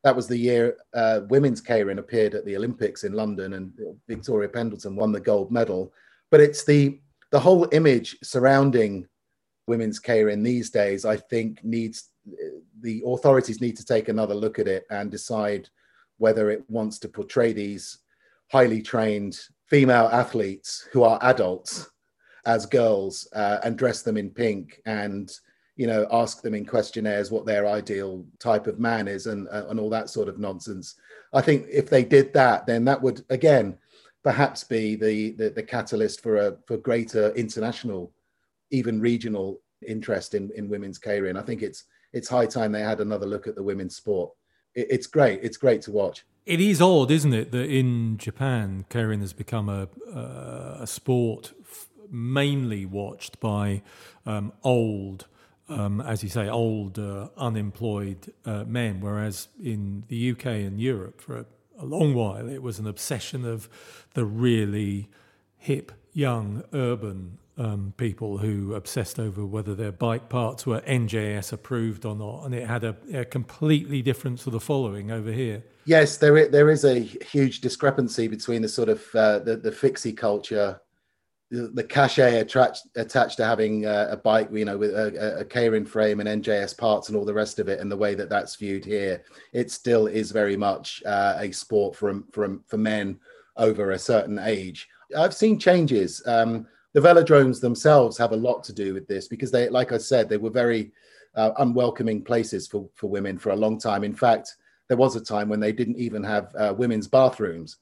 that 0.04 0.16
was 0.16 0.28
the 0.28 0.38
year 0.38 0.78
uh, 0.94 1.22
women's 1.30 1.62
Keirin 1.62 2.00
appeared 2.00 2.36
at 2.36 2.46
the 2.46 2.56
Olympics 2.56 3.04
in 3.04 3.14
London, 3.14 3.54
and 3.54 3.74
Victoria 4.08 4.50
Pendleton 4.50 4.96
won 4.96 5.12
the 5.12 5.20
gold 5.20 5.52
medal. 5.52 5.94
But 6.30 6.42
it's 6.42 6.64
the 6.64 7.00
the 7.32 7.40
whole 7.40 7.68
image 7.72 8.18
surrounding 8.24 9.08
women's 9.68 10.00
Keirin 10.00 10.44
these 10.44 10.70
days, 10.70 11.06
I 11.06 11.18
think 11.18 11.64
needs 11.64 12.10
the 12.82 13.02
authorities 13.06 13.62
need 13.62 13.78
to 13.78 13.86
take 13.86 14.10
another 14.10 14.36
look 14.36 14.60
at 14.60 14.68
it 14.68 14.86
and 14.90 15.10
decide 15.10 15.70
whether 16.18 16.52
it 16.52 16.64
wants 16.70 17.00
to 17.00 17.08
portray 17.08 17.52
these 17.54 18.00
highly 18.52 18.82
trained 18.82 19.40
female 19.72 20.10
athletes 20.12 20.88
who 20.92 21.02
are 21.02 21.18
adults 21.24 21.90
as 22.46 22.66
girls 22.66 23.28
uh, 23.34 23.58
and 23.64 23.78
dress 23.78 24.04
them 24.04 24.18
in 24.18 24.30
pink 24.30 24.82
and 24.86 25.32
you 25.78 25.88
know 25.88 26.06
ask 26.12 26.42
them 26.42 26.54
in 26.54 26.66
questionnaires 26.66 27.32
what 27.32 27.46
their 27.46 27.66
ideal 27.66 28.24
type 28.38 28.68
of 28.68 28.80
man 28.80 29.08
is 29.08 29.26
and 29.26 29.48
uh, 29.48 29.66
and 29.70 29.80
all 29.80 29.90
that 29.90 30.10
sort 30.10 30.28
of 30.28 30.38
nonsense 30.38 30.96
i 31.34 31.42
think 31.42 31.66
if 31.72 31.90
they 31.90 32.04
did 32.04 32.34
that 32.34 32.68
then 32.68 32.84
that 32.84 33.02
would 33.02 33.24
again 33.30 33.76
perhaps 34.24 34.64
be 34.64 34.96
the 34.96 35.32
the, 35.32 35.50
the 35.50 35.64
catalyst 35.64 36.22
for 36.22 36.36
a 36.36 36.58
for 36.68 36.78
greater 36.78 37.32
international 37.32 38.12
even 38.72 39.00
regional 39.00 39.62
interest 39.88 40.34
in, 40.34 40.50
in 40.56 40.70
women's 40.70 41.00
Keirin. 41.00 41.38
I 41.38 41.44
think 41.44 41.62
it's 41.62 41.86
it's 42.14 42.28
high 42.28 42.46
time 42.46 42.72
they 42.72 42.82
had 42.82 43.00
another 43.00 43.26
look 43.26 43.48
at 43.48 43.56
the 43.56 43.64
women's 43.64 43.96
sport. 43.96 44.32
It, 44.76 44.88
it's 44.90 45.08
great. 45.08 45.40
It's 45.44 45.58
great 45.58 45.82
to 45.84 45.92
watch. 45.92 46.24
It 46.46 46.60
is 46.60 46.82
odd, 46.82 47.12
isn't 47.12 47.34
it, 47.34 47.52
that 47.52 47.70
in 47.70 48.18
Japan, 48.18 48.86
Keirin 48.90 49.22
has 49.22 49.32
become 49.32 49.70
a, 49.70 49.88
a 50.82 50.88
sport 50.88 51.54
f- 51.62 51.88
mainly 52.10 52.86
watched 52.86 53.40
by 53.40 53.84
um, 54.26 54.52
old, 54.64 55.28
um, 55.70 56.02
as 56.02 56.24
you 56.24 56.30
say, 56.30 56.50
old 56.50 56.98
uh, 56.98 57.30
unemployed 57.38 58.34
uh, 58.44 58.64
men, 58.64 59.02
whereas 59.02 59.50
in 59.64 60.04
the 60.08 60.32
UK 60.32 60.46
and 60.48 60.82
Europe 60.82 61.22
for 61.22 61.38
a, 61.38 61.46
a 61.78 61.86
long 61.86 62.16
while 62.16 62.50
it 62.50 62.64
was 62.64 62.80
an 62.80 62.88
obsession 62.88 63.46
of 63.46 63.70
the 64.16 64.26
really 64.26 65.10
hip, 65.58 65.92
young, 66.12 66.64
urban 66.74 67.38
um, 67.58 67.94
people 67.98 68.38
who 68.38 68.74
obsessed 68.74 69.20
over 69.20 69.46
whether 69.46 69.76
their 69.76 69.92
bike 69.92 70.30
parts 70.30 70.66
were 70.66 70.82
NJS 70.82 71.54
approved 71.54 72.06
or 72.06 72.16
not, 72.16 72.46
and 72.46 72.56
it 72.56 72.68
had 72.68 72.84
a, 72.84 72.96
a 73.14 73.26
completely 73.26 74.02
different 74.02 74.40
sort 74.40 74.56
of 74.56 74.64
following 74.64 75.12
over 75.12 75.32
here. 75.32 75.64
Yes, 75.86 76.18
there 76.18 76.38
is, 76.38 76.50
there 76.50 76.70
is 76.70 76.86
a 76.86 77.00
huge 77.00 77.62
discrepancy 77.62 78.28
between 78.28 78.62
the 78.62 78.70
sort 78.70 78.90
of 78.90 79.04
uh, 79.16 79.40
the 79.40 79.58
the 79.58 79.72
fixie 79.72 80.14
culture, 80.14 80.80
the, 81.50 81.68
the 81.74 81.84
cachet 81.84 82.40
attached 82.40 82.88
attached 82.96 83.38
to 83.38 83.46
having 83.46 83.86
uh, 83.86 84.08
a 84.12 84.18
bike, 84.18 84.50
you 84.52 84.66
know, 84.66 84.78
with 84.78 84.92
a, 84.92 85.40
a 85.40 85.46
Keirin 85.46 85.88
frame 85.88 86.20
and 86.20 86.44
NJS 86.44 86.78
parts 86.78 87.10
and 87.10 87.18
all 87.18 87.26
the 87.26 87.34
rest 87.34 87.60
of 87.60 87.68
it, 87.68 87.80
and 87.80 87.92
the 87.92 87.98
way 87.98 88.16
that 88.16 88.30
that's 88.30 88.56
viewed 88.56 88.86
here, 88.86 89.24
it 89.52 89.72
still 89.72 90.08
is 90.08 90.32
very 90.32 90.56
much 90.56 91.04
uh, 91.06 91.36
a 91.38 91.52
sport 91.52 91.96
for 91.96 92.24
for 92.32 92.60
for 92.68 92.78
men 92.78 93.20
over 93.58 93.92
a 93.92 94.00
certain 94.00 94.40
age. 94.40 94.88
I've 95.18 95.34
seen 95.34 95.60
changes. 95.60 96.24
Um, 96.26 96.68
the 96.94 97.00
velodromes 97.00 97.62
themselves 97.62 98.18
have 98.18 98.32
a 98.32 98.38
lot 98.38 98.64
to 98.66 98.74
do 98.74 98.94
with 98.94 99.08
this 99.08 99.28
because 99.28 99.52
they, 99.52 99.70
like 99.70 99.92
I 99.92 99.98
said, 99.98 100.28
they 100.28 100.38
were 100.38 100.50
very 100.50 100.92
uh, 101.36 101.52
unwelcoming 101.60 102.24
places 102.24 102.68
for 102.68 102.90
for 102.96 103.10
women 103.10 103.38
for 103.38 103.52
a 103.52 103.56
long 103.56 103.80
time. 103.80 104.04
In 104.04 104.16
fact 104.16 104.56
there 104.92 104.98
was 104.98 105.16
a 105.16 105.22
time 105.22 105.48
when 105.48 105.62
they 105.62 105.72
didn't 105.72 105.96
even 105.96 106.22
have 106.22 106.54
uh, 106.54 106.74
women's 106.78 107.08
bathrooms. 107.08 107.78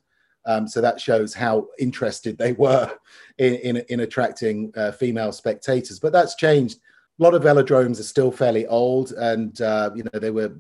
Um, 0.46 0.68
so 0.68 0.80
that 0.80 1.02
shows 1.02 1.34
how 1.34 1.68
interested 1.80 2.38
they 2.38 2.52
were 2.54 2.92
in, 3.40 3.56
in, 3.56 3.78
in 3.90 4.02
attracting 4.02 4.72
uh, 4.78 4.92
female 4.92 5.32
spectators. 5.32 6.00
But 6.00 6.14
that's 6.14 6.36
changed. 6.36 6.78
A 7.20 7.24
lot 7.24 7.34
of 7.34 7.42
velodromes 7.42 8.00
are 8.00 8.04
still 8.04 8.32
fairly 8.32 8.68
old, 8.68 9.14
and 9.14 9.60
uh, 9.60 9.90
you 9.96 10.04
know 10.04 10.20
they 10.20 10.30
were 10.30 10.54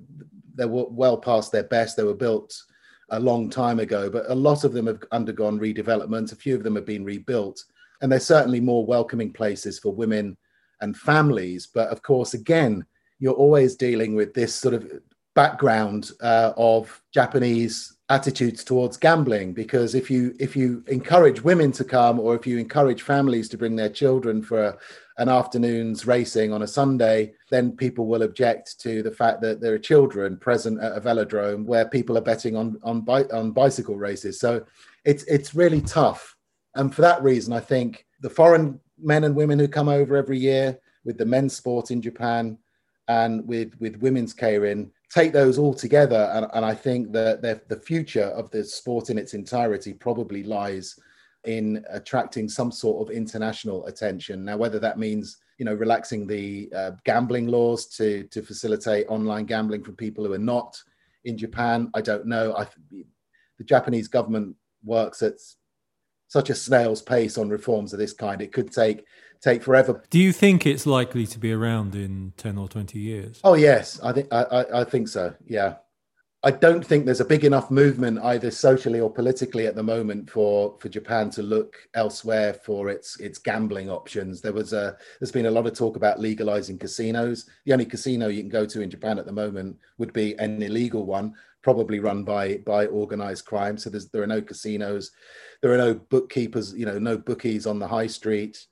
they 0.55 0.65
were 0.65 0.85
well 0.89 1.17
past 1.17 1.51
their 1.51 1.65
best. 1.65 1.95
They 1.95 2.03
were 2.03 2.15
built 2.15 2.63
a 3.11 3.19
long 3.19 3.51
time 3.51 3.79
ago, 3.79 4.09
but 4.09 4.25
a 4.27 4.33
lot 4.33 4.63
of 4.63 4.73
them 4.73 4.87
have 4.87 5.03
undergone 5.11 5.59
redevelopment. 5.59 6.31
A 6.31 6.35
few 6.35 6.55
of 6.55 6.63
them 6.63 6.77
have 6.77 6.85
been 6.87 7.05
rebuilt, 7.05 7.63
and 8.01 8.11
they're 8.11 8.19
certainly 8.19 8.59
more 8.59 8.85
welcoming 8.85 9.31
places 9.31 9.79
for 9.79 9.93
women 9.93 10.37
and 10.81 10.95
families. 10.95 11.67
But 11.73 11.89
of 11.89 12.01
course, 12.01 12.33
again, 12.33 12.85
you're 13.19 13.33
always 13.33 13.75
dealing 13.75 14.15
with 14.15 14.33
this 14.33 14.55
sort 14.55 14.73
of 14.73 14.89
background 15.35 16.11
uh, 16.21 16.53
of 16.57 17.01
Japanese 17.13 17.97
attitudes 18.09 18.63
towards 18.63 18.97
gambling 18.97 19.53
because 19.53 19.93
if 19.93 20.09
you 20.09 20.33
if 20.39 20.55
you 20.55 20.83
encourage 20.87 21.43
women 21.43 21.71
to 21.71 21.83
come 21.83 22.19
or 22.19 22.35
if 22.35 22.47
you 22.47 22.57
encourage 22.57 23.03
families 23.03 23.47
to 23.47 23.57
bring 23.57 23.75
their 23.75 23.89
children 23.89 24.41
for 24.41 24.77
an 25.19 25.29
afternoon's 25.29 26.07
racing 26.07 26.51
on 26.51 26.63
a 26.63 26.67
Sunday, 26.67 27.33
then 27.51 27.75
people 27.75 28.07
will 28.07 28.23
object 28.23 28.79
to 28.79 29.03
the 29.03 29.11
fact 29.11 29.41
that 29.41 29.61
there 29.61 29.73
are 29.73 29.79
children 29.79 30.37
present 30.37 30.81
at 30.81 30.97
a 30.97 31.01
velodrome 31.01 31.65
where 31.65 31.87
people 31.87 32.17
are 32.17 32.21
betting 32.21 32.55
on 32.55 32.79
on, 32.83 33.01
bi- 33.01 33.31
on 33.31 33.51
bicycle 33.51 33.95
races. 33.95 34.39
So 34.39 34.65
it's 35.05 35.23
it's 35.23 35.53
really 35.53 35.81
tough, 35.81 36.35
and 36.75 36.93
for 36.93 37.01
that 37.01 37.23
reason, 37.23 37.53
I 37.53 37.59
think 37.59 38.05
the 38.21 38.29
foreign 38.29 38.79
men 38.97 39.23
and 39.23 39.35
women 39.35 39.59
who 39.59 39.67
come 39.67 39.89
over 39.89 40.15
every 40.15 40.37
year 40.37 40.79
with 41.05 41.17
the 41.17 41.25
men's 41.25 41.55
sport 41.55 41.91
in 41.91 42.01
Japan 42.01 42.57
and 43.07 43.47
with 43.47 43.73
with 43.79 43.97
women's 43.97 44.33
keirin 44.33 44.91
take 45.09 45.33
those 45.33 45.57
all 45.57 45.73
together, 45.73 46.31
and, 46.33 46.45
and 46.53 46.63
I 46.63 46.75
think 46.75 47.11
that 47.13 47.67
the 47.67 47.79
future 47.79 48.25
of 48.25 48.49
the 48.51 48.63
sport 48.63 49.09
in 49.09 49.17
its 49.17 49.33
entirety 49.33 49.93
probably 49.93 50.43
lies 50.43 50.97
in 51.45 51.83
attracting 51.89 52.49
some 52.49 52.71
sort 52.71 53.01
of 53.01 53.15
international 53.15 53.85
attention. 53.85 54.45
Now, 54.45 54.57
whether 54.57 54.79
that 54.79 54.99
means 54.99 55.37
you 55.57 55.65
know 55.65 55.73
relaxing 55.73 56.27
the 56.27 56.71
uh, 56.75 56.91
gambling 57.05 57.47
laws 57.47 57.87
to 57.97 58.23
to 58.25 58.41
facilitate 58.41 59.07
online 59.07 59.45
gambling 59.45 59.83
for 59.83 59.91
people 59.91 60.25
who 60.25 60.33
are 60.33 60.37
not 60.37 60.81
in 61.25 61.37
Japan, 61.37 61.89
I 61.95 62.01
don't 62.01 62.25
know. 62.25 62.55
I 62.55 62.67
the 63.57 63.63
Japanese 63.63 64.07
government 64.07 64.55
works 64.83 65.21
at 65.21 65.33
such 66.29 66.49
a 66.49 66.55
snail's 66.55 67.01
pace 67.01 67.37
on 67.37 67.49
reforms 67.49 67.91
of 67.91 67.99
this 67.99 68.13
kind. 68.13 68.41
It 68.41 68.53
could 68.53 68.71
take 68.71 69.03
take 69.41 69.63
forever. 69.63 70.01
Do 70.09 70.19
you 70.19 70.31
think 70.31 70.65
it's 70.65 70.85
likely 70.85 71.27
to 71.27 71.39
be 71.39 71.51
around 71.51 71.95
in 71.95 72.33
ten 72.37 72.57
or 72.57 72.69
twenty 72.69 72.99
years? 72.99 73.41
Oh 73.43 73.55
yes, 73.55 73.99
I 74.01 74.13
think 74.13 74.27
I, 74.31 74.43
I, 74.43 74.81
I 74.81 74.83
think 74.85 75.09
so. 75.09 75.35
Yeah, 75.45 75.75
I 76.41 76.51
don't 76.51 76.85
think 76.85 77.05
there's 77.05 77.19
a 77.19 77.25
big 77.25 77.43
enough 77.43 77.69
movement 77.69 78.19
either 78.23 78.49
socially 78.49 79.01
or 79.01 79.11
politically 79.11 79.67
at 79.67 79.75
the 79.75 79.83
moment 79.83 80.29
for 80.29 80.77
for 80.79 80.87
Japan 80.87 81.29
to 81.31 81.43
look 81.43 81.75
elsewhere 81.95 82.53
for 82.53 82.89
its 82.89 83.19
its 83.19 83.39
gambling 83.39 83.89
options. 83.89 84.39
There 84.39 84.53
was 84.53 84.71
a 84.71 84.97
there's 85.19 85.33
been 85.33 85.47
a 85.47 85.51
lot 85.51 85.67
of 85.67 85.73
talk 85.73 85.97
about 85.97 86.19
legalizing 86.19 86.77
casinos. 86.77 87.49
The 87.65 87.73
only 87.73 87.85
casino 87.85 88.27
you 88.27 88.41
can 88.41 88.49
go 88.49 88.65
to 88.65 88.81
in 88.81 88.89
Japan 88.89 89.19
at 89.19 89.25
the 89.25 89.33
moment 89.33 89.77
would 89.97 90.13
be 90.13 90.37
an 90.37 90.61
illegal 90.61 91.05
one, 91.05 91.33
probably 91.61 91.99
run 91.99 92.23
by 92.23 92.57
by 92.65 92.85
organized 92.87 93.45
crime. 93.45 93.77
So 93.77 93.89
there's 93.89 94.09
there 94.09 94.23
are 94.23 94.27
no 94.27 94.41
casinos, 94.41 95.11
there 95.61 95.73
are 95.73 95.77
no 95.77 95.93
bookkeepers, 95.95 96.73
you 96.73 96.85
know, 96.85 96.99
no 96.99 97.17
bookies 97.17 97.67
on 97.67 97.79
the 97.79 97.87
high 97.87 98.07
street. 98.07 98.65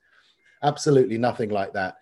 Absolutely 0.64 1.18
nothing 1.18 1.50
like 1.50 1.74
that. 1.74 1.98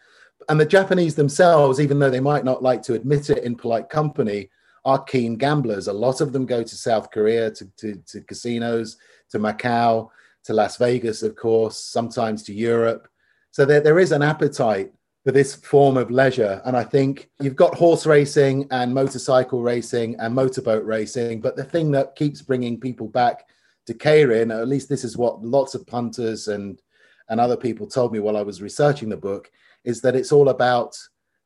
And 0.49 0.59
the 0.59 0.65
Japanese 0.65 1.15
themselves, 1.15 1.79
even 1.79 1.99
though 1.99 2.09
they 2.09 2.19
might 2.19 2.45
not 2.45 2.61
like 2.61 2.81
to 2.83 2.93
admit 2.93 3.29
it 3.29 3.43
in 3.43 3.55
polite 3.55 3.89
company, 3.89 4.49
are 4.83 5.03
keen 5.03 5.35
gamblers. 5.35 5.87
A 5.87 5.93
lot 5.93 6.21
of 6.21 6.31
them 6.31 6.45
go 6.45 6.61
to 6.61 6.75
South 6.75 7.09
Korea, 7.09 7.49
to, 7.51 7.65
to, 7.77 7.95
to 8.07 8.21
casinos, 8.21 8.97
to 9.31 9.39
Macau, 9.39 10.09
to 10.43 10.53
Las 10.53 10.77
Vegas, 10.77 11.23
of 11.23 11.35
course, 11.35 11.79
sometimes 11.79 12.43
to 12.43 12.53
Europe. 12.53 13.07
So 13.51 13.65
there, 13.65 13.81
there 13.81 13.97
is 13.97 14.11
an 14.11 14.21
appetite 14.21 14.91
for 15.25 15.31
this 15.31 15.55
form 15.55 15.97
of 15.97 16.11
leisure. 16.11 16.61
And 16.65 16.77
I 16.77 16.83
think 16.83 17.29
you've 17.41 17.55
got 17.55 17.73
horse 17.73 18.05
racing 18.05 18.67
and 18.69 18.93
motorcycle 18.93 19.63
racing 19.63 20.15
and 20.19 20.35
motorboat 20.35 20.85
racing. 20.85 21.41
But 21.41 21.55
the 21.55 21.63
thing 21.63 21.89
that 21.91 22.15
keeps 22.15 22.43
bringing 22.43 22.79
people 22.79 23.07
back 23.07 23.47
to 23.87 23.95
Keirin, 23.95 24.55
at 24.55 24.67
least 24.67 24.87
this 24.87 25.03
is 25.03 25.17
what 25.17 25.43
lots 25.43 25.73
of 25.73 25.87
punters 25.87 26.47
and 26.47 26.79
and 27.27 27.39
other 27.39 27.57
people 27.57 27.87
told 27.87 28.13
me 28.13 28.19
while 28.19 28.37
I 28.37 28.43
was 28.43 28.61
researching 28.61 29.09
the 29.09 29.17
book, 29.17 29.49
is 29.83 29.99
that 30.01 30.15
it's 30.15 30.31
all 30.31 30.49
about 30.49 30.95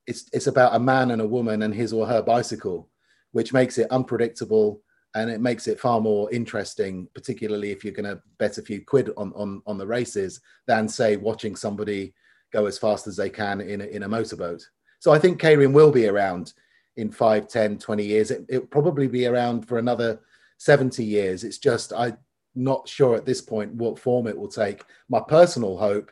it's 0.07 0.25
it's 0.33 0.47
about 0.47 0.75
a 0.75 0.79
man 0.79 1.11
and 1.11 1.21
a 1.21 1.27
woman 1.27 1.61
and 1.61 1.73
his 1.73 1.93
or 1.93 2.05
her 2.05 2.21
bicycle, 2.21 2.89
which 3.31 3.53
makes 3.53 3.77
it 3.77 3.89
unpredictable 3.91 4.81
and 5.15 5.29
it 5.29 5.39
makes 5.39 5.67
it 5.67 5.79
far 5.79 6.01
more 6.01 6.29
interesting, 6.33 7.07
particularly 7.13 7.71
if 7.71 7.85
you're 7.85 7.93
going 7.93 8.13
to 8.13 8.21
bet 8.39 8.57
a 8.57 8.61
few 8.61 8.83
quid 8.83 9.09
on, 9.15 9.31
on 9.37 9.61
on 9.65 9.77
the 9.77 9.87
races 9.87 10.41
than 10.67 10.89
say 10.89 11.15
watching 11.15 11.55
somebody 11.55 12.13
go 12.51 12.65
as 12.65 12.77
fast 12.77 13.07
as 13.07 13.15
they 13.15 13.29
can 13.29 13.61
in 13.61 13.81
a, 13.81 13.85
in 13.85 14.03
a 14.03 14.07
motorboat. 14.07 14.67
So 14.99 15.11
I 15.11 15.19
think 15.19 15.39
Keirin 15.39 15.73
will 15.73 15.91
be 15.91 16.07
around 16.07 16.53
in 16.97 17.11
5, 17.11 17.47
10, 17.47 17.77
20 17.77 18.03
years. 18.03 18.31
It, 18.31 18.45
it'll 18.49 18.67
probably 18.67 19.07
be 19.07 19.25
around 19.25 19.67
for 19.67 19.77
another 19.77 20.19
70 20.57 21.03
years. 21.03 21.43
It's 21.43 21.57
just 21.57 21.93
I'm 21.93 22.17
not 22.55 22.87
sure 22.87 23.15
at 23.15 23.25
this 23.25 23.41
point 23.41 23.73
what 23.73 23.99
form 23.99 24.27
it 24.27 24.37
will 24.37 24.49
take. 24.49 24.83
My 25.09 25.21
personal 25.21 25.77
hope 25.77 26.11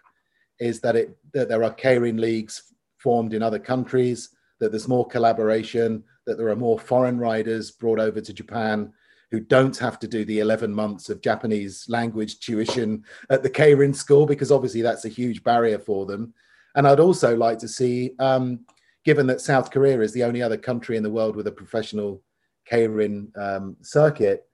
is 0.60 0.80
that 0.82 0.96
it 0.96 1.18
that 1.34 1.50
there 1.50 1.64
are 1.64 1.74
Keirin 1.74 2.20
leagues 2.20 2.74
formed 2.98 3.34
in 3.34 3.44
other 3.44 3.60
countries, 3.60 4.30
that 4.60 4.72
there's 4.72 4.88
more 4.88 5.08
collaboration, 5.08 6.04
that 6.26 6.38
there 6.38 6.50
are 6.50 6.56
more 6.56 6.80
foreign 6.80 7.20
riders 7.20 7.72
brought 7.72 8.00
over 8.00 8.22
to 8.22 8.34
Japan 8.34 8.92
who 9.32 9.40
don't 9.40 9.78
have 9.78 10.00
to 10.00 10.08
do 10.08 10.24
the 10.24 10.40
11 10.40 10.74
months 10.74 11.10
of 11.10 11.22
Japanese 11.22 11.86
language 11.90 12.40
tuition 12.40 13.04
at 13.30 13.44
the 13.44 13.50
Keirin 13.50 13.96
school, 13.96 14.26
because 14.26 14.52
obviously 14.52 14.82
that's 14.82 15.06
a 15.06 15.10
huge 15.10 15.44
barrier 15.44 15.80
for 15.80 16.06
them. 16.06 16.34
And 16.76 16.88
I'd 16.88 17.00
also 17.00 17.36
like 17.36 17.58
to 17.60 17.68
see, 17.68 18.12
um, 18.20 18.62
given 19.04 19.28
that 19.28 19.42
South 19.42 19.72
Korea 19.72 20.00
is 20.02 20.14
the 20.14 20.24
only 20.24 20.42
other 20.42 20.58
country 20.58 20.96
in 20.96 21.04
the 21.04 21.10
world 21.10 21.36
with 21.36 21.48
a 21.48 21.52
professional 21.52 22.22
Keirin 22.70 23.36
um, 23.38 23.76
circuit, 23.82 24.48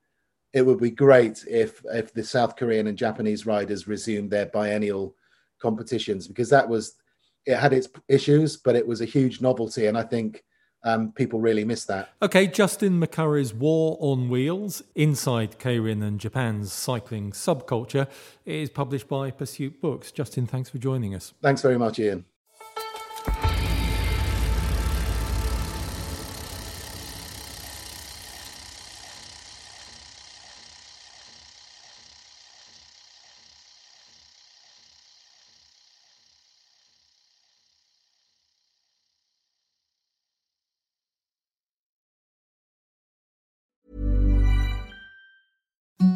it 0.53 0.65
would 0.65 0.79
be 0.79 0.91
great 0.91 1.43
if 1.49 1.83
if 1.93 2.13
the 2.13 2.23
South 2.23 2.55
Korean 2.55 2.87
and 2.87 2.97
Japanese 2.97 3.45
riders 3.45 3.87
resumed 3.87 4.29
their 4.29 4.45
biennial 4.45 5.15
competitions 5.59 6.27
because 6.27 6.49
that 6.49 6.69
was 6.69 6.95
it 7.45 7.57
had 7.57 7.73
its 7.73 7.89
issues, 8.07 8.57
but 8.57 8.75
it 8.75 8.87
was 8.87 9.01
a 9.01 9.05
huge 9.05 9.41
novelty, 9.41 9.87
and 9.87 9.97
I 9.97 10.03
think 10.03 10.43
um, 10.83 11.11
people 11.11 11.39
really 11.39 11.63
miss 11.63 11.85
that. 11.85 12.09
Okay, 12.21 12.47
Justin 12.47 12.99
McCurry's 12.99 13.53
War 13.53 13.97
on 13.99 14.29
Wheels 14.29 14.83
Inside 14.95 15.59
Keirin 15.59 16.03
and 16.03 16.19
Japan's 16.19 16.73
Cycling 16.73 17.31
Subculture 17.31 18.07
is 18.45 18.69
published 18.69 19.07
by 19.07 19.31
Pursuit 19.31 19.81
Books. 19.81 20.11
Justin, 20.11 20.45
thanks 20.45 20.69
for 20.69 20.77
joining 20.77 21.15
us. 21.15 21.33
Thanks 21.41 21.61
very 21.61 21.77
much, 21.77 21.99
Ian. 21.99 22.25